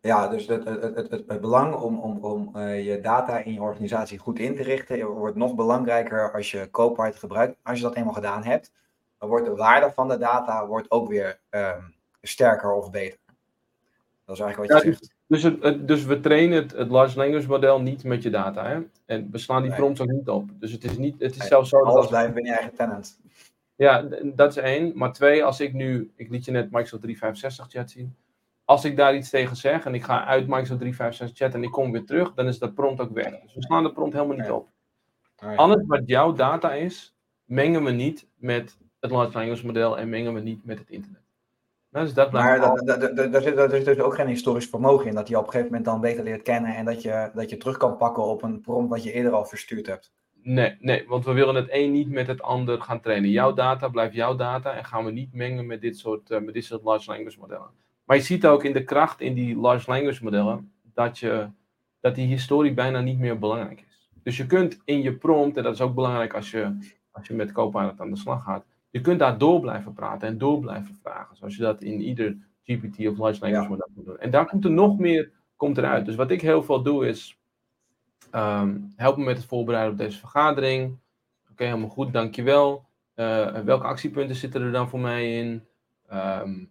Ja, 0.00 0.28
dus 0.28 0.46
het, 0.46 0.64
het, 0.64 0.94
het, 0.94 1.10
het, 1.10 1.40
belang 1.40 1.74
om, 1.74 1.98
om, 1.98 2.24
om 2.24 2.56
uh, 2.56 2.84
je 2.86 3.00
data 3.00 3.38
in 3.38 3.52
je 3.52 3.60
organisatie 3.60 4.18
goed 4.18 4.38
in 4.38 4.56
te 4.56 4.62
richten 4.62 5.06
wordt 5.06 5.36
nog 5.36 5.54
belangrijker 5.54 6.32
als 6.32 6.50
je 6.50 6.70
Copilot 6.70 7.16
gebruikt. 7.16 7.56
Als 7.62 7.78
je 7.78 7.84
dat 7.84 7.94
eenmaal 7.94 8.12
gedaan 8.12 8.44
hebt, 8.44 8.72
dan 9.18 9.28
wordt 9.28 9.46
de 9.46 9.54
waarde 9.54 9.90
van 9.92 10.08
de 10.08 10.18
data 10.18 10.66
wordt 10.66 10.90
ook 10.90 11.08
weer 11.08 11.40
um, 11.50 11.94
sterker 12.22 12.72
of 12.72 12.90
beter. 12.90 13.18
Dat 14.24 14.36
is 14.36 14.40
eigenlijk 14.44 14.72
wat 14.72 14.82
je 14.82 14.88
ja, 14.88 14.94
zegt. 14.94 15.14
Dus, 15.26 15.42
het, 15.42 15.88
dus 15.88 16.04
we 16.04 16.20
trainen 16.20 16.62
het, 16.62 16.72
het 16.72 16.90
large 16.90 17.18
language 17.18 17.48
model 17.48 17.80
niet 17.80 18.04
met 18.04 18.22
je 18.22 18.30
data. 18.30 18.66
Hè? 18.66 18.80
En 19.06 19.28
we 19.30 19.38
slaan 19.38 19.62
die 19.62 19.74
prompts 19.74 20.00
ook 20.00 20.10
niet 20.10 20.28
op. 20.28 20.50
Dus 20.54 20.72
het 20.72 20.84
is, 20.84 20.98
niet, 20.98 21.20
het 21.20 21.30
is 21.30 21.38
nee, 21.38 21.48
zelfs 21.48 21.68
zo. 21.68 21.76
Alles 21.76 21.96
als... 21.96 22.08
blijven 22.08 22.34
binnen 22.34 22.52
je 22.52 22.58
eigen 22.58 22.76
tenant. 22.76 23.18
Ja, 23.76 24.08
dat 24.22 24.50
is 24.50 24.56
één. 24.56 24.92
Maar 24.94 25.12
twee, 25.12 25.44
als 25.44 25.60
ik 25.60 25.72
nu, 25.72 26.10
ik 26.16 26.30
liet 26.30 26.44
je 26.44 26.50
net 26.50 26.70
Microsoft 26.70 27.02
365 27.02 27.68
chat 27.68 27.90
zien. 27.90 28.14
Als 28.70 28.84
ik 28.84 28.96
daar 28.96 29.14
iets 29.14 29.30
tegen 29.30 29.56
zeg 29.56 29.84
en 29.84 29.94
ik 29.94 30.04
ga 30.04 30.24
uit 30.24 30.46
Microsoft 30.46 30.78
365 30.78 31.36
chat 31.36 31.54
en 31.54 31.62
ik 31.62 31.70
kom 31.70 31.92
weer 31.92 32.04
terug, 32.04 32.34
dan 32.34 32.46
is 32.46 32.58
dat 32.58 32.74
prompt 32.74 33.00
ook 33.00 33.10
weg. 33.12 33.40
Dus 33.40 33.54
we 33.54 33.62
slaan 33.62 33.82
de 33.82 33.92
prompt 33.92 34.14
helemaal 34.14 34.36
niet 34.36 34.50
op. 34.50 34.68
Ja. 35.36 35.54
Alles 35.54 35.86
wat 35.86 36.02
jouw 36.04 36.32
data 36.32 36.72
is, 36.72 37.16
mengen 37.44 37.84
we 37.84 37.90
niet 37.90 38.26
met 38.34 38.78
het 39.00 39.10
large 39.10 39.38
language 39.38 39.66
model 39.66 39.98
en 39.98 40.08
mengen 40.08 40.34
we 40.34 40.40
niet 40.40 40.64
met 40.64 40.78
het 40.78 40.90
internet. 40.90 41.22
Nou, 41.90 42.04
dus 42.04 42.14
dat 42.14 42.32
maar 42.32 42.60
daar 43.30 43.42
zit, 43.70 43.84
dus 43.84 43.98
ook 43.98 44.14
geen 44.14 44.26
historisch 44.26 44.68
vermogen 44.68 45.06
in, 45.06 45.14
dat 45.14 45.28
je 45.28 45.38
op 45.38 45.44
een 45.44 45.50
gegeven 45.50 45.70
moment 45.70 45.84
dan 45.84 46.00
beter 46.00 46.24
leert 46.24 46.42
kennen 46.42 46.76
en 46.76 46.84
dat 46.84 47.02
je, 47.02 47.30
dat 47.34 47.50
je 47.50 47.56
terug 47.56 47.76
kan 47.76 47.96
pakken 47.96 48.24
op 48.24 48.42
een 48.42 48.60
prompt 48.60 48.90
wat 48.90 49.02
je 49.02 49.12
eerder 49.12 49.32
al 49.32 49.44
verstuurd 49.44 49.86
hebt. 49.86 50.12
Nee, 50.42 50.76
nee, 50.80 51.04
want 51.08 51.24
we 51.24 51.32
willen 51.32 51.54
het 51.54 51.68
een 51.70 51.92
niet 51.92 52.10
met 52.10 52.26
het 52.26 52.42
ander 52.42 52.80
gaan 52.80 53.00
trainen. 53.00 53.30
Jouw 53.30 53.52
data 53.52 53.88
blijft 53.88 54.14
jouw 54.14 54.36
data 54.36 54.72
en 54.72 54.84
gaan 54.84 55.04
we 55.04 55.10
niet 55.10 55.34
mengen 55.34 55.66
met 55.66 55.80
dit 55.80 55.98
soort, 55.98 56.30
uh, 56.30 56.40
met 56.40 56.54
dit 56.54 56.64
soort 56.64 56.82
large 56.82 57.10
language 57.10 57.38
modellen. 57.38 57.70
Maar 58.10 58.18
je 58.18 58.24
ziet 58.24 58.46
ook 58.46 58.64
in 58.64 58.72
de 58.72 58.84
kracht 58.84 59.20
in 59.20 59.34
die 59.34 59.56
large 59.56 59.90
language 59.90 60.24
modellen 60.24 60.72
dat, 60.94 61.18
je, 61.18 61.48
dat 62.00 62.14
die 62.14 62.26
historie 62.26 62.74
bijna 62.74 63.00
niet 63.00 63.18
meer 63.18 63.38
belangrijk 63.38 63.84
is. 63.88 64.10
Dus 64.22 64.36
je 64.36 64.46
kunt 64.46 64.80
in 64.84 65.02
je 65.02 65.14
prompt, 65.14 65.56
en 65.56 65.62
dat 65.62 65.74
is 65.74 65.80
ook 65.80 65.94
belangrijk 65.94 66.34
als 66.34 66.50
je, 66.50 66.92
als 67.10 67.26
je 67.26 67.34
met 67.34 67.52
Copilot 67.52 68.00
aan 68.00 68.10
de 68.10 68.16
slag 68.16 68.44
gaat, 68.44 68.64
je 68.90 69.00
kunt 69.00 69.18
daar 69.18 69.38
door 69.38 69.60
blijven 69.60 69.92
praten 69.92 70.28
en 70.28 70.38
door 70.38 70.60
blijven 70.60 70.94
vragen. 71.02 71.36
Zoals 71.36 71.56
je 71.56 71.62
dat 71.62 71.82
in 71.82 72.00
ieder 72.00 72.36
GPT 72.62 73.06
of 73.06 73.18
large 73.18 73.40
language 73.40 73.68
model 73.68 73.88
moet 73.94 74.04
doen. 74.04 74.18
En 74.18 74.30
daar 74.30 74.46
komt 74.46 74.64
er 74.64 74.70
nog 74.70 74.98
meer 74.98 75.30
komt 75.56 75.78
eruit. 75.78 76.06
Dus 76.06 76.14
wat 76.14 76.30
ik 76.30 76.40
heel 76.40 76.62
veel 76.62 76.82
doe 76.82 77.08
is 77.08 77.38
um, 78.32 78.92
help 78.96 79.16
me 79.16 79.24
met 79.24 79.36
het 79.36 79.46
voorbereiden 79.46 79.92
op 79.92 79.98
deze 79.98 80.18
vergadering. 80.18 80.98
Oké, 81.50 81.64
helemaal 81.64 81.88
goed, 81.88 82.12
dankjewel. 82.12 82.84
Uh, 83.16 83.58
welke 83.58 83.86
actiepunten 83.86 84.36
zitten 84.36 84.62
er 84.62 84.72
dan 84.72 84.88
voor 84.88 85.00
mij 85.00 85.38
in? 85.38 85.64
Um, 86.12 86.70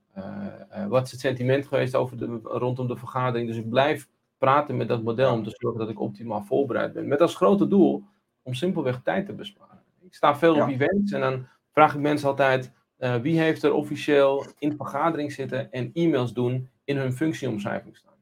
wat 0.88 1.05
is 1.05 1.12
het 1.12 1.19
sentiment 1.19 1.67
geweest 1.67 1.95
over 1.95 2.17
de, 2.17 2.39
rondom 2.43 2.88
de 2.88 2.95
vergadering? 2.95 3.47
Dus 3.47 3.58
ik 3.58 3.69
blijf 3.69 4.08
praten 4.38 4.77
met 4.77 4.88
dat 4.88 5.03
model 5.03 5.34
om 5.34 5.43
te 5.43 5.55
zorgen 5.58 5.79
dat 5.79 5.89
ik 5.89 5.99
optimaal 5.99 6.43
voorbereid 6.43 6.93
ben. 6.93 7.08
Met 7.08 7.21
als 7.21 7.36
grote 7.36 7.67
doel 7.67 8.03
om 8.41 8.53
simpelweg 8.53 9.01
tijd 9.03 9.25
te 9.25 9.34
besparen. 9.34 9.84
Ik 10.01 10.13
sta 10.13 10.36
veel 10.36 10.55
ja. 10.55 10.63
op 10.63 10.69
events 10.69 11.12
en 11.12 11.21
dan 11.21 11.47
vraag 11.71 11.93
ik 11.93 11.99
mensen 11.99 12.27
altijd, 12.27 12.71
uh, 12.99 13.15
wie 13.15 13.39
heeft 13.39 13.63
er 13.63 13.73
officieel 13.73 14.45
in 14.58 14.75
vergadering 14.75 15.32
zitten 15.32 15.71
en 15.71 15.89
e-mails 15.93 16.34
doen 16.34 16.69
in 16.84 16.97
hun 16.97 17.13
functieomschrijving 17.13 17.97
staan. 17.97 18.13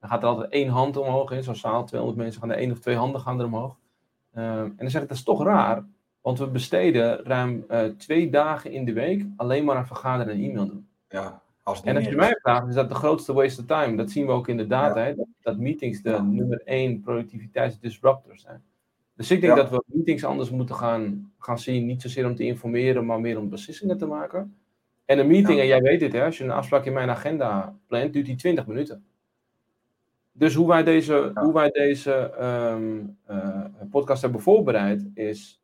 Dan 0.00 0.10
gaat 0.10 0.22
er 0.22 0.28
altijd 0.28 0.52
één 0.52 0.68
hand 0.68 0.96
omhoog 0.96 1.30
in 1.30 1.42
zo'n 1.42 1.54
zaal, 1.54 1.84
200 1.84 2.20
mensen 2.22 2.40
gaan 2.40 2.50
er 2.50 2.56
één 2.56 2.70
of 2.70 2.78
twee 2.78 2.96
handen 2.96 3.20
gaan 3.20 3.38
er 3.40 3.46
omhoog. 3.46 3.76
Uh, 4.34 4.60
en 4.60 4.74
dan 4.76 4.90
zeg 4.90 5.02
ik, 5.02 5.08
dat 5.08 5.16
is 5.16 5.24
toch 5.24 5.44
raar, 5.44 5.84
want 6.20 6.38
we 6.38 6.46
besteden 6.46 7.24
ruim 7.24 7.64
uh, 7.70 7.84
twee 7.84 8.30
dagen 8.30 8.70
in 8.70 8.84
de 8.84 8.92
week 8.92 9.26
alleen 9.36 9.64
maar 9.64 9.76
aan 9.76 9.86
vergaderen 9.86 10.32
en 10.32 10.42
e-mail 10.42 10.66
doen. 10.66 10.88
Ja, 11.12 11.42
als 11.62 11.82
en 11.82 11.96
als 11.96 12.04
je 12.04 12.16
mij 12.16 12.36
vraagt, 12.40 12.68
is 12.68 12.74
dat 12.74 12.88
de 12.88 12.94
grootste 12.94 13.32
waste 13.32 13.60
of 13.60 13.66
time. 13.66 13.96
Dat 13.96 14.10
zien 14.10 14.26
we 14.26 14.32
ook 14.32 14.48
in 14.48 14.56
de 14.56 14.66
data, 14.66 15.00
ja. 15.00 15.06
hè, 15.06 15.14
dat, 15.14 15.26
dat, 15.40 15.56
meetings 15.56 16.02
de 16.02 16.10
ja. 16.10 16.22
nummer 16.22 16.62
één 16.64 17.00
productiviteitsdisruptors 17.00 18.42
zijn. 18.42 18.62
Dus 19.16 19.30
ik 19.30 19.40
denk 19.40 19.56
ja. 19.56 19.62
dat 19.62 19.70
we 19.70 19.82
meetings 19.86 20.24
anders 20.24 20.50
moeten 20.50 20.74
gaan, 20.74 21.32
gaan 21.38 21.58
zien. 21.58 21.86
Niet 21.86 22.02
zozeer 22.02 22.26
om 22.26 22.36
te 22.36 22.44
informeren, 22.44 23.06
maar 23.06 23.20
meer 23.20 23.38
om 23.38 23.48
beslissingen 23.48 23.98
te 23.98 24.06
maken. 24.06 24.56
En 25.04 25.18
een 25.18 25.26
meeting, 25.26 25.60
en 25.60 25.66
jij 25.66 25.82
weet 25.82 26.00
dit, 26.00 26.12
hè, 26.12 26.24
als 26.24 26.38
je 26.38 26.44
een 26.44 26.50
afspraak 26.50 26.84
in 26.84 26.92
mijn 26.92 27.10
agenda 27.10 27.76
plant, 27.86 28.12
duurt 28.12 28.26
die 28.26 28.36
20 28.36 28.66
minuten. 28.66 29.04
Dus 30.32 30.54
hoe 30.54 30.68
wij 30.68 30.82
deze, 30.82 31.30
hoe 31.34 31.52
wij 31.52 31.70
deze 31.70 32.32
um, 32.74 33.18
uh, 33.30 33.64
podcast 33.90 34.22
hebben 34.22 34.40
voorbereid 34.40 35.06
is... 35.14 35.60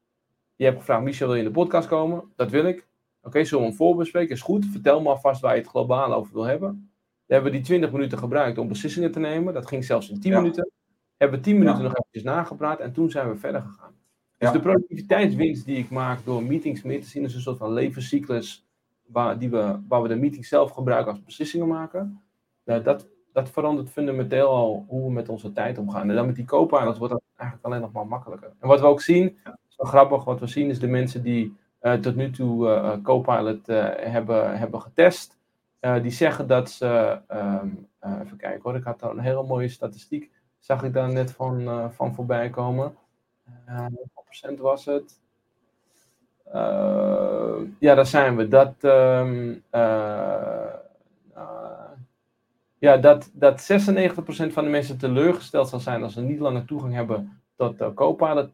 Je 0.56 0.64
hebt 0.64 0.78
gevraagd, 0.78 1.02
Michel, 1.02 1.26
wil 1.26 1.37
je 1.37 1.42
in 1.42 1.48
de 1.48 1.54
podcast 1.54 1.88
komen? 1.88 2.32
Dat 2.37 2.50
wil 2.50 2.64
ik. 2.64 2.88
Oké, 3.28 3.36
okay, 3.36 3.48
zullen 3.48 3.64
we 3.64 3.70
hem 3.70 3.78
voorbespreken? 3.78 4.34
Is 4.34 4.40
goed. 4.40 4.66
Vertel 4.66 5.00
me 5.00 5.08
alvast 5.08 5.40
waar 5.40 5.54
je 5.54 5.60
het 5.60 5.70
globaal 5.70 6.12
over 6.12 6.32
wil 6.32 6.44
hebben. 6.44 6.90
We 7.26 7.34
hebben 7.34 7.52
die 7.52 7.60
20 7.60 7.92
minuten 7.92 8.18
gebruikt 8.18 8.58
om 8.58 8.68
beslissingen 8.68 9.12
te 9.12 9.18
nemen. 9.18 9.54
Dat 9.54 9.66
ging 9.66 9.84
zelfs 9.84 10.10
in 10.10 10.20
10 10.20 10.32
minuten. 10.32 10.70
Hebben 11.16 11.38
we 11.38 11.44
tien 11.44 11.58
minuten 11.58 11.82
ja. 11.82 11.82
nog 11.82 11.96
eventjes 11.96 12.22
nagepraat 12.22 12.80
en 12.80 12.92
toen 12.92 13.10
zijn 13.10 13.28
we 13.28 13.36
verder 13.36 13.60
gegaan. 13.60 13.92
Dus 14.38 14.48
ja. 14.48 14.54
de 14.54 14.60
productiviteitswinst 14.60 15.64
die 15.64 15.76
ik 15.76 15.90
maak 15.90 16.24
door 16.24 16.42
meetings 16.42 16.82
mee 16.82 16.98
te 17.00 17.08
zien, 17.08 17.24
is 17.24 17.34
een 17.34 17.40
soort 17.40 17.58
van 17.58 17.72
levenscyclus 17.72 18.66
waar, 19.06 19.38
die 19.38 19.50
we, 19.50 19.80
waar 19.88 20.02
we 20.02 20.08
de 20.08 20.16
meeting 20.16 20.46
zelf 20.46 20.70
gebruiken 20.70 21.12
als 21.12 21.24
beslissingen 21.24 21.68
maken. 21.68 22.22
Uh, 22.64 22.84
dat, 22.84 23.08
dat 23.32 23.50
verandert 23.50 23.90
fundamenteel 23.90 24.48
al 24.48 24.84
hoe 24.88 25.04
we 25.04 25.12
met 25.12 25.28
onze 25.28 25.52
tijd 25.52 25.78
omgaan. 25.78 26.08
En 26.08 26.16
dan 26.16 26.26
met 26.26 26.36
die 26.36 26.44
co-pilots 26.44 26.98
wordt 26.98 27.12
dat 27.12 27.22
eigenlijk 27.36 27.68
alleen 27.68 27.80
nog 27.80 27.92
maar 27.92 28.06
makkelijker. 28.06 28.52
En 28.58 28.68
wat 28.68 28.80
we 28.80 28.86
ook 28.86 29.00
zien, 29.00 29.38
wel 29.76 29.90
grappig, 29.90 30.24
wat 30.24 30.40
we 30.40 30.46
zien 30.46 30.70
is 30.70 30.78
de 30.78 30.86
mensen 30.86 31.22
die 31.22 31.56
tot 31.80 32.16
nu 32.16 32.30
toe 32.30 32.68
uh, 32.68 32.92
Copilot 33.02 33.66
hebben, 33.66 34.58
hebben 34.58 34.80
getest, 34.82 35.38
die 36.02 36.10
zeggen 36.10 36.46
dat 36.46 36.70
ze, 36.70 37.20
um, 37.32 37.88
even 38.22 38.36
kijken 38.36 38.60
hoor, 38.62 38.76
ik 38.76 38.84
had 38.84 39.00
daar 39.00 39.10
een 39.10 39.18
hele 39.18 39.42
mooie 39.42 39.68
statistiek 39.68 40.30
zag 40.58 40.82
ik 40.82 40.92
daar 40.92 41.12
net 41.12 41.32
van, 41.32 41.90
van 41.92 42.14
voorbij 42.14 42.50
komen. 42.50 42.96
Procent 44.24 44.58
was 44.58 44.84
het? 44.84 45.20
Ja, 47.78 47.94
daar 47.94 48.06
zijn 48.06 48.36
we. 48.36 48.48
Dat, 48.48 48.74
um, 48.80 49.62
ja, 52.78 52.96
dat, 52.96 53.30
dat 53.32 53.70
96% 53.72 54.52
van 54.52 54.64
de 54.64 54.70
mensen 54.70 54.98
teleurgesteld 54.98 55.68
zal 55.68 55.80
zijn 55.80 56.02
als 56.02 56.12
ze 56.12 56.20
niet 56.20 56.40
langer 56.40 56.64
toegang 56.64 56.94
hebben 56.94 57.40
tot 57.56 57.80
uh, 57.80 57.88
Copilot. 57.94 58.48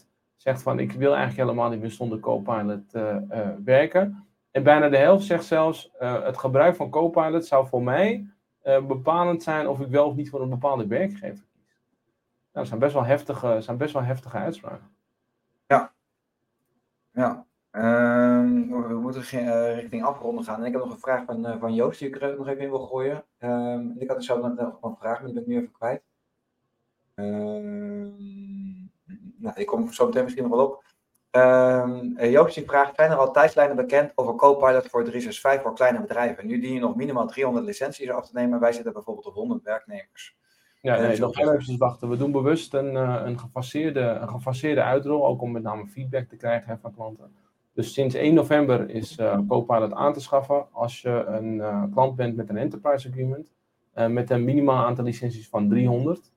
80% 0.00 0.04
zegt 0.38 0.62
van 0.62 0.78
ik 0.78 0.92
wil 0.92 1.14
eigenlijk 1.14 1.48
helemaal 1.48 1.70
niet 1.70 1.80
meer 1.80 1.90
zonder 1.90 2.20
Copilot 2.20 2.92
werken. 3.64 4.26
En 4.50 4.62
bijna 4.62 4.88
de 4.88 4.96
helft 4.96 5.24
zegt 5.24 5.44
zelfs 5.44 5.90
het 5.98 6.38
gebruik 6.38 6.76
van 6.76 6.90
Copilot 6.90 7.46
zou 7.46 7.66
voor 7.66 7.82
mij 7.82 8.30
bepalend 8.62 9.42
zijn 9.42 9.68
of 9.68 9.80
ik 9.80 9.88
wel 9.88 10.06
of 10.06 10.14
niet 10.14 10.30
voor 10.30 10.42
een 10.42 10.50
bepaalde 10.50 10.86
werkgever 10.86 11.46
kies. 11.52 11.66
Nou, 12.52 12.66
dat 12.66 12.66
zijn 12.66 12.80
best 12.80 12.92
wel 12.92 13.04
heftige, 13.04 13.60
zijn 13.60 13.76
best 13.76 13.92
wel 13.92 14.02
heftige 14.02 14.36
uitspraken. 14.36 14.90
Ja. 15.66 15.92
Ja. 17.12 17.46
Um, 17.70 18.70
we 18.88 18.94
moeten 18.94 19.22
richting 19.74 20.04
afronden 20.04 20.44
gaan. 20.44 20.60
En 20.60 20.66
ik 20.66 20.72
heb 20.72 20.82
nog 20.82 20.92
een 20.92 20.98
vraag 20.98 21.24
van, 21.24 21.58
van 21.58 21.74
Joost 21.74 21.98
die 21.98 22.08
ik 22.08 22.20
nog 22.20 22.48
even 22.48 22.62
in 22.62 22.70
wil 22.70 22.86
gooien. 22.86 23.24
Um, 23.38 23.94
ik 23.98 24.08
had 24.08 24.16
er 24.16 24.22
zo 24.22 24.38
nog 24.40 24.82
een 24.82 24.96
vraag, 24.96 25.18
maar 25.18 25.24
die 25.24 25.34
ben 25.34 25.42
ik 25.42 25.48
nu 25.48 25.56
even 25.56 25.72
kwijt. 25.72 26.02
Um, 27.14 28.67
nou, 29.38 29.54
die 29.54 29.64
kom 29.64 29.92
zo 29.92 30.06
meteen 30.06 30.22
misschien 30.24 30.48
nog 30.48 30.56
wel 30.56 30.66
op. 30.66 30.84
Um, 31.30 32.30
Joost 32.30 32.54
die 32.54 32.64
vraagt, 32.64 32.94
zijn 32.94 33.10
er 33.10 33.16
al 33.16 33.32
tijdslijnen 33.32 33.76
bekend 33.76 34.12
over 34.14 34.34
Copilot 34.34 34.88
voor 34.88 35.04
365 35.04 35.62
voor 35.62 35.74
kleine 35.74 36.00
bedrijven? 36.00 36.46
Nu 36.46 36.60
dien 36.60 36.72
je 36.74 36.80
nog 36.80 36.96
minimaal 36.96 37.26
300 37.26 37.66
licenties 37.66 38.10
af 38.10 38.26
te 38.26 38.38
nemen. 38.38 38.60
Wij 38.60 38.72
zitten 38.72 38.92
bijvoorbeeld 38.92 39.26
op 39.26 39.34
100 39.34 39.62
werknemers. 39.62 40.36
Ja, 40.80 40.96
Eh, 40.96 41.02
nee, 41.02 41.16
zo 41.16 41.26
nog 41.26 41.38
even 41.38 41.78
wachten. 41.78 42.08
We 42.08 42.16
doen 42.16 42.32
bewust 42.32 42.74
een, 42.74 42.96
eh, 42.96 43.20
een, 43.24 43.38
gefaseerde, 43.38 44.00
een 44.00 44.28
gefaseerde 44.28 44.82
uitrol, 44.82 45.26
ook 45.26 45.42
om 45.42 45.52
met 45.52 45.62
name 45.62 45.86
feedback 45.86 46.28
te 46.28 46.36
krijgen 46.36 46.68
hè, 46.68 46.78
van 46.78 46.94
klanten. 46.94 47.32
Dus 47.74 47.92
sinds 47.92 48.14
1 48.14 48.34
november 48.34 48.90
is 48.90 49.16
eh 49.18 49.38
Copilot 49.48 49.92
aan 49.92 50.12
te 50.12 50.20
schaffen 50.20 50.66
als 50.72 51.00
je 51.02 51.24
een 51.26 51.60
eh, 51.60 51.82
klant 51.92 52.16
bent 52.16 52.36
met 52.36 52.48
een 52.48 52.56
enterprise 52.56 53.08
agreement. 53.08 53.52
eh, 53.92 54.06
met 54.06 54.30
een 54.30 54.44
minimaal 54.44 54.84
aantal 54.86 55.04
licenties 55.04 55.48
van 55.48 55.68
300. 55.68 56.32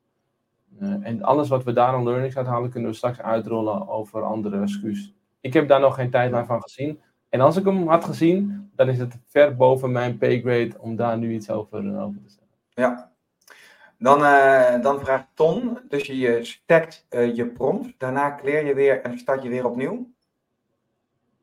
Eh, 0.81 0.95
en 1.01 1.23
alles 1.23 1.49
wat 1.49 1.63
we 1.63 1.73
daar 1.73 1.93
aan 1.93 2.03
learnings 2.03 2.37
uithalen, 2.37 2.69
kunnen 2.69 2.89
we 2.89 2.95
straks 2.95 3.19
uitrollen 3.19 3.87
over 3.89 4.23
andere 4.23 4.67
SKU's. 4.67 5.13
Ik 5.39 5.53
heb 5.53 5.67
daar 5.67 5.79
nog 5.79 5.95
geen 5.95 6.09
tijdlijn 6.09 6.45
van 6.45 6.61
gezien. 6.61 7.01
En 7.29 7.41
als 7.41 7.57
ik 7.57 7.65
hem 7.65 7.87
had 7.87 8.05
gezien, 8.05 8.71
dan 8.75 8.89
is 8.89 8.97
het 8.99 9.17
ver 9.25 9.55
boven 9.55 9.91
mijn 9.91 10.17
paygrade 10.17 10.71
om 10.79 10.95
daar 10.95 11.17
nu 11.17 11.33
iets 11.33 11.49
over, 11.49 11.87
eh, 11.87 12.03
over 12.03 12.21
te 12.21 12.29
zeggen. 12.29 12.47
Ja. 12.69 13.11
Dan, 13.97 14.25
eh, 14.25 14.81
dan 14.81 14.99
vraagt 14.99 15.27
Ton, 15.33 15.77
dus 15.89 16.07
je, 16.07 16.57
eh, 17.09 17.35
je 17.35 17.47
prompt, 17.47 17.99
daarna 17.99 18.35
clear 18.35 18.65
je 18.65 18.73
weer 18.73 19.01
en 19.01 19.17
start 19.17 19.43
je 19.43 19.49
weer 19.49 19.65
opnieuw. 19.65 20.09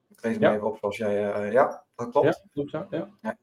Ik 0.09 0.22
lees 0.24 0.33
hem 0.33 0.42
Ja. 0.42 0.55
even 0.55 0.66
op 0.66 0.79
zoals 0.79 0.96
jij, 0.96 1.53
ja, 1.53 1.85
dat 1.96 2.11
klopt. 2.11 2.27
Ja, 2.27 2.35
klopt 2.53 2.70
zo? 2.70 2.87
Ja. 2.90 3.09
Ja, 3.22 3.37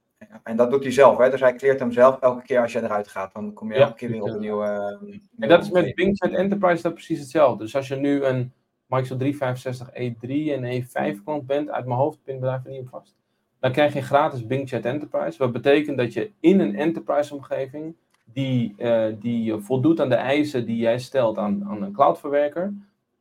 En 0.43 0.58
dat 0.58 0.71
doet 0.71 0.84
hij 0.84 0.91
zelf, 0.91 1.17
hè? 1.17 1.30
dus 1.30 1.39
hij 1.39 1.56
cleart 1.56 1.80
hem 1.80 1.91
zelf 1.91 2.19
elke 2.19 2.43
keer 2.43 2.62
als 2.62 2.71
je 2.71 2.84
eruit 2.84 3.08
gaat. 3.08 3.34
Dan 3.34 3.54
kom 3.54 3.71
je 3.71 3.78
Ja, 3.78 3.86
elke 3.86 3.95
keer 3.95 4.10
weer 4.10 4.21
op 4.21 4.28
een 4.28 4.34
ja. 4.34 4.39
nieuwe... 4.39 4.65
eh, 5.08 5.19
En 5.39 5.50
dat 5.50 5.63
is 5.63 5.69
met. 5.69 5.95
Bing 5.95 6.17
Chat 6.17 6.32
Enterprise 6.32 6.82
dat 6.82 6.93
precies 6.93 7.19
hetzelfde. 7.19 7.63
Dus 7.63 7.76
als 7.76 7.88
je 7.88 7.95
nu 7.95 8.24
een 8.24 8.52
Microsoft 8.88 9.19
365 9.19 9.89
E3 9.89 10.30
en 10.63 10.84
E5 10.84 11.24
klant 11.24 11.45
bent, 11.45 11.69
uit 11.69 11.86
mijn 11.86 12.00
hoofd, 12.00 12.24
pin 12.24 12.39
blijf 12.39 12.65
er 12.65 12.71
niet 12.71 12.82
op 12.82 12.89
vast. 12.89 13.15
Dan 13.60 13.71
krijg 13.71 13.93
je 13.93 14.02
gratis 14.02 14.45
Bing 14.45 14.69
Chat 14.69 14.86
Enterprise. 14.86 15.38
Wat 15.38 15.52
betekent 15.52 15.98
dat 15.98 16.13
je 16.13 16.32
in 16.39 16.60
een 16.60 16.76
enterprise 16.76 17.34
omgeving, 17.36 17.95
die, 18.24 18.74
eh, 18.78 19.13
die 19.19 19.58
voldoet 19.58 20.00
aan 20.00 20.10
de 20.10 20.15
eisen 20.15 20.65
die 20.65 20.78
jij 20.78 21.00
stelt 21.00 21.38
aan, 21.38 21.65
aan 21.67 21.82
een 21.82 21.93
cloudverwerker, 21.93 22.74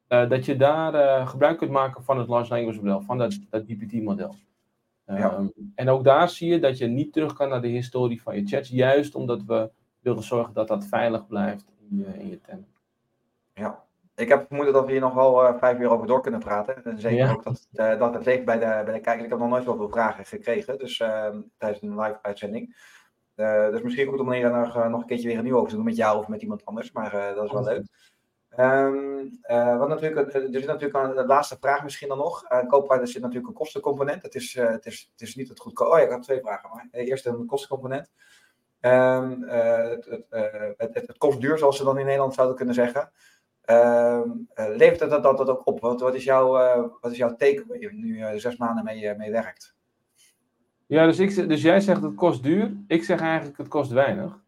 eh, 0.09 0.29
dat 0.29 0.45
je 0.45 0.57
daar 0.57 1.27
gebruik 1.27 1.59
kunt 1.59 1.71
maken 1.71 2.05
van 2.05 2.19
het 2.19 2.29
large 2.29 2.53
language 2.55 2.79
model, 2.79 3.01
van 3.01 3.19
dat, 3.19 3.39
dat 3.51 3.65
GPT 3.67 3.93
model. 3.93 4.35
Ja. 5.07 5.33
Ehm, 5.33 5.47
En 5.75 5.89
ook 5.89 6.05
daar 6.05 6.29
zie 6.29 6.51
je 6.51 6.59
dat 6.59 6.79
je 6.79 6.87
niet 6.87 7.13
terug 7.13 7.33
kan 7.33 7.49
naar 7.49 7.61
de 7.63 7.69
historie 7.69 8.23
van 8.23 8.35
je 8.37 8.47
chats, 8.47 8.69
juist 8.69 9.15
omdat 9.15 9.43
we 9.43 9.71
willen 10.01 10.23
zorgen 10.23 10.55
dat 10.55 10.69
dat 10.69 10.87
veilig 10.87 11.27
blijft 11.27 11.65
in 11.91 11.97
je, 11.99 12.19
in 12.19 12.29
je 12.29 12.41
tenant. 12.41 12.67
Ja. 13.55 13.83
Ik 14.17 14.29
heb 14.29 14.47
vermoeden 14.47 14.75
dat 14.75 14.85
we 14.87 14.91
hier 14.93 15.01
nog 15.01 15.15
wel 15.15 15.45
eh, 15.47 15.59
vijf 15.59 15.79
uur 15.79 15.91
over 15.91 16.07
door 16.07 16.21
kunnen 16.23 16.41
praten. 16.41 16.85
En 16.85 16.99
zeker 17.01 17.19
Ja. 17.19 17.33
ook 17.33 17.45
dat, 17.45 17.69
eh, 17.73 17.99
dat 17.99 18.15
het 18.15 18.25
leeft 18.25 18.45
bij 18.45 18.59
de, 18.59 18.83
bij 18.85 18.95
de 18.95 19.01
kijker. 19.01 19.25
Ik 19.25 19.31
heb 19.31 19.39
nog 19.39 19.49
nooit 19.49 19.65
zoveel 19.65 19.89
vragen 19.89 20.25
gekregen 20.25 20.79
dus, 20.79 21.01
eh, 21.01 21.29
tijdens 21.59 21.83
een 21.83 22.01
live 22.01 22.19
uitzending. 22.23 22.77
Eh, 23.35 23.71
dus 23.71 23.83
misschien 23.83 24.07
goed 24.09 24.21
om 24.21 24.33
hier 24.33 24.51
nog, 24.51 24.75
nog 24.89 25.01
een 25.01 25.07
keertje 25.07 25.29
weer 25.29 25.39
een 25.39 25.45
nieuw 25.45 25.57
over 25.57 25.69
te 25.69 25.75
doen 25.77 25.85
met 25.85 25.97
jou 25.97 26.19
of 26.19 26.29
met 26.29 26.43
iemand 26.43 26.65
anders. 26.65 26.93
Maar 26.93 27.11
dat 27.35 27.45
is 27.45 27.53
wel 27.53 27.65
leuk. 27.65 27.85
Ehm, 28.57 29.27
eh, 29.41 29.79
wat 29.79 29.89
natuurlijk, 29.89 30.35
er 30.35 30.49
zit 30.51 30.67
natuurlijk 30.67 30.95
een 30.95 31.15
de 31.15 31.27
laatste 31.27 31.57
vraag 31.61 31.83
misschien 31.83 32.09
dan 32.09 32.19
nog. 32.19 32.53
Uh, 32.53 32.67
Copilot 32.67 33.09
zit 33.09 33.23
natuurlijk 33.23 33.49
een 33.49 33.55
kostencomponent. 33.55 34.23
Het 34.23 34.35
is, 34.35 34.57
eh, 34.57 34.71
het 34.71 34.87
is, 34.87 35.11
het 35.13 35.29
is 35.29 35.35
niet 35.35 35.49
het 35.49 35.61
goedkoop. 35.61 35.93
Oh 35.93 35.99
ja, 35.99 36.05
ik 36.05 36.11
had 36.11 36.23
twee 36.23 36.41
vragen. 36.41 36.71
Maar. 36.71 36.89
Eerst 36.91 37.27
een 37.27 37.47
kostencomponent. 37.47 38.11
Ehm, 38.81 39.43
eh, 39.43 39.89
het, 39.89 40.05
het, 40.05 40.27
het, 40.77 40.95
het, 40.95 41.07
het 41.07 41.19
kost 41.19 41.41
duur, 41.41 41.59
zoals 41.59 41.77
ze 41.77 41.85
dan 41.85 41.99
in 41.99 42.05
Nederland 42.05 42.35
zouden 42.35 42.57
kunnen 42.57 42.75
zeggen. 42.75 43.11
Ehm, 43.61 44.31
eh, 44.55 44.77
levert 44.77 45.01
het 45.01 45.11
dat, 45.11 45.23
dat, 45.23 45.37
dat 45.37 45.49
ook 45.49 45.67
op? 45.67 45.81
Wat, 45.81 46.01
wat, 46.01 46.15
is 46.15 46.25
jouw, 46.25 46.51
wat 47.01 47.11
is 47.11 47.17
jouw 47.17 47.37
take 47.37 47.65
waar 47.69 47.79
je 47.79 47.93
nu 47.93 48.39
zes 48.41 48.57
maanden 48.57 48.85
mee, 48.85 49.15
mee 49.17 49.31
werkt? 49.31 49.75
Ja, 50.87 51.07
dus, 51.07 51.19
ik, 51.19 51.49
dus 51.49 51.63
jij 51.63 51.81
zegt 51.81 52.03
het 52.03 52.15
kost 52.15 52.43
duur. 52.43 52.73
Ik 52.87 53.05
zeg 53.05 53.21
eigenlijk 53.21 53.59
het 53.59 53.69
kost 53.69 53.91
weinig. 53.91 54.43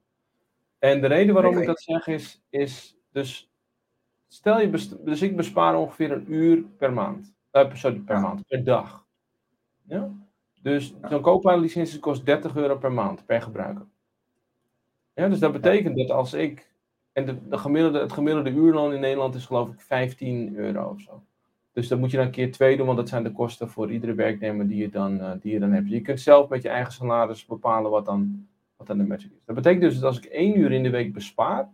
En 0.78 1.00
de 1.00 1.06
reden 1.06 1.34
waarom 1.34 1.52
Nee, 1.52 1.60
ik 1.60 1.68
dat 1.68 1.80
zeg 1.80 2.06
is, 2.06 2.44
is 2.50 2.98
dus 3.12 3.50
stel 4.26 4.60
je, 4.60 4.70
dus 5.04 5.22
ik 5.22 5.36
bespaar 5.36 5.76
ongeveer 5.76 6.12
een 6.12 6.32
uur 6.32 6.62
per 6.62 6.92
maand. 6.92 7.34
Eh, 7.50 7.74
sorry, 7.74 7.98
per 7.98 8.14
Ja. 8.14 8.20
maand, 8.20 8.46
per 8.46 8.64
dag. 8.64 9.04
Ja? 9.82 10.10
Dus 10.62 10.94
Ja. 11.02 11.08
zo'n 11.08 11.20
Copilot 11.20 11.60
licentie 11.60 11.98
kost 11.98 12.24
30 12.26 12.56
euro 12.56 12.76
per 12.76 12.92
maand 12.92 13.26
per 13.26 13.42
gebruiker. 13.42 13.86
Ja, 15.14 15.28
dus 15.28 15.38
dat 15.38 15.52
betekent 15.52 15.96
dat 15.96 16.10
als 16.10 16.34
ik, 16.34 16.70
en 17.12 17.26
de, 17.26 17.48
de 17.48 17.58
gemiddelde, 17.58 17.98
het 18.00 18.12
gemiddelde 18.12 18.50
uurloon 18.50 18.92
in 18.92 19.00
Nederland 19.00 19.34
is 19.34 19.46
geloof 19.46 19.68
ik 19.70 19.80
15 19.80 20.56
euro 20.56 20.88
of 20.88 21.00
zo. 21.00 21.22
Dus 21.72 21.88
dat 21.88 21.98
moet 21.98 22.10
je 22.10 22.16
dan 22.16 22.26
een 22.26 22.32
keer 22.32 22.52
twee 22.52 22.76
doen, 22.76 22.86
want 22.86 22.98
dat 22.98 23.08
zijn 23.08 23.22
de 23.22 23.32
kosten 23.32 23.68
voor 23.68 23.90
iedere 23.92 24.14
werknemer 24.14 24.68
die 24.68 24.76
je 24.76 24.88
dan, 24.88 25.20
eh, 25.20 25.30
die 25.40 25.52
je 25.52 25.58
dan 25.58 25.72
hebt. 25.72 25.88
Je 25.88 26.00
kunt 26.00 26.20
zelf 26.20 26.48
met 26.48 26.62
je 26.62 26.68
eigen 26.68 26.92
salaris 26.92 27.46
bepalen 27.46 27.90
wat 27.90 28.04
dan, 28.04 28.48
wat 28.76 28.86
dan 28.86 28.98
de 28.98 29.04
magic 29.04 29.30
is. 29.32 29.44
Dat 29.44 29.54
betekent 29.56 29.82
dus 29.82 29.94
dat 29.94 30.02
als 30.04 30.18
ik 30.18 30.24
één 30.24 30.58
uur 30.58 30.72
in 30.72 30.82
de 30.82 30.90
week 30.90 31.12
bespaar, 31.12 31.72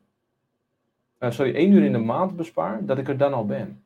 eh, 1.23 1.31
sorry, 1.31 1.55
één 1.55 1.73
uur 1.73 1.85
in 1.85 1.93
de 1.93 1.99
maand 1.99 2.37
bespaar, 2.37 2.85
dat 2.87 2.99
ik 2.99 3.09
er 3.09 3.17
dan 3.17 3.33
al 3.33 3.47
ben. 3.47 3.61
En 3.61 3.79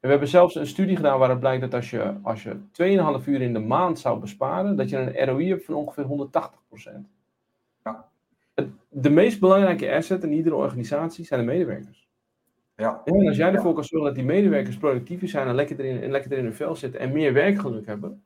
we 0.00 0.08
hebben 0.08 0.28
zelfs 0.28 0.54
een 0.54 0.66
studie 0.66 0.96
gedaan 0.96 1.18
waaruit 1.18 1.40
blijkt 1.40 1.60
dat 1.60 1.74
als 1.74 1.90
je, 1.90 2.14
als 2.22 2.42
je 2.42 2.56
2,5 2.72 3.26
uur 3.26 3.40
in 3.40 3.52
de 3.52 3.58
maand 3.58 3.98
zou 3.98 4.20
besparen, 4.20 4.76
dat 4.76 4.88
je 4.88 4.96
een 4.96 5.26
ROI 5.26 5.48
hebt 5.48 5.64
van 5.64 5.74
ongeveer 5.74 6.04
180%. 6.04 7.08
Ja. 7.84 8.08
Het- 8.54 8.68
De 8.88 9.10
meest 9.10 9.40
belangrijke 9.40 9.92
asset 9.94 10.22
in 10.22 10.32
iedere 10.32 10.54
organisatie 10.54 11.24
zijn 11.24 11.40
de 11.40 11.46
medewerkers. 11.46 12.06
Ja, 12.76 13.00
en 13.04 13.26
als 13.28 13.36
jij 13.36 13.50
Ja. 13.50 13.54
ervoor 13.54 13.74
kan 13.74 13.84
zorgen 13.84 14.06
dat 14.08 14.16
die 14.16 14.24
medewerkers 14.24 14.76
productiever 14.76 15.28
zijn 15.28 15.48
en 15.48 15.54
lekker 15.54 15.80
erin, 15.80 16.02
en 16.02 16.10
lekker 16.10 16.32
in 16.32 16.44
hun 16.44 16.54
vel 16.54 16.76
zitten 16.76 17.00
en 17.00 17.12
meer 17.12 17.32
werkgeluk 17.32 17.86
hebben, 17.86 18.22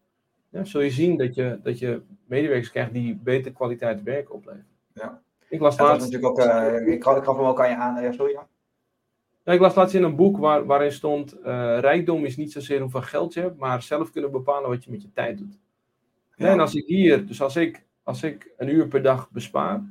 ja, 0.48 0.64
zul 0.64 0.80
je 0.80 0.90
zien 0.90 1.16
dat 1.16 1.34
je, 1.34 1.58
dat 1.62 1.78
je 1.78 2.00
medewerkers 2.26 2.70
krijgt 2.70 2.92
die 2.92 3.14
beter 3.22 3.52
kwaliteit 3.52 4.02
werk 4.02 4.32
opleveren. 4.32 4.66
Ja. 4.94 5.20
Ik 5.52 5.60
las 5.60 5.78
laatst, 5.78 6.10
natuurlijk 6.10 6.40
ook. 6.40 6.46
eh, 6.46 6.86
ik, 6.92 7.02
gaf, 7.02 7.36
hem 7.36 7.46
ook 7.46 7.60
aan 7.60 7.68
je 7.68 7.76
aan. 7.76 8.02
Ja, 8.02 8.12
sorry. 8.12 8.32
Ja. 8.32 8.46
Ja, 9.44 9.52
ik 9.52 9.60
las 9.60 9.74
laatst 9.74 9.94
in 9.94 10.02
een 10.02 10.16
boek 10.16 10.38
waar, 10.38 10.66
waarin 10.66 10.92
stond: 10.92 11.40
eh, 11.40 11.78
rijkdom 11.78 12.24
is 12.24 12.36
niet 12.36 12.52
zozeer 12.52 12.80
hoeveel 12.80 13.02
geld 13.02 13.34
je 13.34 13.40
hebt, 13.40 13.58
maar 13.58 13.82
zelf 13.82 14.10
kunnen 14.10 14.30
bepalen 14.30 14.68
wat 14.68 14.84
je 14.84 14.90
met 14.90 15.02
je 15.02 15.12
tijd 15.12 15.38
doet. 15.38 15.58
Ja. 16.36 16.48
En 16.48 16.60
als 16.60 16.74
ik 16.74 16.86
hier, 16.86 17.26
dus 17.26 17.42
als 17.42 17.56
ik, 17.56 17.84
als 18.02 18.22
ik 18.22 18.50
een 18.56 18.68
uur 18.68 18.88
per 18.88 19.02
dag 19.02 19.30
bespaar, 19.30 19.84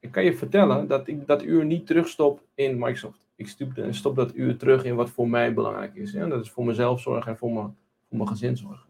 ik 0.00 0.10
kan 0.10 0.24
je 0.24 0.36
vertellen 0.36 0.86
dat 0.86 1.08
ik 1.08 1.26
dat 1.26 1.42
uur 1.42 1.64
niet 1.64 1.86
terugstop 1.86 2.42
in 2.54 2.78
Microsoft. 2.78 3.26
Ik 3.36 3.48
stop, 3.48 3.72
stop 3.90 4.16
dat 4.16 4.34
uur 4.34 4.56
terug 4.56 4.84
in 4.84 4.94
wat 4.94 5.10
voor 5.10 5.28
mij 5.28 5.54
belangrijk 5.54 5.94
is. 5.94 6.12
Ja? 6.12 6.26
Dat 6.26 6.44
is 6.44 6.50
voor 6.50 6.64
mezelf 6.64 7.00
zorgen 7.00 7.30
en 7.32 7.38
voor 7.38 7.52
mijn, 7.52 7.76
voor 8.08 8.16
mijn 8.16 8.28
gezin 8.28 8.56
zorgen. 8.56 8.88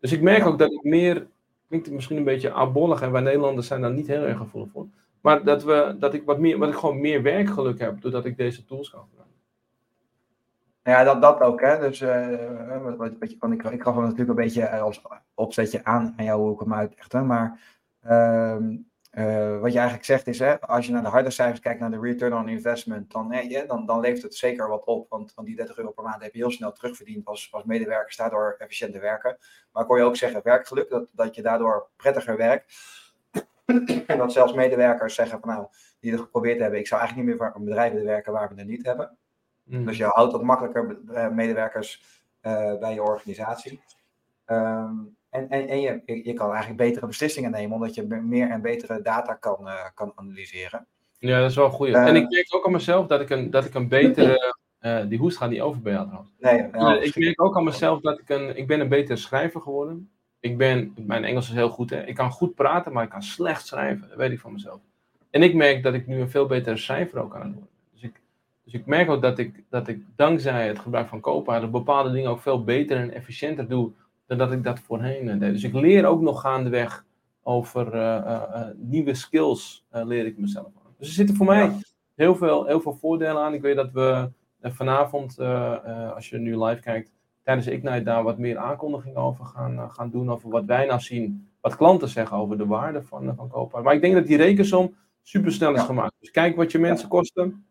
Dus 0.00 0.12
ik 0.12 0.22
merk 0.22 0.46
ook 0.46 0.58
dat 0.58 0.72
ik 0.72 0.82
meer, 0.82 1.26
klinkt 1.68 1.86
het 1.86 1.94
misschien 1.94 2.16
een 2.16 2.24
beetje 2.24 2.52
abollig 2.52 3.02
en 3.02 3.12
wij 3.12 3.22
Nederlanders 3.22 3.66
zijn 3.66 3.80
daar 3.80 3.92
niet 3.92 4.06
heel 4.06 4.22
erg 4.22 4.38
gevoelig 4.38 4.70
voor. 4.70 4.86
Maar 5.26 5.44
dat, 5.44 5.64
we, 5.64 5.96
dat 5.98 6.14
ik 6.14 6.24
wat 6.24 6.38
meer, 6.38 6.58
wat 6.58 6.68
ik 6.68 6.74
gewoon 6.74 7.00
meer 7.00 7.22
werkgeluk 7.22 7.78
heb 7.78 8.00
doordat 8.00 8.24
ik 8.24 8.36
deze 8.36 8.64
tools 8.64 8.90
kan 8.90 9.00
gebruiken. 9.00 9.36
Ja, 10.82 11.04
dat, 11.04 11.22
dat 11.22 11.40
ook. 11.40 11.60
Hè. 11.60 11.78
Dus, 11.78 12.00
eh, 12.00 12.82
wat, 12.82 12.96
wat, 12.96 13.12
wat 13.18 13.30
je- 13.30 13.36
ik, 13.52 13.62
ik 13.62 13.82
gaf 13.82 13.94
hem 13.94 14.02
natuurlijk 14.02 14.28
een 14.28 14.44
beetje 14.44 14.62
eh, 14.62 14.82
als 14.82 15.02
opzetje 15.34 15.84
aan 15.84 16.14
aan 16.16 16.24
jou 16.24 16.40
hoe 16.40 16.52
ik 16.52 16.60
hem 16.60 16.74
uitlegde. 16.74 17.20
Maar 17.20 17.60
ehm, 18.02 18.76
eh, 19.10 19.60
wat 19.60 19.72
je 19.72 19.78
eigenlijk 19.78 20.04
zegt 20.04 20.26
is, 20.26 20.38
hè, 20.38 20.60
als 20.60 20.86
je 20.86 20.92
naar 20.92 21.02
de 21.02 21.08
harde 21.08 21.30
cijfers 21.30 21.60
kijkt, 21.60 21.80
naar 21.80 21.90
de 21.90 22.00
return 22.00 22.34
on 22.34 22.48
investment, 22.48 23.10
dan, 23.12 23.32
hè, 23.32 23.40
ja, 23.40 23.64
dan, 23.64 23.86
dan 23.86 24.00
levert 24.00 24.22
het 24.22 24.34
zeker 24.34 24.68
wat 24.68 24.84
op. 24.84 25.08
Want, 25.08 25.34
want 25.34 25.46
die 25.46 25.56
30 25.56 25.76
euro 25.78 25.90
per 25.90 26.04
maand 26.04 26.22
heb 26.22 26.32
je 26.32 26.38
heel 26.38 26.50
snel 26.50 26.72
terugverdiend 26.72 27.26
als, 27.26 27.48
als 27.52 27.64
medewerkers 27.64 28.16
daardoor 28.16 28.54
efficiënt 28.58 28.92
te 28.92 28.98
werken. 28.98 29.36
Maar 29.72 29.82
ik 29.82 29.88
hoor 29.88 29.98
je 29.98 30.04
ook 30.04 30.16
zeggen, 30.16 30.40
werkgeluk, 30.44 30.90
dat, 30.90 31.08
dat 31.12 31.34
je 31.34 31.42
daardoor 31.42 31.88
prettiger 31.96 32.36
werkt. 32.36 32.74
En 34.06 34.18
dat 34.18 34.32
zelfs 34.32 34.52
medewerkers 34.52 35.14
zeggen 35.14 35.40
van 35.40 35.48
nou, 35.48 35.66
die 36.00 36.12
het 36.12 36.20
geprobeerd 36.20 36.60
hebben, 36.60 36.78
ik 36.78 36.86
zou 36.86 37.00
eigenlijk 37.00 37.30
niet 37.30 37.38
meer 37.40 37.52
voor 37.52 37.62
bedrijven 37.62 38.04
werken 38.04 38.32
waar 38.32 38.48
we 38.54 38.60
er 38.60 38.66
niet 38.66 38.86
hebben. 38.86 39.16
Mm. 39.64 39.86
Dus 39.86 39.96
je 39.96 40.04
houdt 40.04 40.34
ook 40.34 40.42
makkelijker 40.42 40.98
eh, 41.14 41.28
medewerkers 41.28 42.02
eh, 42.40 42.78
bij 42.78 42.94
je 42.94 43.02
organisatie. 43.02 43.80
Ehm, 44.44 44.94
en 45.30 45.48
en, 45.48 45.68
en 45.68 45.80
je, 45.80 46.02
je 46.24 46.32
kan 46.32 46.48
eigenlijk 46.48 46.78
betere 46.78 47.06
beslissingen 47.06 47.50
nemen, 47.50 47.74
omdat 47.74 47.94
je 47.94 48.02
me- 48.02 48.20
meer 48.20 48.50
en 48.50 48.62
betere 48.62 49.02
data 49.02 49.34
kan, 49.34 49.68
eh, 49.68 49.84
kan 49.94 50.12
analyseren. 50.14 50.86
Ja, 51.18 51.40
dat 51.40 51.50
is 51.50 51.56
wel 51.56 51.64
een 51.64 51.70
goeie. 51.70 51.94
Eh, 51.94 52.06
en 52.06 52.16
ik 52.16 52.30
merk 52.30 52.54
ook 52.54 52.66
aan 52.66 52.72
mezelf 52.72 53.06
dat 53.06 53.20
ik 53.20 53.30
een, 53.30 53.50
dat 53.50 53.64
ik 53.64 53.74
een 53.74 53.88
betere... 53.88 54.54
die 55.08 55.18
hoest 55.18 55.36
gaat 55.36 55.50
niet 55.50 55.60
over 55.60 55.80
bij 55.82 55.92
jou 55.92 56.06
trouwens. 56.06 56.34
Nee, 56.38 56.62
nou, 56.62 57.02
ik 57.02 57.16
merk 57.16 57.42
ook 57.42 57.56
aan 57.56 57.64
mezelf 57.64 58.00
dat 58.00 58.18
ik 58.18 58.28
een... 58.28 58.56
Ik 58.56 58.66
ben 58.66 58.80
een 58.80 58.88
betere 58.88 59.16
schrijver 59.18 59.60
geworden. 59.60 60.10
Ik 60.50 60.58
ben... 60.58 60.94
Mijn 60.96 61.24
Engels 61.24 61.48
is 61.48 61.54
heel 61.54 61.68
goed, 61.68 61.90
hè. 61.90 62.04
Ik 62.04 62.14
kan 62.14 62.30
goed 62.30 62.54
praten, 62.54 62.92
maar 62.92 63.04
ik 63.04 63.10
kan 63.10 63.22
slecht 63.22 63.66
schrijven. 63.66 64.08
Dat 64.08 64.16
weet 64.16 64.30
ik 64.30 64.40
van 64.40 64.52
mezelf. 64.52 64.80
En 65.30 65.42
ik 65.42 65.54
merk 65.54 65.82
dat 65.82 65.94
ik 65.94 66.06
nu 66.06 66.20
een 66.20 66.30
veel 66.30 66.46
betere 66.46 66.76
schrijver 66.76 67.18
ook 67.22 67.34
aan 67.34 67.40
het 67.40 67.52
worden. 67.52 67.70
Dus 67.92 68.02
ik, 68.02 68.20
dus 68.64 68.74
ik 68.74 68.86
merk 68.86 69.10
ook 69.10 69.22
dat 69.22 69.38
ik, 69.38 69.64
dat 69.70 69.88
ik 69.88 70.02
dankzij 70.16 70.66
het 70.66 70.78
gebruik 70.78 71.08
van 71.08 71.20
Copilot 71.20 71.70
bepaalde 71.70 72.12
dingen 72.12 72.30
ook 72.30 72.40
veel 72.40 72.64
beter 72.64 72.96
en 72.96 73.12
efficiënter 73.12 73.68
doe 73.68 73.92
dan 74.26 74.38
dat 74.38 74.52
ik 74.52 74.64
dat 74.64 74.80
voorheen 74.80 75.28
eh, 75.28 75.38
deed. 75.38 75.52
Dus 75.52 75.64
ik 75.64 75.74
leer 75.74 76.06
ook 76.06 76.20
nog 76.20 76.40
gaandeweg 76.40 77.04
over 77.42 77.92
eh, 77.92 78.16
eh, 78.16 78.68
nieuwe 78.76 79.14
skills, 79.14 79.84
leer 79.90 80.26
ik 80.26 80.38
mezelf 80.38 80.66
aan. 80.66 80.94
Dus 80.98 81.08
er 81.08 81.14
zitten 81.14 81.36
voor 81.36 81.46
mij 81.46 81.72
heel, 82.14 82.36
veel, 82.36 82.66
heel 82.66 82.80
veel 82.80 82.96
voordelen 83.00 83.42
aan. 83.42 83.54
Ik 83.54 83.62
weet 83.62 83.76
dat 83.76 83.92
we 83.92 84.30
vanavond, 84.62 85.38
als 86.14 86.28
je 86.28 86.38
nu 86.38 86.64
live 86.64 86.80
kijkt, 86.80 87.10
tijdens 87.46 87.66
Ignite 87.66 88.02
daar 88.02 88.22
wat 88.22 88.38
meer 88.38 88.58
aankondigingen 88.58 89.16
over 89.20 89.44
gaan, 89.44 89.78
eh, 89.78 89.90
gaan 89.90 90.10
doen. 90.10 90.30
Over 90.30 90.50
wat 90.50 90.64
wij 90.64 90.86
nou 90.86 91.00
zien, 91.00 91.48
wat 91.60 91.76
klanten 91.76 92.08
zeggen 92.08 92.36
over 92.36 92.58
de 92.58 92.66
waarde 92.66 93.02
van, 93.02 93.24
uh, 93.24 93.32
van 93.36 93.48
Copilot. 93.48 93.84
Maar 93.84 93.94
ik 93.94 94.00
denk 94.00 94.14
dat 94.14 94.26
die 94.26 94.36
rekensom 94.36 94.94
super 95.22 95.52
snel 95.52 95.72
is 95.74 95.80
Ja. 95.80 95.86
gemaakt. 95.86 96.14
Dus 96.20 96.30
kijk 96.30 96.56
wat 96.56 96.72
je 96.72 96.78
mensen 96.78 97.08
kosten 97.08 97.66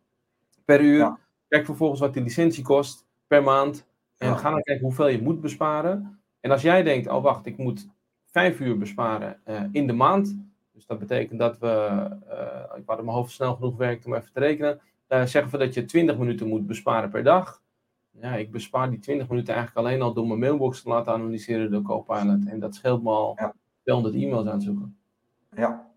per 0.64 0.80
uur. 0.80 1.18
Kijk 1.48 1.64
vervolgens 1.64 2.00
wat 2.00 2.14
die 2.14 2.22
licentie 2.22 2.62
kost 2.64 3.06
per 3.26 3.42
maand. 3.42 3.86
En 4.18 4.38
ga 4.38 4.50
dan 4.50 4.62
kijken 4.62 4.84
hoeveel 4.84 5.08
je 5.08 5.22
moet 5.22 5.40
besparen. 5.40 6.20
En 6.40 6.50
als 6.50 6.62
jij 6.62 6.82
denkt, 6.82 7.08
oh 7.08 7.22
wacht, 7.22 7.46
ik 7.46 7.56
moet 7.56 7.88
vijf 8.26 8.60
uur 8.60 8.78
besparen 8.78 9.40
eh, 9.44 9.62
in 9.72 9.86
de 9.86 9.92
maand. 9.92 10.36
Dus 10.72 10.86
dat 10.86 10.98
betekent 10.98 11.38
dat 11.38 11.58
we, 11.58 11.68
eh, 12.28 12.78
ik 12.78 12.82
had 12.86 12.98
in 12.98 13.04
mijn 13.04 13.16
hoofd 13.16 13.32
snel 13.32 13.54
genoeg 13.54 13.76
werkt 13.76 14.06
om 14.06 14.14
even 14.14 14.32
te 14.32 14.40
rekenen. 14.40 14.80
eh, 15.06 15.24
zeggen 15.24 15.52
we 15.52 15.58
dat 15.58 15.74
je 15.74 15.84
20 15.84 16.18
minuten 16.18 16.46
moet 16.48 16.66
besparen 16.66 17.10
per 17.10 17.22
dag. 17.24 17.62
Ja, 18.20 18.34
ik 18.34 18.50
bespaar 18.50 18.90
die 18.90 18.98
20 18.98 19.28
minuten 19.28 19.54
eigenlijk 19.54 19.86
alleen 19.86 20.02
al 20.02 20.12
door 20.12 20.26
mijn 20.26 20.38
mailbox 20.38 20.82
te 20.82 20.88
laten 20.88 21.12
analyseren 21.12 21.70
door 21.70 21.82
Copilot. 21.82 22.48
En 22.48 22.58
dat 22.60 22.74
scheelt 22.74 23.02
me 23.02 23.10
al 23.10 23.32
Ja. 23.38 23.54
200 23.82 24.14
e-mails 24.14 24.46
aanzoeken. 24.46 24.98
Ja. 25.50 25.94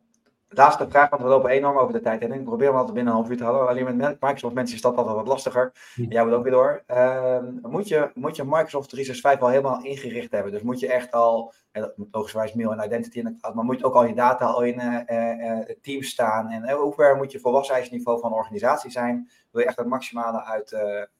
Laatste 0.51 0.89
vraag, 0.89 1.09
want 1.09 1.21
we 1.21 1.27
lopen 1.27 1.49
enorm 1.49 1.77
over 1.77 1.93
de 1.93 2.01
tijd. 2.01 2.21
En 2.21 2.31
ik 2.31 2.43
probeer 2.43 2.67
hem 2.67 2.75
altijd 2.75 2.93
binnen 2.93 3.13
een 3.13 3.19
half 3.19 3.31
uur 3.31 3.37
te 3.37 3.43
houden. 3.43 3.67
Alleen 3.67 3.97
met 3.97 4.21
Microsoft 4.21 4.53
mensen 4.55 4.75
is 4.75 4.81
dat 4.81 4.95
altijd 4.95 5.15
wat 5.15 5.27
lastiger. 5.27 5.71
Hm. 5.95 6.03
Jij 6.11 6.25
moet 6.25 6.33
ook 6.33 6.43
weer 6.43 6.51
door. 6.51 6.83
Ehm, 6.85 7.45
moet, 7.61 7.87
je, 7.87 8.11
moet 8.13 8.35
je 8.35 8.43
Microsoft 8.43 8.89
365 8.89 9.41
al 9.41 9.49
helemaal 9.49 9.83
ingericht 9.83 10.31
hebben? 10.31 10.51
Dus 10.51 10.61
moet 10.61 10.79
je 10.79 10.87
echt 10.87 11.11
al, 11.11 11.53
en 11.71 11.81
dat 11.81 11.97
moet 11.97 12.07
logischwijs 12.11 12.53
mail 12.53 12.71
en 12.71 12.85
identity 12.85 13.17
in 13.17 13.25
de 13.25 13.35
cloud, 13.35 13.55
maar 13.55 13.65
moet 13.65 13.83
ook 13.83 13.93
al 13.93 14.05
je 14.05 14.13
data 14.13 14.45
al 14.45 14.61
in 14.61 14.79
eh 14.79 15.01
eh, 15.05 15.59
eh, 15.59 15.77
teams 15.81 16.09
staan? 16.09 16.49
En 16.49 16.69
hoe 16.69 16.93
ver 16.93 17.15
moet 17.15 17.31
je 17.31 17.39
volwassenheidsniveau 17.39 18.19
van 18.19 18.33
organisatie 18.33 18.91
zijn? 18.91 19.29
Wil 19.51 19.61
je 19.61 19.67
echt 19.67 19.77
het 19.77 19.87
maximale 19.87 20.43
uit 20.43 20.71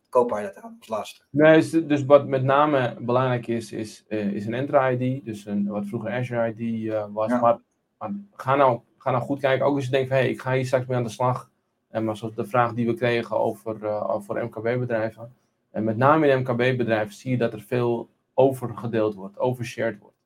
Copilot 0.10 0.56
halen 0.56 0.76
als 0.80 0.88
laatste? 0.88 1.24
Nee, 1.30 1.56
dus, 1.56 1.72
dus 1.72 2.06
wat 2.06 2.28
met 2.28 2.44
name 2.44 2.98
belangrijk 3.00 3.48
is, 3.48 3.72
is, 3.72 4.06
eh, 4.08 4.28
is 4.28 4.46
een 4.46 4.54
Entra-ID. 4.54 5.26
Dus 5.26 5.46
een, 5.46 5.68
wat 5.68 5.86
vroeger 5.86 6.12
Azure-ID 6.12 6.92
eh, 6.92 7.06
was. 7.12 7.30
Ja. 7.30 7.40
Maar, 7.40 7.60
maar 7.98 8.12
ga, 8.36 8.56
nou, 8.56 8.80
ga 8.98 9.12
nou 9.12 9.24
goed 9.24 9.40
kijken. 9.40 9.66
Ook 9.66 9.76
als 9.76 9.86
je 9.86 9.92
denkt, 9.92 10.08
van, 10.08 10.18
hey, 10.18 10.30
ik 10.30 10.42
ga 10.42 10.54
hier 10.54 10.66
straks 10.66 10.86
mee 10.86 10.98
aan 10.98 11.04
de 11.04 11.10
slag. 11.10 11.50
En 11.90 12.04
maar 12.04 12.18
zoals 12.18 12.36
de 12.36 12.46
vraag 12.46 12.74
die 12.74 12.86
we 12.86 12.94
kregen 12.94 13.40
over, 13.40 13.86
eh, 13.86 14.10
over 14.10 14.46
MKB-bedrijven. 14.46 15.36
En 15.72 15.84
met 15.84 15.98
name 15.98 16.28
in 16.28 16.40
MKB-bedrijven 16.40 17.14
zie 17.14 17.32
je 17.32 17.38
dat 17.38 17.54
er 17.54 17.62
veel 17.62 18.10
overgedeeld 18.34 19.16
wordt, 19.16 19.40
overshared 19.40 20.00
wordt. 20.00 20.18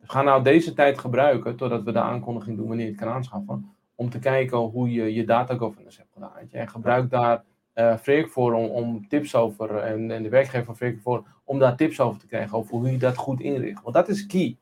Dus 0.00 0.08
ga 0.08 0.22
nou 0.22 0.42
deze 0.42 0.72
tijd 0.72 0.98
gebruiken, 0.98 1.56
totdat 1.56 1.82
we 1.82 1.92
de 1.92 2.00
aankondiging 2.00 2.56
doen 2.56 2.68
wanneer 2.68 2.84
je 2.84 2.90
het 2.90 3.00
kan 3.00 3.12
aanschaffen. 3.12 3.74
Om 3.94 4.10
te 4.10 4.18
kijken 4.18 4.58
hoe 4.58 4.92
je 4.92 5.14
je 5.14 5.24
data 5.24 5.56
governance 5.56 5.98
hebt 5.98 6.12
gedaan. 6.12 6.32
En 6.50 6.68
gebruik 6.68 7.10
daar 7.10 7.44
eh 7.76 7.96
Freek 7.96 8.28
voor 8.28 8.52
om, 8.52 8.64
om 8.70 9.08
tips 9.08 9.34
over, 9.34 9.76
en, 9.76 10.10
en 10.10 10.22
de 10.22 10.28
werkgever 10.28 10.64
van 10.66 10.76
Freek 10.76 11.00
voor, 11.00 11.24
om 11.44 11.58
daar 11.58 11.76
tips 11.76 12.00
over 12.00 12.20
te 12.20 12.26
krijgen, 12.26 12.58
over 12.58 12.76
hoe 12.76 12.90
je 12.90 12.98
dat 12.98 13.16
goed 13.16 13.40
inricht. 13.40 13.82
Want 13.82 13.94
dat 13.94 14.08
is 14.08 14.26
key. 14.26 14.56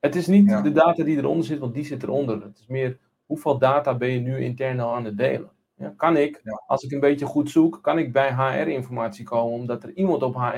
Het 0.00 0.16
is 0.16 0.26
niet 0.26 0.48
Ja. 0.48 0.60
de 0.60 0.72
data 0.72 1.04
die 1.04 1.16
eronder 1.16 1.44
zit, 1.46 1.58
want 1.58 1.74
die 1.74 1.84
zit 1.84 2.02
eronder. 2.02 2.42
Het 2.42 2.58
is 2.58 2.66
meer, 2.66 2.98
hoeveel 3.26 3.58
data 3.58 3.94
ben 3.94 4.08
je 4.08 4.20
nu 4.20 4.38
intern 4.38 4.80
al 4.80 4.94
aan 4.94 5.04
het 5.04 5.18
delen? 5.18 5.50
Ja, 5.76 5.92
kan 5.96 6.16
ik, 6.16 6.40
Ja. 6.44 6.62
als 6.66 6.82
ik 6.82 6.92
een 6.92 7.00
beetje 7.00 7.26
goed 7.26 7.50
zoek, 7.50 7.78
kan 7.82 7.98
ik 7.98 8.12
bij 8.12 8.34
HR-informatie 8.34 9.24
komen, 9.24 9.52
omdat 9.60 9.82
er 9.82 9.92
iemand 9.94 10.22
op 10.22 10.34
HR 10.34 10.50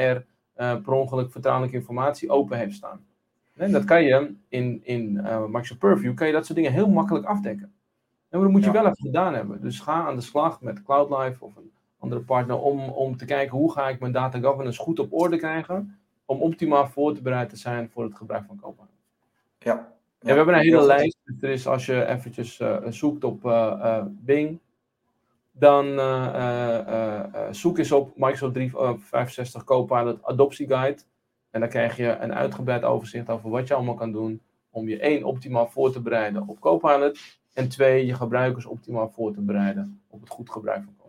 eh, 0.55 0.77
per 0.83 0.93
ongeluk 0.93 1.31
vertrouwelijke 1.33 1.77
informatie 1.77 2.31
open 2.31 2.59
heeft 2.59 2.75
staan. 2.75 3.07
En 3.57 3.73
dat 3.73 3.85
kan 3.85 4.03
je 4.05 4.35
in, 4.49 4.81
in 4.85 5.19
eh, 5.21 5.45
Microsoft 5.45 5.81
Purview, 5.81 6.15
kan 6.15 6.27
je 6.27 6.33
dat 6.33 6.45
soort 6.47 6.59
dingen 6.59 6.73
heel 6.73 6.89
makkelijk 6.89 7.25
afdekken. 7.27 7.73
En 8.29 8.41
dat 8.41 8.51
moet 8.51 8.65
je 8.65 8.71
wel 8.71 8.83
even 8.85 8.97
gedaan 8.97 9.35
hebben. 9.35 9.61
Dus 9.61 9.81
ga 9.81 10.07
aan 10.07 10.15
de 10.17 10.23
slag 10.23 10.61
met 10.61 10.83
CloudLife 10.83 11.45
of 11.45 11.57
een 11.57 11.71
andere 12.05 12.21
partner 12.21 12.61
om, 12.61 12.89
om 12.89 13.17
te 13.17 13.25
kijken 13.25 13.59
hoe 13.59 13.73
ga 13.73 13.89
ik 13.89 14.01
mijn 14.01 14.13
data 14.13 14.39
governance 14.39 14.81
goed 14.81 14.99
op 14.99 15.13
orde 15.13 15.37
krijgen. 15.37 15.99
Om 16.25 16.41
optimaal 16.41 16.89
voor 16.89 17.15
te 17.15 17.23
bereid 17.23 17.49
te 17.49 17.57
zijn 17.57 17.91
voor 17.91 18.05
het 18.05 18.15
gebruik 18.15 18.45
van 18.47 18.61
Copilot. 18.61 18.89
Ja. 19.59 19.93
En 20.25 20.31
we 20.31 20.37
hebben 20.37 20.55
een 20.55 20.61
hele 20.61 20.87
lijst. 20.87 21.19
Dus 21.25 21.37
er 21.41 21.51
is, 21.51 21.67
als 21.67 21.87
je 21.87 22.07
eventjes 22.07 22.61
eh, 22.61 22.77
zoekt 22.89 23.25
op 23.25 23.45
eh, 23.45 23.79
eh, 23.81 24.05
Bing, 24.09 24.59
dan 25.53 25.85
zoek 27.51 27.79
eens 27.79 27.93
op 27.93 28.13
Microsoft 28.17 28.55
365 28.55 29.65
Copilot 29.65 30.25
Adoptie 30.25 30.67
Guide. 30.67 31.03
En 31.51 31.61
dan 31.61 31.69
krijg 31.69 31.97
je 31.97 32.17
een 32.21 32.35
uitgebreid 32.35 32.85
overzicht 32.85 33.31
over 33.31 33.51
wat 33.51 33.69
je 33.69 33.75
allemaal 33.75 33.95
kan 33.95 34.13
doen 34.13 34.43
om 34.71 34.89
je 34.89 34.99
één 34.99 35.25
optimaal 35.25 35.67
voor 35.67 35.93
te 35.93 36.01
bereiden 36.01 36.49
op 36.49 36.61
Copilot. 36.61 37.19
En 37.53 37.69
twee, 37.69 38.07
je 38.07 38.15
gebruikers 38.15 38.67
optimaal 38.67 39.09
voor 39.09 39.33
te 39.33 39.41
bereiden 39.41 40.01
op 40.09 40.21
het 40.21 40.31
goed 40.31 40.51
gebruik 40.51 40.85
van 40.85 40.87
Copilot. 40.87 41.04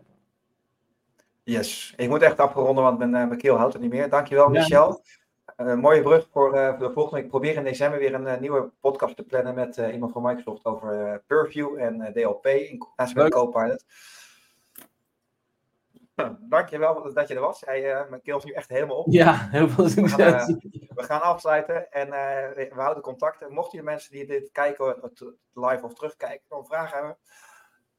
Yes, 1.46 1.94
ik 1.96 2.08
moet 2.08 2.22
echt 2.22 2.38
afronden, 2.38 2.84
want 2.84 2.98
mijn, 2.98 3.14
eh, 3.14 3.26
mijn 3.26 3.38
keel 3.40 3.56
houdt 3.56 3.72
het 3.72 3.82
niet 3.82 3.90
meer. 3.90 4.08
Dankjewel. 4.08 4.48
Michel. 4.48 5.02
Eh, 5.56 5.66
Een 5.66 5.78
mooie 5.78 6.02
brug 6.02 6.28
voor, 6.32 6.54
eh, 6.54 6.68
voor 6.78 6.86
de 6.86 6.92
volgende. 6.92 7.22
Ik 7.22 7.28
probeer 7.28 7.56
in 7.56 7.64
december 7.64 7.98
weer 7.98 8.14
een 8.14 8.26
eh, 8.26 8.40
nieuwe 8.40 8.70
podcast 8.80 9.16
te 9.16 9.22
plannen 9.22 9.54
met 9.54 9.78
eh, 9.78 9.92
iemand 9.92 10.12
van 10.12 10.22
Microsoft 10.22 10.64
over 10.64 11.06
eh, 11.06 11.18
Purview 11.26 11.78
en 11.78 12.00
eh, 12.00 12.12
DLP 12.12 12.46
in 12.46 12.78
combinatie 12.78 13.16
met. 13.16 13.32
Copilot. 13.32 13.84
Nou, 16.14 16.36
Dankjewel 16.40 17.12
dat 17.12 17.28
je 17.28 17.34
er 17.34 17.40
was. 17.40 17.60
Hij, 17.60 17.92
eh, 17.92 18.08
mijn 18.08 18.22
keel 18.22 18.36
is 18.36 18.44
nu 18.44 18.52
echt 18.52 18.68
helemaal 18.68 18.96
op. 18.96 19.12
Ja, 19.12 19.48
heel 19.50 19.68
veel 19.68 19.88
succes. 19.88 20.46
We 20.94 21.02
gaan 21.02 21.20
afsluiten 21.22 21.92
en 21.92 22.06
eh, 22.12 22.68
we 22.74 22.80
houden 22.80 23.02
contact. 23.02 23.42
En 23.42 23.52
Mochten 23.52 23.78
je 23.78 23.84
mensen 23.84 24.12
die 24.12 24.26
dit 24.26 24.50
kijken, 24.52 25.12
live 25.52 25.84
of 25.84 25.94
terugkijken, 25.94 26.44
nog 26.48 26.68
hebben. 26.92 27.16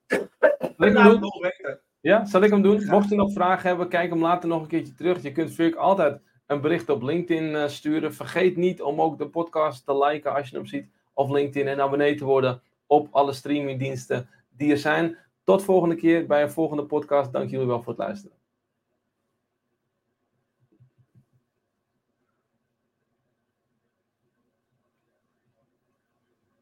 Zal 0.08 0.20
ik 0.20 0.78
hem 0.78 0.94
laat 0.94 1.12
het 1.12 1.20
nog 1.20 1.40
weten. 1.42 1.82
Ja, 2.02 2.26
zal 2.26 2.42
ik 2.42 2.50
hem 2.50 2.62
doen? 2.62 2.80
Ja. 2.80 2.92
Mocht 2.92 3.10
je 3.10 3.16
nog 3.16 3.34
vragen 3.34 3.68
hebben, 3.68 3.90
kijk 3.90 4.10
hem 4.10 4.22
later 4.22 4.50
nog 4.50 4.62
een 4.62 4.68
keertje 4.68 4.94
terug. 4.94 5.22
Je 5.22 5.32
kunt 5.32 5.54
Virk 5.54 5.76
altijd 5.76 6.22
een 6.46 6.62
bericht 6.62 6.90
op 6.90 7.02
LinkedIn 7.02 7.56
eh, 7.56 7.68
sturen. 7.68 8.14
Vergeet 8.14 8.56
niet 8.56 8.82
om 8.82 9.02
ook 9.02 9.18
de 9.18 9.28
podcast 9.28 9.86
te 9.86 10.06
liken 10.06 10.34
als 10.34 10.50
je 10.50 10.56
hem 10.56 10.66
ziet 10.66 10.90
op 11.14 11.30
LinkedIn 11.30 11.68
en 11.68 11.82
abonnee 11.82 12.16
te 12.16 12.26
worden 12.26 12.62
op 12.86 13.08
alle 13.12 13.34
streamingdiensten 13.34 14.30
die 14.50 14.72
er 14.72 14.78
zijn. 14.78 15.18
Tot 15.44 15.64
volgende 15.64 15.96
keer 15.96 16.26
bij 16.26 16.42
een 16.42 16.52
volgende 16.52 16.84
podcast. 16.84 17.34
Dank 17.34 17.50
jullie 17.50 17.68
wel 17.68 17.84
voor 17.84 17.94
het 17.94 18.02
luisteren. 18.02 18.37